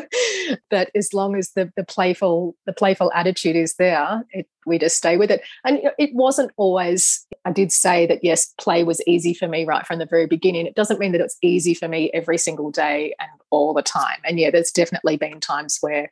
but 0.69 0.89
as 0.95 1.13
long 1.13 1.35
as 1.35 1.51
the 1.51 1.71
the 1.75 1.83
playful, 1.83 2.55
the 2.65 2.73
playful 2.73 3.11
attitude 3.13 3.55
is 3.55 3.75
there, 3.75 4.23
it 4.31 4.47
we 4.67 4.77
just 4.77 4.97
stay 4.97 5.17
with 5.17 5.31
it. 5.31 5.41
And 5.63 5.79
it 5.97 6.13
wasn't 6.13 6.51
always, 6.57 7.25
I 7.45 7.51
did 7.51 7.71
say 7.71 8.05
that 8.07 8.23
yes, 8.23 8.53
play 8.59 8.83
was 8.83 9.01
easy 9.07 9.33
for 9.33 9.47
me 9.47 9.65
right 9.65 9.87
from 9.87 9.97
the 9.97 10.05
very 10.05 10.27
beginning. 10.27 10.67
It 10.67 10.75
doesn't 10.75 10.86
mean 10.95 11.11
that 11.11 11.21
it's 11.21 11.37
easy 11.41 11.73
for 11.73 11.87
me 11.87 12.09
every 12.13 12.37
single 12.37 12.71
day 12.71 13.13
and 13.19 13.29
all 13.49 13.73
the 13.73 13.81
time. 13.81 14.19
And 14.25 14.39
yeah, 14.39 14.51
there's 14.51 14.71
definitely 14.71 15.17
been 15.17 15.39
times 15.39 15.77
where 15.81 16.11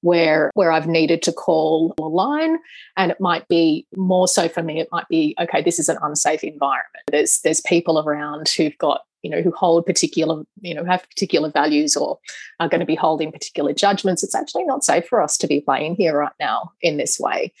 where 0.00 0.50
where 0.54 0.72
I've 0.72 0.86
needed 0.86 1.22
to 1.22 1.32
call 1.32 1.94
a 1.98 2.02
line. 2.02 2.58
And 2.96 3.10
it 3.10 3.20
might 3.20 3.46
be 3.48 3.86
more 3.96 4.28
so 4.28 4.48
for 4.48 4.62
me, 4.62 4.80
it 4.80 4.88
might 4.92 5.08
be, 5.08 5.34
okay, 5.40 5.62
this 5.62 5.78
is 5.78 5.88
an 5.88 5.98
unsafe 6.02 6.44
environment. 6.44 7.04
There's 7.10 7.40
there's 7.40 7.60
people 7.62 7.98
around 7.98 8.48
who've 8.48 8.76
got 8.78 9.02
you 9.22 9.30
know 9.30 9.42
who 9.42 9.50
hold 9.50 9.84
particular 9.84 10.44
you 10.60 10.74
know 10.74 10.84
have 10.84 11.02
particular 11.10 11.50
values 11.50 11.96
or 11.96 12.18
are 12.60 12.68
going 12.68 12.80
to 12.80 12.86
be 12.86 12.94
holding 12.94 13.32
particular 13.32 13.72
judgments 13.72 14.22
it's 14.22 14.34
actually 14.36 14.62
not 14.62 14.84
safe 14.84 15.06
for 15.08 15.20
us 15.20 15.36
to 15.36 15.48
be 15.48 15.60
playing 15.60 15.96
here 15.96 16.16
right 16.16 16.30
now 16.38 16.70
in 16.82 16.98
this 16.98 17.18
way 17.18 17.52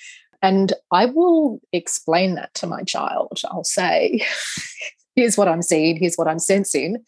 and 0.42 0.72
I 0.92 1.06
will 1.06 1.60
explain 1.72 2.34
that 2.36 2.54
to 2.54 2.66
my 2.66 2.82
child. 2.84 3.40
I'll 3.50 3.64
say, 3.64 4.24
here's 5.18 5.36
what 5.36 5.48
I'm 5.48 5.62
seeing, 5.62 5.96
here's 5.96 6.14
what 6.14 6.28
I'm 6.28 6.38
sensing. 6.38 7.04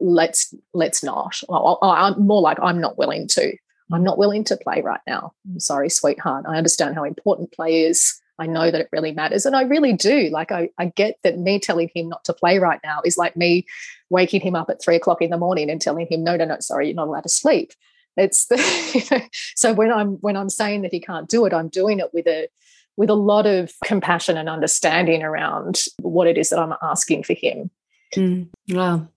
Let's 0.00 0.52
let's 0.74 1.02
not. 1.04 1.40
I'm 1.48 2.26
more 2.26 2.40
like 2.40 2.58
I'm 2.60 2.80
not 2.80 2.98
willing 2.98 3.28
to. 3.28 3.56
I'm 3.92 4.02
not 4.02 4.18
willing 4.18 4.42
to 4.44 4.56
play 4.56 4.82
right 4.82 5.00
now. 5.06 5.32
I'm 5.48 5.60
sorry, 5.60 5.88
sweetheart. 5.88 6.44
I 6.48 6.56
understand 6.56 6.96
how 6.96 7.04
important 7.04 7.52
play 7.52 7.82
is. 7.84 8.20
I 8.38 8.46
know 8.46 8.70
that 8.70 8.80
it 8.80 8.88
really 8.90 9.12
matters. 9.12 9.46
And 9.46 9.54
I 9.54 9.62
really 9.62 9.92
do. 9.92 10.30
Like, 10.30 10.50
I, 10.50 10.70
I 10.78 10.86
get 10.86 11.18
that 11.22 11.38
me 11.38 11.60
telling 11.60 11.90
him 11.94 12.08
not 12.08 12.24
to 12.24 12.32
play 12.32 12.58
right 12.58 12.80
now 12.82 13.00
is 13.04 13.18
like 13.18 13.36
me 13.36 13.66
waking 14.10 14.40
him 14.40 14.56
up 14.56 14.70
at 14.70 14.82
three 14.82 14.96
o'clock 14.96 15.20
in 15.22 15.30
the 15.30 15.36
morning 15.36 15.70
and 15.70 15.80
telling 15.80 16.06
him, 16.10 16.24
no, 16.24 16.36
no, 16.36 16.46
no, 16.46 16.56
sorry, 16.60 16.86
you're 16.86 16.96
not 16.96 17.08
allowed 17.08 17.24
to 17.24 17.28
sleep. 17.28 17.72
It's 18.16 18.46
the, 18.46 18.56
you 18.94 19.02
know, 19.10 19.24
so 19.54 19.72
when 19.74 19.92
I'm 19.92 20.14
when 20.16 20.36
I'm 20.36 20.50
saying 20.50 20.82
that 20.82 20.92
he 20.92 21.00
can't 21.00 21.28
do 21.28 21.44
it, 21.44 21.52
I'm 21.52 21.68
doing 21.68 22.00
it 22.00 22.12
with 22.12 22.26
a 22.26 22.48
with 22.96 23.10
a 23.10 23.14
lot 23.14 23.46
of 23.46 23.72
compassion 23.84 24.36
and 24.36 24.48
understanding 24.48 25.22
around 25.22 25.82
what 26.00 26.26
it 26.26 26.38
is 26.38 26.50
that 26.50 26.58
I'm 26.58 26.74
asking 26.82 27.24
for 27.24 27.34
him. 27.34 27.70
Mm, 28.14 28.48
wow. 28.68 29.08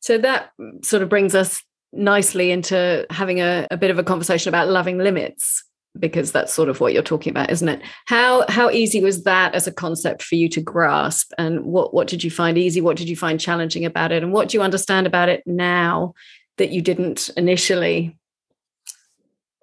So 0.00 0.18
that 0.18 0.52
sort 0.82 1.02
of 1.02 1.08
brings 1.08 1.34
us 1.34 1.62
nicely 1.92 2.50
into 2.50 3.06
having 3.10 3.40
a, 3.40 3.66
a 3.70 3.76
bit 3.76 3.90
of 3.90 3.98
a 3.98 4.04
conversation 4.04 4.48
about 4.48 4.68
loving 4.68 4.98
limits 4.98 5.64
because 5.98 6.32
that's 6.32 6.52
sort 6.52 6.68
of 6.68 6.80
what 6.80 6.92
you're 6.92 7.02
talking 7.02 7.30
about 7.30 7.50
isn't 7.50 7.70
it 7.70 7.80
how 8.06 8.44
how 8.48 8.70
easy 8.70 9.00
was 9.00 9.24
that 9.24 9.54
as 9.54 9.66
a 9.66 9.72
concept 9.72 10.22
for 10.22 10.34
you 10.34 10.48
to 10.48 10.60
grasp 10.60 11.32
and 11.38 11.64
what 11.64 11.94
what 11.94 12.06
did 12.06 12.22
you 12.22 12.30
find 12.30 12.58
easy 12.58 12.80
what 12.80 12.96
did 12.96 13.08
you 13.08 13.16
find 13.16 13.40
challenging 13.40 13.84
about 13.84 14.12
it 14.12 14.22
and 14.22 14.32
what 14.32 14.48
do 14.48 14.56
you 14.56 14.62
understand 14.62 15.06
about 15.06 15.30
it 15.30 15.42
now 15.46 16.12
that 16.58 16.70
you 16.70 16.82
didn't 16.82 17.30
initially 17.36 18.16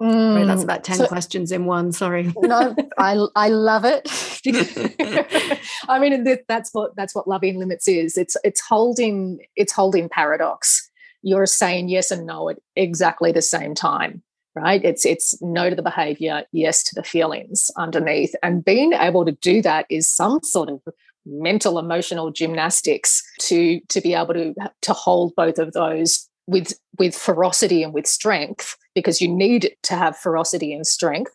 Mm, 0.02 0.36
right, 0.36 0.46
that's 0.46 0.64
about 0.64 0.84
10 0.84 0.98
so, 0.98 1.08
questions 1.08 1.52
in 1.52 1.66
one. 1.66 1.92
Sorry. 1.92 2.34
no, 2.38 2.76
I, 2.98 3.26
I 3.36 3.48
love 3.48 3.86
it. 3.86 4.10
I 5.88 6.00
mean, 6.00 6.26
that's 6.48 6.72
what 6.74 6.96
that's 6.96 7.16
what 7.16 7.28
loving 7.28 7.58
limits 7.58 7.88
is. 7.88 8.18
It's 8.18 8.36
it's 8.44 8.62
holding 8.62 9.40
it's 9.56 9.72
holding 9.72 10.10
paradox. 10.10 10.90
You're 11.22 11.46
saying 11.46 11.90
yes 11.90 12.12
and 12.12 12.26
no 12.26 12.50
at 12.50 12.60
exactly 12.76 13.32
the 13.32 13.42
same 13.42 13.74
time, 13.74 14.22
right? 14.54 14.84
It's 14.84 15.06
it's 15.06 15.42
no 15.42 15.70
to 15.70 15.76
the 15.76 15.82
behavior, 15.82 16.44
yes 16.52 16.84
to 16.84 16.96
the 16.96 17.04
feelings 17.04 17.72
underneath. 17.78 18.36
And 18.44 18.66
being 18.66 18.94
able 18.94 19.26
to 19.26 19.32
do 19.32 19.62
that 19.62 19.86
is 19.90 20.12
some 20.12 20.42
sort 20.44 20.70
of 20.70 20.82
mental 21.26 21.80
emotional 21.80 22.32
gymnastics 22.32 23.24
to 23.40 23.80
to 23.88 24.02
be 24.02 24.14
able 24.14 24.34
to 24.34 24.54
to 24.82 24.94
hold 24.94 25.34
both 25.36 25.58
of 25.58 25.72
those 25.74 26.30
with 26.48 26.74
with 26.98 27.16
ferocity 27.16 27.84
and 27.84 27.94
with 27.94 28.08
strength 28.08 28.78
because 28.94 29.20
you 29.20 29.28
need 29.28 29.76
to 29.84 29.96
have 29.96 30.18
ferocity 30.18 30.74
and 30.74 30.86
strength 30.88 31.32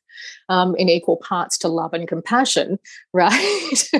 um, 0.48 0.74
in 0.76 0.88
equal 0.88 1.16
parts 1.16 1.58
to 1.58 1.68
love 1.68 1.92
and 1.92 2.08
compassion 2.08 2.78
right? 3.12 3.90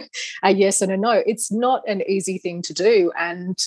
A 0.43 0.53
yes 0.53 0.81
and 0.81 0.93
a 0.93 0.97
no. 0.97 1.23
It's 1.27 1.51
not 1.51 1.83
an 1.89 2.03
easy 2.09 2.39
thing 2.39 2.63
to 2.63 2.75
do 2.75 3.13
and 3.19 3.59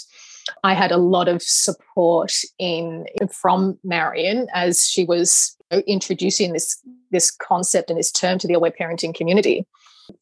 i 0.63 0.73
had 0.73 0.91
a 0.91 0.97
lot 0.97 1.29
of 1.29 1.41
support 1.41 2.33
in 2.59 3.05
from 3.31 3.77
marion 3.83 4.47
as 4.53 4.85
she 4.85 5.05
was 5.05 5.55
introducing 5.87 6.53
this 6.53 6.81
this 7.11 7.31
concept 7.31 7.89
and 7.89 7.97
this 7.97 8.11
term 8.11 8.37
to 8.37 8.47
the 8.47 8.53
aware 8.53 8.71
parenting 8.71 9.15
community 9.15 9.65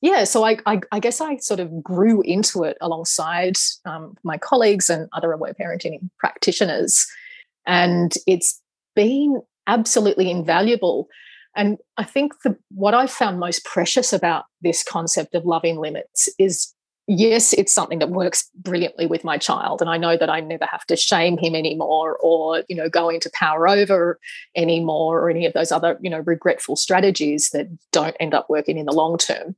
yeah, 0.01 0.23
so 0.23 0.43
I, 0.43 0.57
I, 0.65 0.81
I, 0.91 0.99
guess 0.99 1.21
I 1.21 1.37
sort 1.37 1.59
of 1.59 1.83
grew 1.83 2.21
into 2.21 2.63
it 2.63 2.77
alongside 2.81 3.57
um, 3.85 4.15
my 4.23 4.37
colleagues 4.37 4.89
and 4.89 5.07
other 5.13 5.31
aware 5.31 5.53
parenting 5.53 6.09
practitioners. 6.19 7.07
And 7.65 8.13
it's 8.27 8.61
been 8.95 9.41
absolutely 9.67 10.29
invaluable. 10.29 11.07
And 11.55 11.77
I 11.97 12.03
think 12.03 12.33
the, 12.43 12.57
what 12.69 12.93
I 12.93 13.07
found 13.07 13.39
most 13.39 13.65
precious 13.65 14.13
about 14.13 14.45
this 14.61 14.83
concept 14.83 15.35
of 15.35 15.45
loving 15.45 15.77
limits 15.77 16.29
is 16.39 16.73
yes, 17.07 17.53
it's 17.53 17.73
something 17.73 17.99
that 17.99 18.09
works 18.09 18.49
brilliantly 18.55 19.05
with 19.05 19.23
my 19.23 19.37
child. 19.37 19.81
And 19.81 19.89
I 19.89 19.97
know 19.97 20.17
that 20.17 20.29
I 20.29 20.39
never 20.39 20.65
have 20.65 20.85
to 20.87 20.95
shame 20.95 21.37
him 21.37 21.55
anymore 21.55 22.17
or, 22.21 22.63
you 22.69 22.75
know, 22.75 22.89
go 22.89 23.09
into 23.09 23.29
power 23.33 23.67
over 23.67 24.19
anymore 24.55 25.21
or 25.21 25.29
any 25.29 25.45
of 25.45 25.53
those 25.53 25.71
other, 25.71 25.97
you 26.01 26.09
know, 26.09 26.19
regretful 26.19 26.75
strategies 26.75 27.49
that 27.51 27.67
don't 27.91 28.15
end 28.19 28.33
up 28.33 28.49
working 28.49 28.77
in 28.77 28.85
the 28.85 28.93
long 28.93 29.17
term. 29.17 29.55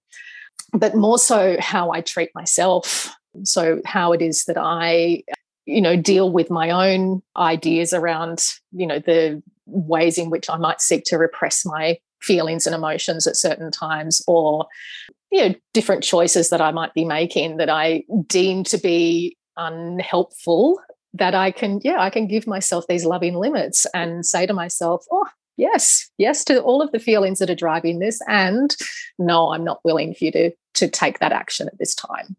But 0.71 0.95
more 0.95 1.19
so 1.19 1.57
how 1.59 1.91
I 1.91 2.01
treat 2.01 2.29
myself. 2.33 3.13
So 3.43 3.81
how 3.85 4.13
it 4.13 4.21
is 4.21 4.45
that 4.45 4.57
I, 4.57 5.23
you 5.65 5.81
know, 5.81 5.95
deal 5.95 6.31
with 6.31 6.49
my 6.49 6.69
own 6.69 7.21
ideas 7.37 7.93
around, 7.93 8.45
you 8.71 8.87
know, 8.87 8.99
the 8.99 9.41
ways 9.65 10.17
in 10.17 10.29
which 10.29 10.49
I 10.49 10.57
might 10.57 10.81
seek 10.81 11.03
to 11.05 11.17
repress 11.17 11.65
my 11.65 11.97
feelings 12.21 12.65
and 12.65 12.75
emotions 12.75 13.27
at 13.27 13.35
certain 13.35 13.69
times 13.69 14.21
or 14.27 14.67
you 15.33 15.49
know 15.49 15.55
different 15.73 16.03
choices 16.03 16.49
that 16.49 16.61
i 16.61 16.71
might 16.71 16.93
be 16.93 17.03
making 17.03 17.57
that 17.57 17.69
i 17.69 18.03
deem 18.27 18.63
to 18.63 18.77
be 18.77 19.35
unhelpful 19.57 20.79
that 21.13 21.33
i 21.35 21.51
can 21.51 21.81
yeah 21.83 21.99
i 21.99 22.09
can 22.09 22.27
give 22.27 22.47
myself 22.47 22.85
these 22.87 23.03
loving 23.03 23.35
limits 23.35 23.85
and 23.93 24.25
say 24.25 24.45
to 24.45 24.53
myself 24.53 25.03
oh 25.11 25.27
yes 25.57 26.09
yes 26.17 26.45
to 26.45 26.61
all 26.61 26.81
of 26.81 26.91
the 26.91 26.99
feelings 26.99 27.39
that 27.39 27.49
are 27.49 27.55
driving 27.55 27.99
this 27.99 28.21
and 28.27 28.75
no 29.17 29.51
i'm 29.51 29.63
not 29.63 29.79
willing 29.83 30.13
for 30.13 30.25
you 30.25 30.31
to 30.31 30.51
to 30.75 30.87
take 30.87 31.19
that 31.19 31.31
action 31.31 31.67
at 31.67 31.77
this 31.79 31.95
time 31.95 32.35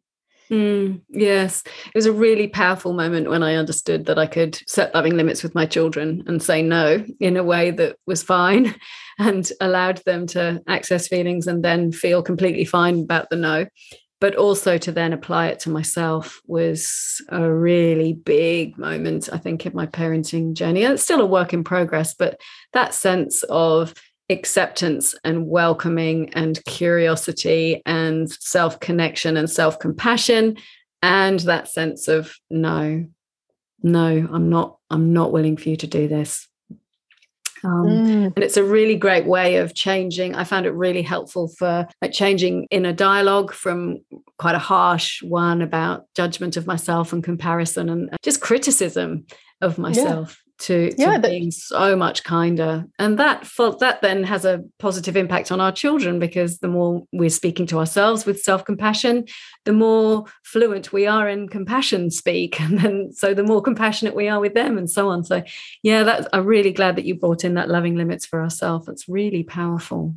Mm, 0.54 1.00
yes, 1.08 1.64
it 1.66 1.94
was 1.96 2.06
a 2.06 2.12
really 2.12 2.46
powerful 2.46 2.92
moment 2.92 3.28
when 3.28 3.42
I 3.42 3.56
understood 3.56 4.06
that 4.06 4.20
I 4.20 4.26
could 4.26 4.56
set 4.68 4.94
loving 4.94 5.16
limits 5.16 5.42
with 5.42 5.52
my 5.52 5.66
children 5.66 6.22
and 6.28 6.40
say 6.40 6.62
no 6.62 7.04
in 7.18 7.36
a 7.36 7.42
way 7.42 7.72
that 7.72 7.96
was 8.06 8.22
fine 8.22 8.72
and 9.18 9.50
allowed 9.60 9.98
them 10.06 10.28
to 10.28 10.62
access 10.68 11.08
feelings 11.08 11.48
and 11.48 11.64
then 11.64 11.90
feel 11.90 12.22
completely 12.22 12.64
fine 12.64 13.00
about 13.00 13.30
the 13.30 13.36
no. 13.36 13.66
But 14.20 14.36
also 14.36 14.78
to 14.78 14.92
then 14.92 15.12
apply 15.12 15.48
it 15.48 15.58
to 15.60 15.70
myself 15.70 16.40
was 16.46 17.20
a 17.30 17.52
really 17.52 18.12
big 18.12 18.78
moment, 18.78 19.28
I 19.32 19.38
think, 19.38 19.66
in 19.66 19.74
my 19.74 19.86
parenting 19.86 20.54
journey. 20.54 20.84
And 20.84 20.94
It's 20.94 21.02
still 21.02 21.20
a 21.20 21.26
work 21.26 21.52
in 21.52 21.64
progress, 21.64 22.14
but 22.14 22.40
that 22.72 22.94
sense 22.94 23.42
of 23.44 23.92
acceptance 24.30 25.14
and 25.24 25.46
welcoming 25.46 26.32
and 26.34 26.64
curiosity 26.64 27.82
and 27.84 28.30
self 28.30 28.80
connection 28.80 29.36
and 29.36 29.50
self 29.50 29.78
compassion 29.78 30.56
and 31.02 31.40
that 31.40 31.68
sense 31.68 32.08
of 32.08 32.34
no 32.48 33.04
no 33.82 34.28
i'm 34.32 34.48
not 34.48 34.78
i'm 34.88 35.12
not 35.12 35.32
willing 35.32 35.56
for 35.56 35.68
you 35.68 35.76
to 35.76 35.86
do 35.86 36.08
this. 36.08 36.48
Um, 37.62 37.86
mm. 37.86 38.32
and 38.36 38.44
it's 38.44 38.58
a 38.58 38.64
really 38.64 38.94
great 38.94 39.24
way 39.24 39.56
of 39.56 39.74
changing. 39.74 40.34
I 40.34 40.44
found 40.44 40.66
it 40.66 40.72
really 40.72 41.00
helpful 41.00 41.48
for 41.48 41.88
like 42.02 42.12
changing 42.12 42.66
in 42.70 42.84
a 42.84 42.92
dialogue 42.92 43.54
from 43.54 44.00
quite 44.36 44.54
a 44.54 44.58
harsh 44.58 45.22
one 45.22 45.62
about 45.62 46.04
judgment 46.14 46.58
of 46.58 46.66
myself 46.66 47.14
and 47.14 47.24
comparison 47.24 47.88
and 47.88 48.10
just 48.22 48.42
criticism 48.42 49.24
of 49.62 49.78
myself 49.78 50.43
to, 50.60 50.90
to 50.90 50.96
yeah, 50.96 51.18
being 51.18 51.50
so 51.50 51.96
much 51.96 52.24
kinder. 52.24 52.84
And 52.98 53.18
that 53.18 53.48
that 53.80 54.02
then 54.02 54.24
has 54.24 54.44
a 54.44 54.62
positive 54.78 55.16
impact 55.16 55.50
on 55.50 55.60
our 55.60 55.72
children 55.72 56.18
because 56.18 56.58
the 56.58 56.68
more 56.68 57.04
we're 57.12 57.30
speaking 57.30 57.66
to 57.66 57.78
ourselves 57.78 58.24
with 58.24 58.40
self-compassion 58.40 59.26
the 59.64 59.72
more 59.72 60.24
fluent 60.42 60.92
we 60.92 61.06
are 61.06 61.28
in 61.28 61.48
compassion 61.48 62.10
speak. 62.10 62.60
And 62.64 62.78
then 62.78 63.12
so 63.12 63.34
the 63.34 63.42
more 63.42 63.60
compassionate 63.60 64.14
we 64.14 64.28
are 64.28 64.40
with 64.40 64.54
them 64.54 64.78
and 64.78 64.90
so 64.90 65.08
on. 65.08 65.22
So 65.24 65.42
yeah 65.82 66.02
that 66.04 66.28
i'm 66.32 66.46
really 66.46 66.72
glad 66.72 66.96
that 66.96 67.04
you 67.04 67.14
brought 67.14 67.44
in 67.44 67.54
that 67.54 67.68
loving 67.68 67.96
limits 67.96 68.26
for 68.26 68.40
ourselves. 68.40 68.88
It's 68.88 69.08
really 69.08 69.42
powerful 69.42 70.14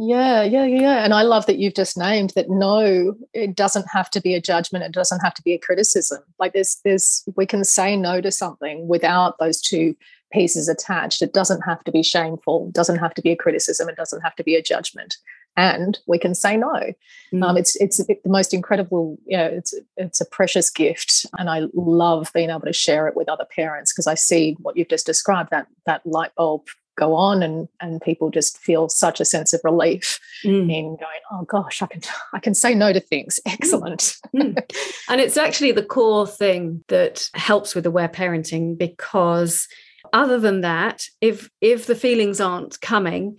yeah, 0.00 0.42
yeah, 0.42 0.64
yeah. 0.64 1.04
And 1.04 1.12
I 1.12 1.22
love 1.22 1.44
that 1.44 1.58
you've 1.58 1.74
just 1.74 1.98
named 1.98 2.30
that 2.30 2.48
no, 2.48 3.14
it 3.34 3.54
doesn't 3.54 3.86
have 3.92 4.08
to 4.10 4.20
be 4.20 4.34
a 4.34 4.40
judgment, 4.40 4.82
it 4.82 4.92
doesn't 4.92 5.20
have 5.20 5.34
to 5.34 5.42
be 5.42 5.52
a 5.52 5.58
criticism. 5.58 6.20
Like 6.38 6.54
there's 6.54 6.80
there's 6.84 7.22
we 7.36 7.44
can 7.44 7.64
say 7.64 7.96
no 7.96 8.22
to 8.22 8.32
something 8.32 8.88
without 8.88 9.38
those 9.38 9.60
two 9.60 9.94
pieces 10.32 10.70
attached. 10.70 11.20
It 11.20 11.34
doesn't 11.34 11.62
have 11.62 11.84
to 11.84 11.92
be 11.92 12.02
shameful, 12.02 12.68
it 12.68 12.74
doesn't 12.74 12.96
have 12.96 13.12
to 13.12 13.20
be 13.20 13.30
a 13.30 13.36
criticism, 13.36 13.90
it 13.90 13.96
doesn't 13.96 14.22
have 14.22 14.34
to 14.36 14.44
be 14.44 14.54
a 14.54 14.62
judgment. 14.62 15.18
And 15.56 15.98
we 16.06 16.18
can 16.18 16.34
say 16.34 16.56
no. 16.56 16.94
Mm. 17.34 17.42
Um, 17.42 17.56
it's 17.58 17.76
it's 17.76 17.98
the 17.98 18.16
most 18.24 18.54
incredible, 18.54 19.18
you 19.26 19.36
know, 19.36 19.46
it's 19.46 19.74
it's 19.98 20.20
a 20.22 20.26
precious 20.26 20.70
gift. 20.70 21.26
And 21.36 21.50
I 21.50 21.64
love 21.74 22.30
being 22.32 22.48
able 22.48 22.60
to 22.60 22.72
share 22.72 23.06
it 23.06 23.16
with 23.16 23.28
other 23.28 23.46
parents 23.54 23.92
because 23.92 24.06
I 24.06 24.14
see 24.14 24.56
what 24.60 24.78
you've 24.78 24.88
just 24.88 25.04
described, 25.04 25.50
that 25.50 25.66
that 25.84 26.06
light 26.06 26.34
bulb 26.36 26.68
go 27.00 27.14
on 27.14 27.42
and 27.42 27.66
and 27.80 28.00
people 28.02 28.30
just 28.30 28.58
feel 28.58 28.88
such 28.88 29.20
a 29.20 29.24
sense 29.24 29.52
of 29.52 29.60
relief 29.64 30.20
mm. 30.44 30.70
in 30.70 30.96
going 30.96 31.22
oh 31.32 31.42
gosh 31.44 31.80
i 31.82 31.86
can 31.86 32.02
i 32.34 32.38
can 32.38 32.54
say 32.54 32.74
no 32.74 32.92
to 32.92 33.00
things 33.00 33.40
mm. 33.48 33.52
excellent 33.52 34.16
mm. 34.36 34.56
and 35.08 35.20
it's 35.20 35.38
actually 35.38 35.72
the 35.72 35.82
core 35.82 36.26
thing 36.26 36.84
that 36.88 37.28
helps 37.34 37.74
with 37.74 37.86
aware 37.86 38.08
parenting 38.08 38.76
because 38.76 39.66
other 40.12 40.38
than 40.38 40.60
that 40.60 41.06
if 41.20 41.50
if 41.60 41.86
the 41.86 41.94
feelings 41.94 42.40
aren't 42.40 42.80
coming 42.80 43.38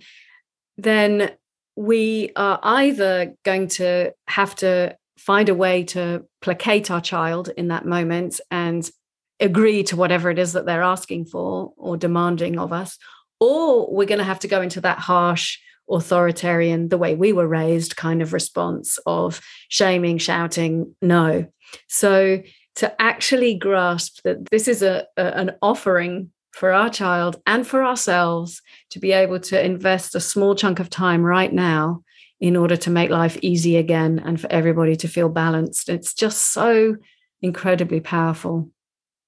then 0.76 1.30
we 1.76 2.30
are 2.36 2.58
either 2.62 3.34
going 3.44 3.68
to 3.68 4.12
have 4.26 4.54
to 4.56 4.94
find 5.16 5.48
a 5.48 5.54
way 5.54 5.84
to 5.84 6.24
placate 6.40 6.90
our 6.90 7.00
child 7.00 7.48
in 7.56 7.68
that 7.68 7.86
moment 7.86 8.40
and 8.50 8.90
agree 9.38 9.82
to 9.82 9.96
whatever 9.96 10.30
it 10.30 10.38
is 10.38 10.52
that 10.52 10.66
they're 10.66 10.82
asking 10.82 11.24
for 11.24 11.72
or 11.76 11.96
demanding 11.96 12.58
of 12.58 12.72
us 12.72 12.98
or 13.42 13.92
we're 13.92 14.06
going 14.06 14.18
to 14.18 14.24
have 14.24 14.38
to 14.38 14.46
go 14.46 14.62
into 14.62 14.80
that 14.80 15.00
harsh 15.00 15.58
authoritarian 15.90 16.88
the 16.88 16.96
way 16.96 17.16
we 17.16 17.32
were 17.32 17.48
raised 17.48 17.96
kind 17.96 18.22
of 18.22 18.32
response 18.32 19.00
of 19.04 19.40
shaming 19.68 20.16
shouting 20.16 20.94
no. 21.02 21.44
So 21.88 22.40
to 22.76 23.02
actually 23.02 23.56
grasp 23.56 24.22
that 24.22 24.48
this 24.52 24.68
is 24.68 24.80
a, 24.80 25.08
a, 25.16 25.24
an 25.36 25.50
offering 25.60 26.30
for 26.52 26.70
our 26.70 26.88
child 26.88 27.42
and 27.44 27.66
for 27.66 27.84
ourselves 27.84 28.62
to 28.90 29.00
be 29.00 29.10
able 29.10 29.40
to 29.40 29.60
invest 29.60 30.14
a 30.14 30.20
small 30.20 30.54
chunk 30.54 30.78
of 30.78 30.88
time 30.88 31.24
right 31.24 31.52
now 31.52 32.04
in 32.38 32.54
order 32.56 32.76
to 32.76 32.90
make 32.90 33.10
life 33.10 33.36
easy 33.42 33.76
again 33.76 34.22
and 34.24 34.40
for 34.40 34.50
everybody 34.52 34.94
to 34.94 35.08
feel 35.08 35.28
balanced 35.28 35.88
it's 35.88 36.12
just 36.12 36.52
so 36.52 36.96
incredibly 37.40 38.00
powerful 38.00 38.68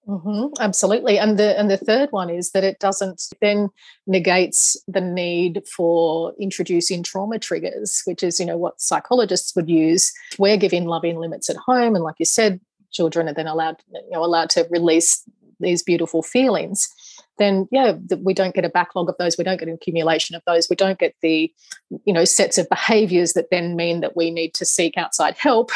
Mm-hmm, 0.07 0.61
absolutely, 0.61 1.18
and 1.18 1.38
the 1.38 1.59
and 1.59 1.70
the 1.70 1.78
third 1.78 2.12
one 2.12 2.28
is 2.28 2.50
that 2.50 2.62
it 2.62 2.78
doesn't 2.78 3.22
then 3.40 3.70
negates 4.07 4.76
the 4.86 5.00
need 5.00 5.62
for 5.66 6.34
introducing 6.38 7.02
trauma 7.02 7.38
triggers, 7.38 8.02
which 8.05 8.22
is 8.22 8.38
you 8.38 8.44
know 8.44 8.59
what 8.59 8.80
psychologists 8.82 9.57
would 9.57 9.70
use. 9.70 10.12
We're 10.38 10.59
giving 10.59 10.84
loving 10.84 11.16
limits 11.16 11.48
at 11.48 11.57
home, 11.57 11.94
and 11.94 12.05
like 12.05 12.16
you 12.18 12.26
said, 12.26 12.61
children 12.92 13.28
are 13.30 13.34
then 13.34 13.46
allowed 13.46 13.76
you 13.92 14.11
know 14.11 14.22
allowed 14.22 14.50
to 14.50 14.68
release 14.70 15.24
these 15.59 15.82
beautiful 15.82 16.22
feelings. 16.22 16.86
Then 17.38 17.66
yeah, 17.72 17.94
we 18.18 18.34
don't 18.34 18.55
get 18.55 18.66
a 18.66 18.70
backlog 18.70 19.09
of 19.09 19.16
those. 19.18 19.38
We 19.38 19.44
don't 19.44 19.59
get 19.59 19.68
an 19.68 19.74
accumulation 19.74 20.36
of 20.36 20.42
those. 20.46 20.68
We 20.68 20.76
don't 20.76 20.98
get 20.98 21.14
the 21.22 21.50
you 22.05 22.12
know 22.12 22.26
sets 22.26 22.59
of 22.59 22.68
behaviours 22.68 23.32
that 23.32 23.48
then 23.50 23.74
mean 23.74 24.00
that 24.02 24.16
we 24.16 24.30
need 24.30 24.52
to 24.55 24.66
seek 24.66 24.98
outside 24.98 25.36
help. 25.38 25.70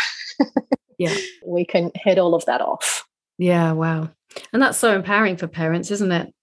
yeah, 0.98 1.16
we 1.46 1.64
can 1.64 1.92
head 1.94 2.18
all 2.18 2.34
of 2.34 2.44
that 2.44 2.60
off. 2.60 3.06
Yeah, 3.38 3.72
wow. 3.72 4.10
And 4.53 4.62
that's 4.62 4.78
so 4.78 4.95
empowering 4.95 5.36
for 5.36 5.47
parents, 5.47 5.91
isn't 5.91 6.12
it? 6.12 6.34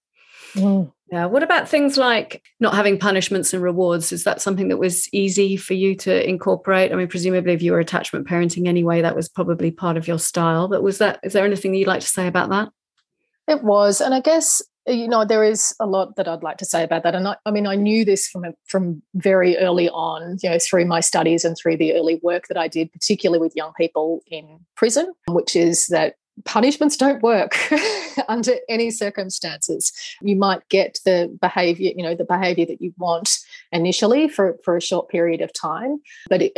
Mm. 0.54 0.92
Yeah. 1.12 1.26
What 1.26 1.44
about 1.44 1.70
things 1.70 1.98
like 1.98 2.42
not 2.60 2.74
having 2.74 2.98
punishments 2.98 3.54
and 3.54 3.62
rewards? 3.62 4.12
Is 4.12 4.24
that 4.24 4.42
something 4.42 4.70
that 4.70 4.78
was 4.78 5.08
easy 5.14 5.56
for 5.56 5.76
you 5.76 5.96
to 5.98 6.28
incorporate? 6.28 6.92
I 6.92 6.96
mean, 6.96 7.08
presumably, 7.08 7.54
if 7.54 7.62
you 7.62 7.74
were 7.74 7.80
attachment 7.80 8.28
parenting 8.28 8.68
anyway, 8.68 9.02
that 9.02 9.16
was 9.16 9.30
probably 9.30 9.70
part 9.70 9.98
of 9.98 10.08
your 10.08 10.18
style. 10.18 10.68
But 10.68 10.82
was 10.82 10.98
that, 10.98 11.20
is 11.22 11.34
there 11.34 11.46
anything 11.46 11.72
that 11.72 11.78
you'd 11.78 11.88
like 11.88 12.02
to 12.02 12.08
say 12.08 12.26
about 12.26 12.50
that? 12.50 12.70
It 13.48 13.64
was. 13.64 14.02
And 14.02 14.16
I 14.16 14.20
guess, 14.20 14.64
you 14.88 15.08
know, 15.08 15.26
there 15.26 15.44
is 15.44 15.76
a 15.80 15.86
lot 15.86 16.16
that 16.16 16.28
I'd 16.28 16.42
like 16.42 16.58
to 16.58 16.66
say 16.66 16.84
about 16.84 17.04
that. 17.04 17.14
And 17.14 17.28
I, 17.28 17.36
I 17.46 17.52
mean, 17.52 17.68
I 17.68 17.76
knew 17.76 18.04
this 18.04 18.28
from, 18.28 18.46
from 18.66 19.04
very 19.14 19.58
early 19.58 19.90
on, 19.90 20.38
you 20.42 20.50
know, 20.50 20.58
through 20.60 20.86
my 20.86 21.02
studies 21.02 21.46
and 21.46 21.56
through 21.56 21.78
the 21.78 21.94
early 21.94 22.20
work 22.24 22.48
that 22.48 22.58
I 22.58 22.68
did, 22.68 22.92
particularly 22.92 23.40
with 23.40 23.56
young 23.56 23.74
people 23.78 24.22
in 24.28 24.60
prison, 24.76 25.14
which 25.28 25.56
is 25.56 25.86
that 25.88 26.16
punishments 26.44 26.98
don't 26.98 27.24
work 27.24 27.58
under 28.28 28.54
any 28.68 28.92
circumstances. 28.92 29.92
You 30.22 30.36
might 30.36 30.68
get 30.70 31.00
the 31.06 31.36
behavior 31.40 31.92
you 31.96 32.04
know 32.04 32.16
the 32.16 32.26
behavior 32.26 32.66
that 32.66 32.82
you 32.82 32.94
want 32.98 33.38
initially 33.72 34.28
for 34.28 34.58
for 34.64 34.76
a 34.76 34.82
short 34.82 35.10
period 35.10 35.42
of 35.42 35.52
time 35.54 36.00
but 36.30 36.42
it, 36.42 36.54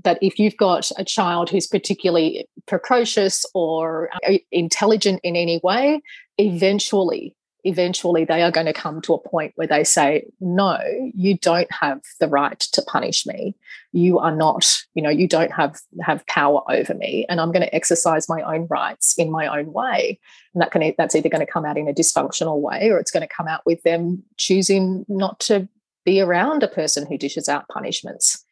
but 0.00 0.18
if 0.22 0.38
you've 0.38 0.56
got 0.56 0.90
a 0.96 1.04
child 1.04 1.50
who's 1.50 1.66
particularly 1.66 2.46
precocious 2.66 3.44
or 3.54 4.10
uh, 4.26 4.38
intelligent 4.50 5.20
in 5.22 5.36
any 5.36 5.60
way 5.62 6.00
eventually 6.38 7.34
eventually 7.64 8.24
they 8.24 8.42
are 8.42 8.50
going 8.50 8.66
to 8.66 8.72
come 8.72 9.00
to 9.02 9.14
a 9.14 9.28
point 9.28 9.52
where 9.54 9.66
they 9.66 9.84
say 9.84 10.26
no 10.40 10.78
you 11.14 11.36
don't 11.38 11.70
have 11.70 12.00
the 12.18 12.28
right 12.28 12.58
to 12.58 12.82
punish 12.82 13.26
me. 13.26 13.54
You 13.92 14.18
are 14.18 14.34
not 14.34 14.82
you 14.94 15.02
know 15.02 15.10
you 15.10 15.28
don't 15.28 15.52
have 15.52 15.80
have 16.00 16.26
power 16.26 16.62
over 16.70 16.94
me 16.94 17.26
and 17.28 17.40
i'm 17.40 17.52
going 17.52 17.64
to 17.64 17.74
exercise 17.74 18.28
my 18.28 18.42
own 18.42 18.66
rights 18.68 19.14
in 19.16 19.30
my 19.30 19.46
own 19.46 19.72
way. 19.72 20.18
And 20.54 20.62
that 20.62 20.70
can 20.70 20.94
that's 20.98 21.14
either 21.14 21.28
going 21.28 21.44
to 21.44 21.52
come 21.52 21.64
out 21.64 21.78
in 21.78 21.88
a 21.88 21.94
dysfunctional 21.94 22.60
way 22.60 22.90
or 22.90 22.98
it's 22.98 23.10
going 23.10 23.26
to 23.26 23.34
come 23.34 23.48
out 23.48 23.62
with 23.64 23.82
them 23.82 24.22
choosing 24.36 25.04
not 25.08 25.38
to 25.40 25.68
be 26.04 26.20
around 26.20 26.62
a 26.62 26.68
person 26.68 27.06
who 27.06 27.16
dishes 27.16 27.48
out 27.48 27.68
punishments. 27.68 28.44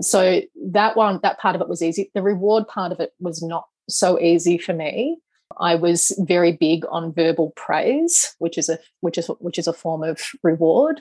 So 0.00 0.42
that 0.70 0.96
one 0.96 1.20
that 1.22 1.38
part 1.38 1.56
of 1.56 1.62
it 1.62 1.68
was 1.68 1.82
easy. 1.82 2.10
The 2.14 2.22
reward 2.22 2.68
part 2.68 2.92
of 2.92 3.00
it 3.00 3.12
was 3.18 3.42
not 3.42 3.66
so 3.88 4.20
easy 4.20 4.58
for 4.58 4.74
me 4.74 5.18
I 5.58 5.74
was 5.74 6.12
very 6.20 6.52
big 6.52 6.84
on 6.90 7.12
verbal 7.12 7.52
praise, 7.56 8.34
which 8.38 8.58
is 8.58 8.68
a 8.68 8.78
which 9.00 9.18
is 9.18 9.26
which 9.38 9.58
is 9.58 9.66
a 9.66 9.72
form 9.72 10.02
of 10.02 10.20
reward. 10.42 11.00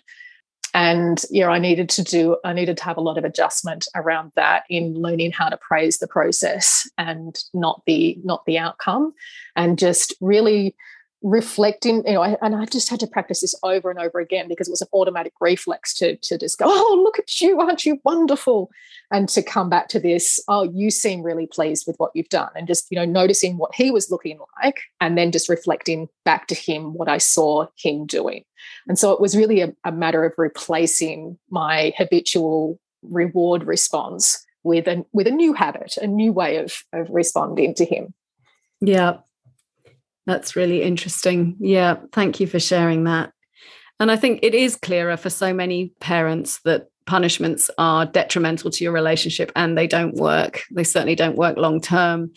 And 0.74 1.22
yeah, 1.32 1.48
I 1.50 1.60
needed 1.60 1.89
to 1.89 2.04
do 2.04 2.38
I 2.43 2.54
needed 2.54 2.78
to 2.78 2.84
have 2.84 2.98
a 2.98 3.02
lot 3.02 3.18
of 3.18 3.26
adjustment 3.26 3.88
around 3.95 4.32
that 4.36 4.64
in 4.70 4.93
learning 4.93 5.32
how 5.32 5.50
to 5.50 5.58
praise 5.58 5.98
the 5.98 6.08
process 6.08 6.89
and 6.98 7.38
not 7.54 7.82
the 7.86 8.18
not 8.24 8.45
the 8.45 8.58
outcome, 8.58 9.14
and 9.56 9.80
just 9.80 10.14
really 10.22 10.76
reflecting 11.24 12.03
you 12.05 12.13
know 12.13 12.22
and 12.22 12.55
i 12.55 12.63
just 12.65 12.89
had 12.89 12.99
to 12.99 13.07
practice 13.07 13.41
this 13.41 13.55
over 13.63 13.89
and 13.89 13.99
over 13.99 14.20
again 14.20 14.47
because 14.47 14.68
it 14.68 14.72
was 14.72 14.84
an 14.84 14.88
automatic 14.93 15.34
reflex 15.41 15.95
to 15.95 16.15
to 16.18 16.38
just 16.38 16.59
go 16.59 16.65
oh 16.68 17.01
look 17.03 17.18
at 17.18 17.41
you 17.41 17.59
aren't 17.59 17.86
you 17.86 17.99
wonderful? 18.03 18.70
And 19.09 19.30
to 19.30 19.41
come 19.41 19.70
back 19.70 19.88
to 19.89 19.99
this 19.99 20.39
oh 20.47 20.63
you 20.63 20.91
seem 20.91 21.24
really 21.24 21.47
pleased 21.47 21.86
with 21.88 21.95
what 21.97 22.11
you've 22.13 22.30
done. 22.30 22.49
And 22.55 22.68
just 22.68 22.86
you 22.91 22.97
know 22.97 23.05
noticing 23.05 23.57
what 23.57 23.74
he 23.74 23.89
was 23.89 24.11
looking 24.11 24.39
like 24.61 24.82
and 25.01 25.18
then 25.18 25.32
just 25.32 25.49
reflecting 25.49 26.07
back 26.24 26.47
to 26.47 26.55
him 26.55 26.93
what 26.93 27.09
i 27.09 27.18
saw 27.18 27.68
him 27.78 28.05
doing. 28.05 28.43
And 28.88 28.99
so 28.99 29.11
it 29.11 29.22
was 29.22 29.36
really 29.36 29.61
a, 29.61 29.74
a 29.84 29.91
matter 29.91 30.24
of 30.24 30.34
replacing 30.38 31.38
my 31.49 31.93
habitual 31.97 32.80
reward 33.01 33.63
response 33.63 34.45
with 34.63 34.88
a 34.88 35.05
with 35.13 35.26
a 35.26 35.32
new 35.32 35.53
habit 35.53 35.97
a 35.97 36.07
new 36.07 36.32
way 36.32 36.57
of 36.57 36.84
of 36.93 37.09
responding 37.09 37.74
to 37.76 37.86
him. 37.86 38.13
Yeah 38.82 39.18
that's 40.28 40.55
really 40.55 40.84
interesting. 40.84 41.55
Yeah, 41.59 41.95
thank 42.11 42.39
you 42.39 42.45
for 42.45 42.59
sharing 42.59 43.05
that. 43.05 43.32
And 43.99 44.11
I 44.11 44.15
think 44.15 44.41
it 44.43 44.53
is 44.53 44.75
clearer 44.75 45.17
for 45.17 45.32
so 45.32 45.53
many 45.53 45.93
parents 45.99 46.59
that 46.65 46.89
punishments 47.07 47.71
are 47.78 48.05
detrimental 48.05 48.69
to 48.69 48.84
your 48.84 48.93
relationship 48.93 49.51
and 49.55 49.75
they 49.75 49.88
don't 49.88 50.15
work. 50.15 50.63
They 50.69 50.84
certainly 50.84 51.15
don't 51.15 51.38
work 51.38 51.57
long 51.57 51.82
term. 51.82 52.34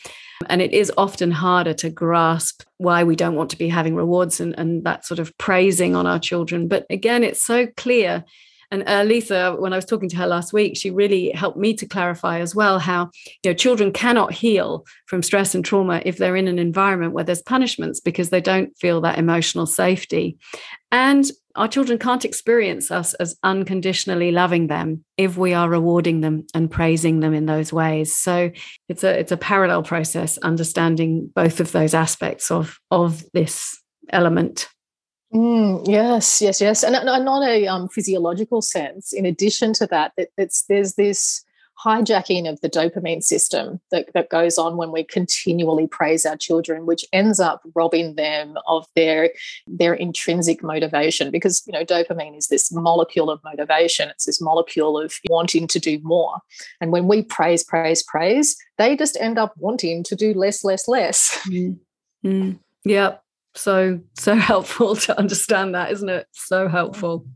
And 0.49 0.63
it 0.63 0.73
is 0.73 0.91
often 0.97 1.33
harder 1.33 1.75
to 1.75 1.91
grasp 1.91 2.63
why 2.79 3.05
we 3.05 3.17
don't 3.17 3.35
want 3.35 3.51
to 3.51 3.59
be 3.59 3.69
having 3.69 3.95
rewards 3.97 4.41
and, 4.41 4.59
and 4.59 4.85
that 4.85 5.05
sort 5.05 5.19
of 5.19 5.37
praising 5.37 5.95
on 5.95 6.07
our 6.07 6.21
children. 6.21 6.69
But 6.69 6.87
again, 6.89 7.25
it's 7.25 7.45
so 7.45 7.67
clear 7.77 8.25
and 8.71 8.85
uh, 8.87 9.03
Lisa, 9.03 9.57
when 9.59 9.73
I 9.73 9.77
was 9.77 9.85
talking 9.85 10.09
to 10.11 10.17
her 10.17 10.27
last 10.27 10.53
week, 10.53 10.77
she 10.77 10.91
really 10.91 11.31
helped 11.33 11.59
me 11.59 11.75
to 11.75 11.87
clarify 11.87 12.41
as 12.41 12.55
well 12.55 12.79
how 12.79 13.11
you 13.43 13.51
know 13.51 13.55
children 13.55 13.93
cannot 13.93 14.33
heal 14.33 14.85
from 15.07 15.23
stress 15.23 15.55
and 15.55 15.65
trauma 15.65 16.03
if 16.05 16.19
they're 16.19 16.37
in 16.37 16.49
an 16.49 16.59
environment 16.59 17.13
where 17.13 17.25
there's 17.25 17.43
punishments 17.43 18.01
because 18.01 18.31
they 18.31 18.41
don't 18.41 18.77
feel 18.79 19.01
that 19.01 19.19
emotional 19.19 19.67
safety. 19.67 20.39
And 20.93 21.31
our 21.57 21.67
children 21.67 21.99
can't 21.99 22.25
experience 22.25 22.91
us 22.91 23.15
as 23.15 23.37
unconditionally 23.43 24.31
loving 24.31 24.69
them 24.69 25.05
if 25.17 25.37
we 25.37 25.53
are 25.53 25.69
rewarding 25.69 26.21
them 26.21 26.47
and 26.55 26.71
praising 26.71 27.21
them 27.21 27.35
in 27.35 27.47
those 27.47 27.73
ways. 27.73 28.15
So 28.15 28.53
it's 28.89 29.03
a 29.03 29.19
it's 29.19 29.33
a 29.33 29.37
parallel 29.37 29.83
process 29.83 30.39
understanding 30.39 31.31
both 31.35 31.59
of 31.59 31.73
those 31.73 31.93
aspects 31.93 32.51
of 32.51 32.79
of 32.91 33.25
this 33.33 33.81
element 34.13 34.69
Mm, 35.33 35.87
yes, 35.87 36.43
yes, 36.43 36.61
yes, 36.61 36.83
and, 36.83 36.97
and 36.97 37.25
not 37.25 37.49
a 37.49 37.67
um, 37.67 37.89
physiological 37.89 38.63
sense. 38.63 39.13
In 39.13 39.25
addition 39.25 39.73
to 39.75 39.87
that, 39.87 40.13
that 40.17 40.29
it's, 40.37 40.65
there's 40.65 40.95
this 40.95 41.45
hijacking 41.85 42.49
of 42.49 42.61
the 42.61 42.69
dopamine 42.69 43.23
system 43.23 43.81
that, 43.91 44.13
that 44.13 44.29
goes 44.29 44.59
on 44.59 44.77
when 44.77 44.93
we 44.93 45.03
continually 45.03 45.87
praise 45.87 46.27
our 46.27 46.37
children, 46.37 46.85
which 46.85 47.05
ends 47.13 47.41
up 47.41 47.63
robbing 47.75 48.17
them 48.17 48.55
of 48.67 48.87
their 48.97 49.31
their 49.67 49.95
intrinsic 49.95 50.63
motivation. 50.63 51.31
Because 51.31 51.63
you 51.67 51.73
know, 51.73 51.85
dopamine 51.85 52.37
is 52.37 52.49
this 52.49 52.71
molecule 52.73 53.31
of 53.31 53.41
motivation. 53.45 54.09
It's 54.11 54.27
this 54.27 54.41
molecule 54.41 54.99
of 54.99 55.15
wanting 55.29 55.67
to 55.69 55.79
do 55.79 55.99
more. 56.03 56.39
And 56.81 56.93
when 56.93 57.09
we 57.09 57.23
praise, 57.23 57.65
praise, 57.65 58.03
praise, 58.03 58.57
they 58.79 58.97
just 58.97 59.17
end 59.19 59.39
up 59.39 59.55
wanting 59.57 60.03
to 60.05 60.17
do 60.17 60.35
less, 60.35 60.65
less, 60.65 60.87
less. 60.87 61.39
Mm. 61.47 61.79
Mm. 62.25 62.59
Yeah, 62.85 63.17
so 63.55 64.01
so 64.15 64.35
helpful 64.53 64.97
to 64.97 65.19
understand 65.19 65.75
that 65.75 65.93
isn't 65.93 66.09
it? 66.09 66.27
So 66.33 66.69
helpful. 66.69 67.27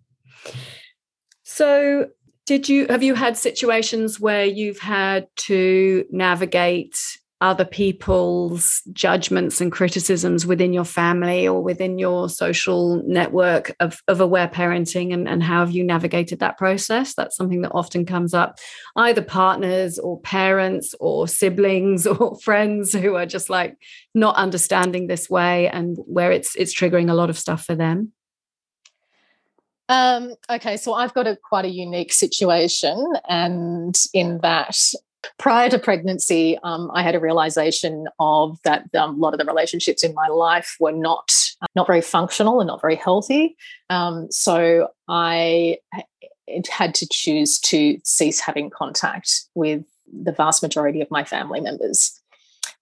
So 1.44 2.08
did 2.46 2.68
you 2.68 2.86
have 2.88 3.02
you 3.02 3.14
had 3.14 3.36
situations 3.36 4.20
where 4.20 4.44
you've 4.44 4.80
had 4.80 5.28
to 5.36 6.04
navigate 6.10 6.96
other 7.44 7.66
people's 7.66 8.80
judgments 8.94 9.60
and 9.60 9.70
criticisms 9.70 10.46
within 10.46 10.72
your 10.72 10.84
family 10.84 11.46
or 11.46 11.62
within 11.62 11.98
your 11.98 12.26
social 12.30 13.02
network 13.06 13.70
of, 13.80 14.00
of 14.08 14.18
aware 14.18 14.48
parenting 14.48 15.12
and, 15.12 15.28
and 15.28 15.42
how 15.42 15.60
have 15.60 15.70
you 15.70 15.84
navigated 15.84 16.38
that 16.38 16.56
process? 16.56 17.14
That's 17.14 17.36
something 17.36 17.60
that 17.60 17.72
often 17.74 18.06
comes 18.06 18.32
up 18.32 18.58
either 18.96 19.20
partners 19.20 19.98
or 19.98 20.18
parents 20.22 20.94
or 21.00 21.28
siblings 21.28 22.06
or 22.06 22.38
friends 22.38 22.94
who 22.94 23.14
are 23.16 23.26
just 23.26 23.50
like 23.50 23.76
not 24.14 24.36
understanding 24.36 25.06
this 25.06 25.28
way 25.28 25.68
and 25.68 25.98
where 26.06 26.32
it's 26.32 26.56
it's 26.56 26.74
triggering 26.74 27.10
a 27.10 27.14
lot 27.14 27.28
of 27.28 27.38
stuff 27.38 27.62
for 27.62 27.74
them. 27.74 28.12
Um, 29.90 30.34
okay, 30.48 30.78
so 30.78 30.94
I've 30.94 31.12
got 31.12 31.26
a 31.26 31.36
quite 31.36 31.66
a 31.66 31.70
unique 31.70 32.14
situation, 32.14 33.06
and 33.28 33.94
in 34.14 34.38
that 34.40 34.78
prior 35.38 35.68
to 35.70 35.78
pregnancy, 35.78 36.58
um, 36.62 36.90
I 36.94 37.02
had 37.02 37.14
a 37.14 37.20
realization 37.20 38.08
of 38.18 38.58
that 38.64 38.92
um, 38.94 39.16
a 39.16 39.18
lot 39.18 39.34
of 39.34 39.38
the 39.38 39.44
relationships 39.44 40.02
in 40.04 40.14
my 40.14 40.28
life 40.28 40.76
were 40.80 40.92
not 40.92 41.32
not 41.74 41.86
very 41.86 42.00
functional 42.00 42.60
and 42.60 42.68
not 42.68 42.80
very 42.80 42.96
healthy. 42.96 43.56
Um, 43.90 44.30
so 44.30 44.88
I 45.08 45.78
had 46.68 46.94
to 46.96 47.08
choose 47.10 47.58
to 47.58 47.98
cease 48.04 48.40
having 48.40 48.70
contact 48.70 49.44
with 49.54 49.84
the 50.12 50.32
vast 50.32 50.62
majority 50.62 51.00
of 51.00 51.10
my 51.10 51.24
family 51.24 51.60
members. 51.60 52.20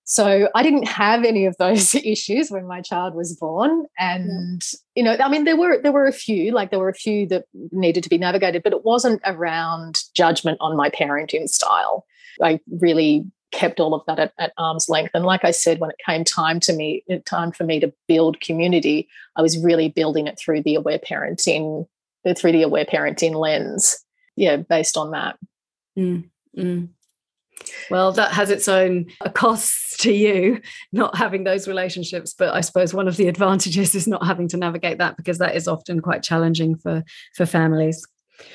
So 0.04 0.48
I 0.54 0.62
didn't 0.62 0.88
have 0.88 1.24
any 1.24 1.46
of 1.46 1.56
those 1.58 1.94
issues 2.04 2.50
when 2.50 2.66
my 2.66 2.80
child 2.80 3.14
was 3.14 3.34
born, 3.36 3.86
and 3.98 4.62
you 4.94 5.02
know, 5.02 5.16
I 5.18 5.28
mean, 5.28 5.44
there 5.44 5.56
were 5.56 5.80
there 5.80 5.92
were 5.92 6.06
a 6.06 6.12
few, 6.12 6.52
like 6.52 6.70
there 6.70 6.78
were 6.78 6.88
a 6.88 6.94
few 6.94 7.26
that 7.28 7.44
needed 7.70 8.02
to 8.04 8.10
be 8.10 8.18
navigated, 8.18 8.62
but 8.62 8.72
it 8.72 8.84
wasn't 8.84 9.22
around 9.24 10.00
judgment 10.14 10.58
on 10.60 10.76
my 10.76 10.90
parenting 10.90 11.48
style. 11.48 12.04
I 12.40 12.60
really 12.80 13.24
kept 13.52 13.80
all 13.80 13.94
of 13.94 14.02
that 14.06 14.18
at, 14.18 14.32
at, 14.38 14.52
arm's 14.56 14.88
length. 14.88 15.10
And 15.14 15.24
like 15.24 15.44
I 15.44 15.50
said, 15.50 15.78
when 15.78 15.90
it 15.90 15.96
came 16.04 16.24
time 16.24 16.58
to 16.60 16.72
me, 16.72 17.04
time 17.26 17.52
for 17.52 17.64
me 17.64 17.80
to 17.80 17.92
build 18.08 18.40
community, 18.40 19.08
I 19.36 19.42
was 19.42 19.58
really 19.58 19.88
building 19.88 20.26
it 20.26 20.38
through 20.38 20.62
the 20.62 20.74
aware 20.74 20.98
parenting, 20.98 21.86
through 22.36 22.52
the 22.52 22.62
aware 22.62 22.86
parenting 22.86 23.34
lens. 23.34 23.98
Yeah, 24.36 24.56
based 24.56 24.96
on 24.96 25.10
that. 25.10 25.38
Mm, 25.98 26.30
mm. 26.56 26.88
Well, 27.90 28.12
that 28.12 28.32
has 28.32 28.50
its 28.50 28.66
own 28.66 29.06
costs 29.34 29.96
to 29.98 30.12
you, 30.12 30.60
not 30.92 31.16
having 31.16 31.44
those 31.44 31.68
relationships. 31.68 32.34
But 32.36 32.54
I 32.54 32.60
suppose 32.60 32.94
one 32.94 33.08
of 33.08 33.16
the 33.16 33.28
advantages 33.28 33.94
is 33.94 34.08
not 34.08 34.26
having 34.26 34.48
to 34.48 34.56
navigate 34.56 34.98
that 34.98 35.16
because 35.16 35.38
that 35.38 35.54
is 35.54 35.68
often 35.68 36.00
quite 36.00 36.22
challenging 36.22 36.76
for 36.76 37.04
for 37.36 37.46
families. 37.46 38.04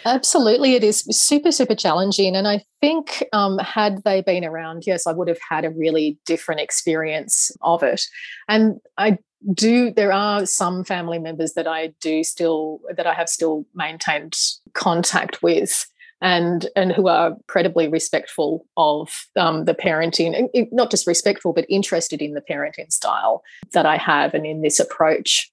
Absolutely, 0.06 0.76
it 0.76 0.84
is 0.84 1.02
super, 1.12 1.52
super 1.52 1.76
challenging. 1.76 2.36
And 2.36 2.48
I 2.48 2.64
think, 2.82 3.24
um, 3.34 3.58
had 3.60 4.04
they 4.04 4.22
been 4.22 4.44
around, 4.44 4.84
yes, 4.86 5.08
I 5.08 5.14
would 5.14 5.28
have 5.28 5.40
had 5.50 5.66
a 5.66 5.70
really 5.70 6.18
different 6.26 6.62
experience 6.62 7.52
of 7.62 7.84
it. 7.84 8.02
And 8.48 8.80
I 8.98 9.18
do 9.54 9.92
there 9.92 10.12
are 10.12 10.46
some 10.46 10.84
family 10.84 11.20
members 11.20 11.54
that 11.54 11.68
I 11.68 11.94
do 12.02 12.24
still 12.24 12.80
that 12.96 13.06
I 13.06 13.14
have 13.14 13.30
still 13.30 13.66
maintained 13.76 14.36
contact 14.74 15.44
with 15.44 15.86
and 16.22 16.68
and 16.76 16.92
who 16.92 17.08
are 17.08 17.34
incredibly 17.34 17.88
respectful 17.88 18.66
of 18.76 19.28
um, 19.36 19.66
the 19.66 19.76
parenting, 19.76 20.50
not 20.72 20.90
just 20.90 21.06
respectful, 21.06 21.54
but 21.54 21.66
interested 21.70 22.22
in 22.22 22.34
the 22.34 22.42
parenting 22.42 22.92
style 22.92 23.44
that 23.74 23.86
I 23.86 23.98
have 23.98 24.34
and 24.34 24.46
in 24.46 24.62
this 24.62 24.80
approach. 24.80 25.52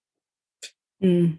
Mm. 1.03 1.39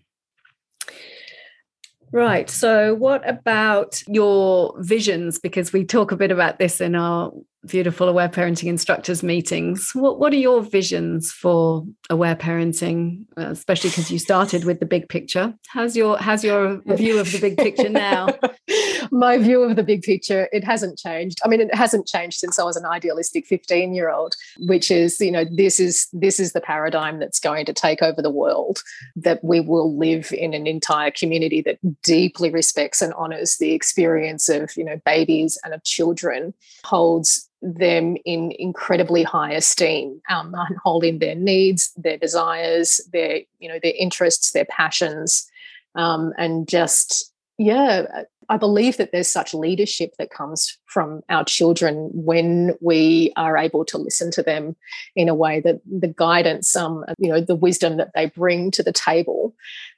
Right. 2.15 2.49
So, 2.49 2.93
what 2.95 3.27
about 3.29 4.01
your 4.07 4.73
visions? 4.81 5.37
Because 5.37 5.73
we 5.73 5.83
talk 5.83 6.13
a 6.13 6.15
bit 6.15 6.31
about 6.31 6.59
this 6.59 6.79
in 6.79 6.95
our 6.95 7.33
beautiful 7.67 8.07
aware 8.09 8.29
parenting 8.29 8.67
instructors 8.67 9.23
meetings. 9.23 9.91
What 9.93 10.19
What 10.19 10.33
are 10.33 10.37
your 10.37 10.61
visions 10.61 11.31
for 11.31 11.85
aware 12.09 12.35
parenting, 12.35 13.25
uh, 13.37 13.49
especially 13.49 13.89
because 13.89 14.11
you 14.11 14.19
started 14.19 14.65
with 14.65 14.79
the 14.79 14.85
big 14.85 15.09
picture? 15.09 15.53
How's 15.67 15.95
your 15.95 16.17
How's 16.17 16.43
your 16.43 16.81
view 16.85 17.19
of 17.19 17.31
the 17.31 17.39
big 17.39 17.57
picture 17.57 17.89
now? 17.89 18.27
My 19.11 19.37
view 19.37 19.63
of 19.63 19.75
the 19.75 19.83
big 19.83 20.01
picture 20.01 20.47
it 20.51 20.63
hasn't 20.63 20.97
changed. 20.97 21.39
I 21.43 21.47
mean, 21.47 21.61
it 21.61 21.73
hasn't 21.73 22.07
changed 22.07 22.37
since 22.37 22.59
I 22.59 22.63
was 22.63 22.75
an 22.75 22.85
idealistic 22.85 23.45
fifteen 23.45 23.93
year 23.93 24.09
old, 24.09 24.35
which 24.59 24.91
is 24.91 25.19
you 25.19 25.31
know 25.31 25.45
this 25.45 25.79
is 25.79 26.07
this 26.13 26.39
is 26.39 26.53
the 26.53 26.61
paradigm 26.61 27.19
that's 27.19 27.39
going 27.39 27.65
to 27.65 27.73
take 27.73 28.01
over 28.01 28.21
the 28.21 28.29
world. 28.29 28.79
That 29.15 29.43
we 29.43 29.59
will 29.59 29.97
live 29.97 30.31
in 30.31 30.53
an 30.53 30.67
entire 30.67 31.11
community 31.11 31.61
that 31.61 31.79
deeply 32.03 32.49
respects 32.49 33.01
and 33.01 33.13
honors 33.13 33.57
the 33.57 33.73
experience 33.73 34.49
of 34.49 34.75
you 34.77 34.83
know 34.83 34.99
babies 35.05 35.57
and 35.63 35.73
of 35.73 35.83
children, 35.83 36.53
holds 36.83 37.49
them 37.61 38.17
in 38.25 38.53
incredibly 38.59 39.23
high 39.23 39.53
esteem, 39.53 40.21
um, 40.29 40.55
holding 40.83 41.19
their 41.19 41.35
needs, 41.35 41.91
their 41.95 42.17
desires, 42.17 43.01
their 43.11 43.41
you 43.59 43.69
know 43.69 43.79
their 43.81 43.93
interests, 43.97 44.51
their 44.51 44.65
passions, 44.65 45.49
um, 45.95 46.33
and 46.37 46.67
just 46.67 47.31
yeah, 47.57 48.23
I 48.49 48.57
believe 48.57 48.97
that 48.97 49.11
there's 49.11 49.31
such 49.31 49.53
leadership 49.53 50.13
that 50.19 50.29
comes 50.29 50.77
from 50.85 51.21
our 51.29 51.43
children 51.43 52.09
when 52.13 52.75
we 52.81 53.33
are 53.35 53.57
able 53.57 53.85
to 53.85 53.97
listen 53.97 54.31
to 54.31 54.43
them 54.43 54.75
in 55.15 55.29
a 55.29 55.35
way 55.35 55.59
that 55.61 55.81
the 55.85 56.07
guidance, 56.07 56.75
um, 56.75 57.03
you 57.17 57.29
know, 57.29 57.41
the 57.41 57.55
wisdom 57.55 57.97
that 57.97 58.11
they 58.15 58.27
bring 58.27 58.71
to 58.71 58.83
the 58.83 58.93
table, 58.93 59.55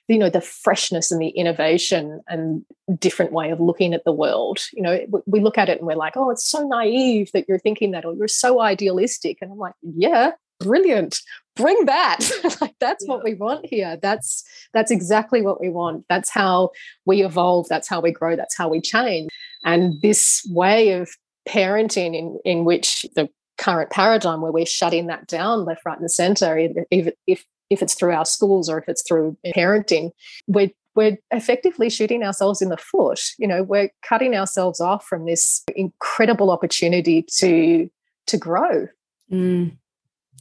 you 0.08 0.18
know, 0.18 0.30
the 0.30 0.42
freshness 0.42 1.12
and 1.12 1.22
the 1.22 1.30
innovation 1.30 2.22
and 2.28 2.64
different 2.98 3.32
way 3.32 3.52
of 3.52 3.60
looking 3.60 3.94
at 3.94 4.06
the 4.06 4.12
world. 4.12 4.60
You 4.74 4.82
know, 4.82 5.00
we 5.26 5.42
look 5.42 5.58
at 5.58 5.70
it 5.70 5.80
and 5.80 5.88
we're 5.88 5.96
like, 5.96 6.16
oh, 6.16 6.30
it's 6.30 6.46
so 6.46 6.68
naive 6.68 7.32
that 7.34 7.46
you're 7.48 7.60
thinking 7.60 7.92
that, 7.92 8.06
or 8.06 8.14
you're 8.14 8.28
so 8.28 8.62
idealistic. 8.62 9.40
And 9.42 9.52
I'm 9.52 9.58
like, 9.58 9.76
yeah, 9.82 10.32
brilliant. 10.60 11.20
Bring 11.56 11.86
that. 11.86 12.20
Like 12.62 12.76
that's 12.80 13.06
yeah. 13.06 13.14
what 13.14 13.24
we 13.24 13.34
want 13.36 13.66
here. 13.66 13.98
That's 14.02 14.44
that's 14.74 14.92
exactly 14.92 15.42
what 15.42 15.62
we 15.62 15.70
want. 15.70 16.06
That's 16.10 16.30
how 16.30 16.72
we 17.06 17.24
evolve. 17.24 17.68
That's 17.70 17.88
how 17.88 18.00
we 18.00 18.12
grow. 18.12 18.36
That's 18.36 18.58
how 18.58 18.68
we 18.70 18.82
change. 18.82 19.30
And 19.64 20.02
this 20.02 20.48
way 20.50 20.94
of 20.94 21.10
parenting 21.48 22.16
in 22.16 22.40
in 22.46 22.66
which 22.66 23.06
the 23.16 23.30
current 23.58 23.90
paradigm 23.90 24.42
where 24.42 24.52
we're 24.52 24.66
shutting 24.66 25.08
that 25.08 25.28
down 25.28 25.66
left 25.66 25.82
right 25.86 26.00
and 26.00 26.12
center 26.12 26.58
if 26.58 27.14
if 27.26 27.46
if 27.70 27.82
it's 27.82 27.96
through 27.96 28.14
our 28.14 28.26
schools 28.26 28.70
or 28.70 28.78
if 28.78 28.88
it's 28.88 29.02
through 29.02 29.36
parenting 29.56 30.12
we're 30.48 30.70
we're 30.98 31.18
effectively 31.32 31.90
shooting 31.90 32.24
ourselves 32.24 32.62
in 32.62 32.70
the 32.70 32.78
foot. 32.78 33.22
You 33.38 33.48
know 33.48 33.64
we're 33.64 33.92
cutting 34.02 34.36
ourselves 34.36 34.82
off 34.82 35.06
from 35.06 35.26
this 35.26 35.64
incredible 35.76 36.50
opportunity 36.52 37.24
to 37.38 37.90
to 38.26 38.38
grow. 38.38 38.88
Mm. 39.32 39.78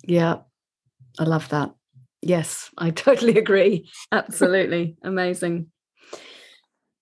Yeah 0.07 0.39
I 1.19 1.25
love 1.25 1.49
that. 1.51 1.75
Yes, 2.23 2.71
I 2.79 2.91
totally 3.07 3.39
agree. 3.39 3.89
Absolutely. 4.13 4.97
Amazing. 5.03 5.71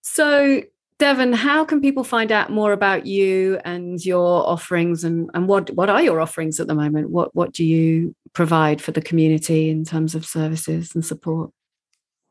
So, 0.02 0.62
Devon, 0.98 1.32
how 1.32 1.64
can 1.64 1.80
people 1.80 2.04
find 2.04 2.30
out 2.30 2.50
more 2.50 2.72
about 2.72 3.06
you 3.06 3.58
and 3.64 4.04
your 4.04 4.46
offerings 4.48 5.02
and, 5.02 5.28
and 5.34 5.48
what, 5.48 5.70
what 5.74 5.90
are 5.90 6.02
your 6.02 6.20
offerings 6.20 6.60
at 6.60 6.68
the 6.68 6.74
moment? 6.74 7.10
What, 7.10 7.34
what 7.34 7.52
do 7.52 7.64
you 7.64 8.14
provide 8.32 8.80
for 8.80 8.92
the 8.92 9.00
community 9.00 9.70
in 9.70 9.84
terms 9.84 10.14
of 10.14 10.24
services 10.24 10.94
and 10.94 11.04
support? 11.04 11.50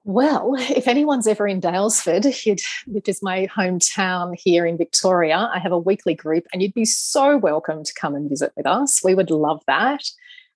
Well, 0.06 0.56
if 0.60 0.88
anyone's 0.88 1.28
ever 1.28 1.48
in 1.48 1.62
Daylesford, 1.62 2.26
which 2.88 3.10
is 3.10 3.24
my 3.24 3.48
hometown 3.48 4.36
here 4.38 4.66
in 4.66 4.78
Victoria, 4.78 5.50
I 5.54 5.60
have 5.60 5.72
a 5.72 5.78
weekly 5.78 6.14
group 6.14 6.46
and 6.52 6.62
you'd 6.62 6.74
be 6.74 6.86
so 6.86 7.38
welcome 7.38 7.84
to 7.84 7.94
come 7.94 8.14
and 8.14 8.30
visit 8.30 8.52
with 8.58 8.66
us. 8.66 9.02
We 9.04 9.16
would 9.16 9.32
love 9.32 9.62
that. 9.68 10.04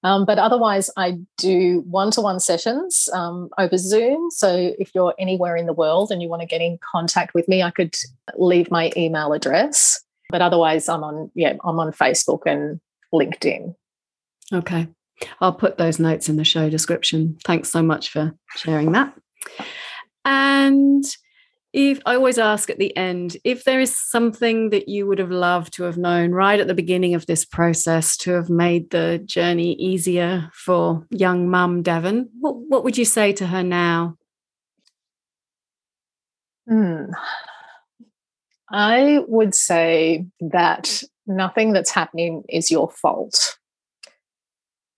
Um, 0.08 0.24
but 0.24 0.40
otherwise, 0.40 0.90
I 0.96 1.20
do 1.38 1.84
one 1.86 2.12
to 2.12 2.22
one 2.22 2.40
sessions 2.40 3.10
um, 3.12 3.50
over 3.58 3.78
Zoom. 3.78 4.32
So 4.32 4.74
if 4.80 4.96
you're 4.96 5.14
anywhere 5.20 5.58
in 5.58 5.66
the 5.66 5.74
world 5.74 6.12
and 6.12 6.22
you 6.22 6.30
want 6.30 6.42
to 6.44 6.48
get 6.48 6.62
in 6.62 6.80
contact 6.80 7.34
with 7.34 7.50
me, 7.50 7.62
I 7.62 7.72
could 7.72 7.94
leave 8.38 8.72
my 8.72 8.94
email 8.96 9.34
address. 9.34 10.02
But 10.30 10.42
otherwise, 10.42 10.88
I'm 10.88 11.04
on 11.04 11.30
yeah, 11.36 11.56
I'm 11.66 11.78
on 11.80 11.92
Facebook 11.92 12.44
and 12.46 12.80
LinkedIn. 13.14 13.76
Okay, 14.54 14.88
I'll 15.42 15.54
put 15.54 15.78
those 15.78 16.00
notes 16.00 16.30
in 16.30 16.38
the 16.38 16.46
show 16.46 16.70
description. 16.70 17.38
Thanks 17.44 17.70
so 17.70 17.84
much 17.84 18.10
for 18.10 18.34
sharing 18.56 18.94
that. 18.94 19.14
And 20.24 21.04
if 21.74 22.00
I 22.06 22.16
always 22.16 22.38
ask 22.38 22.70
at 22.70 22.80
the 22.80 22.96
end 22.96 23.38
if 23.44 23.64
there 23.64 23.80
is 23.80 23.96
something 23.96 24.70
that 24.70 24.88
you 24.88 25.06
would 25.06 25.20
have 25.20 25.32
loved 25.32 25.74
to 25.74 25.84
have 25.84 25.98
known 25.98 26.32
right 26.32 26.60
at 26.60 26.68
the 26.68 26.74
beginning 26.74 27.14
of 27.14 27.26
this 27.26 27.46
process 27.46 28.16
to 28.18 28.32
have 28.32 28.50
made 28.50 28.90
the 28.90 29.22
journey 29.26 29.74
easier 29.74 30.50
for 30.54 31.06
young 31.10 31.50
mum 31.50 31.82
Devon, 31.82 32.30
what, 32.40 32.56
what 32.56 32.84
would 32.84 32.98
you 32.98 33.06
say 33.06 33.34
to 33.34 33.48
her 33.48 33.64
now? 33.64 34.18
Hmm. 36.68 37.12
I 38.70 39.20
would 39.28 39.56
say 39.56 40.26
that 40.40 41.04
nothing 41.26 41.74
that's 41.74 41.92
happening 41.92 42.44
is 42.50 42.72
your 42.72 42.90
fault. 42.90 43.58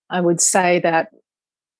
I 0.09 0.21
would 0.21 0.41
say 0.41 0.79
that 0.79 1.09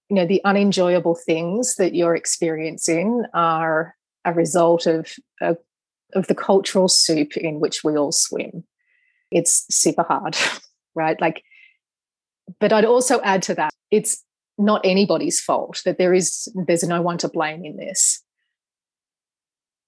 you 0.09 0.15
know 0.15 0.25
the 0.25 0.41
unenjoyable 0.43 1.15
things 1.15 1.75
that 1.75 1.95
you're 1.95 2.15
experiencing 2.15 3.23
are 3.33 3.95
a 4.25 4.33
result 4.33 4.85
of, 4.85 5.11
of, 5.41 5.57
of 6.13 6.27
the 6.27 6.35
cultural 6.35 6.87
soup 6.87 7.37
in 7.37 7.59
which 7.59 7.83
we 7.83 7.97
all 7.97 8.11
swim. 8.11 8.63
It's 9.31 9.65
super 9.69 10.03
hard, 10.03 10.37
right? 10.95 11.19
Like, 11.21 11.43
but 12.59 12.73
I'd 12.73 12.85
also 12.85 13.21
add 13.21 13.43
to 13.43 13.55
that, 13.55 13.71
it's 13.91 14.23
not 14.59 14.81
anybody's 14.83 15.39
fault 15.39 15.81
that 15.85 15.97
there 15.97 16.13
is 16.13 16.47
there's 16.67 16.83
no 16.83 17.01
one 17.01 17.17
to 17.17 17.29
blame 17.29 17.63
in 17.63 17.77
this 17.77 18.21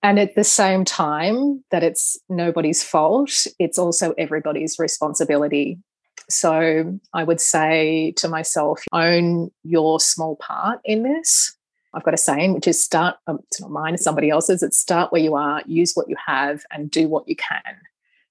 and 0.01 0.17
at 0.17 0.33
the 0.33 0.43
same 0.43 0.85
time 0.85 1.63
that 1.71 1.83
it's 1.83 2.17
nobody's 2.29 2.81
fault 2.81 3.45
it's 3.59 3.77
also 3.77 4.13
everybody's 4.17 4.79
responsibility 4.79 5.77
so 6.29 6.97
i 7.13 7.23
would 7.23 7.41
say 7.41 8.13
to 8.15 8.29
myself 8.29 8.81
own 8.93 9.51
your 9.63 9.99
small 9.99 10.37
part 10.37 10.79
in 10.85 11.03
this 11.03 11.55
I've 11.93 12.03
got 12.03 12.13
a 12.13 12.17
saying, 12.17 12.53
which 12.53 12.67
is 12.67 12.83
start, 12.83 13.17
um, 13.27 13.39
it's 13.47 13.59
not 13.59 13.71
mine, 13.71 13.93
it's 13.93 14.03
somebody 14.03 14.29
else's. 14.29 14.63
It's 14.63 14.77
start 14.77 15.11
where 15.11 15.21
you 15.21 15.35
are, 15.35 15.61
use 15.65 15.93
what 15.93 16.09
you 16.09 16.15
have, 16.25 16.63
and 16.71 16.89
do 16.89 17.07
what 17.07 17.27
you 17.27 17.35
can. 17.35 17.75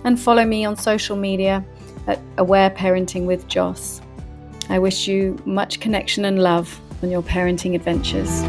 and 0.04 0.20
follow 0.20 0.46
me 0.46 0.66
on 0.66 0.76
social 0.76 1.16
media 1.16 1.64
at 2.08 2.20
Aware 2.38 2.72
Parenting 2.72 3.26
with 3.26 3.48
Joss. 3.48 4.02
I 4.70 4.80
wish 4.80 5.08
you 5.08 5.38
much 5.46 5.80
connection 5.80 6.26
and 6.26 6.42
love. 6.42 6.82
on 7.04 7.12
your 7.12 7.22
parenting 7.24 7.76
adventures. 7.76 8.42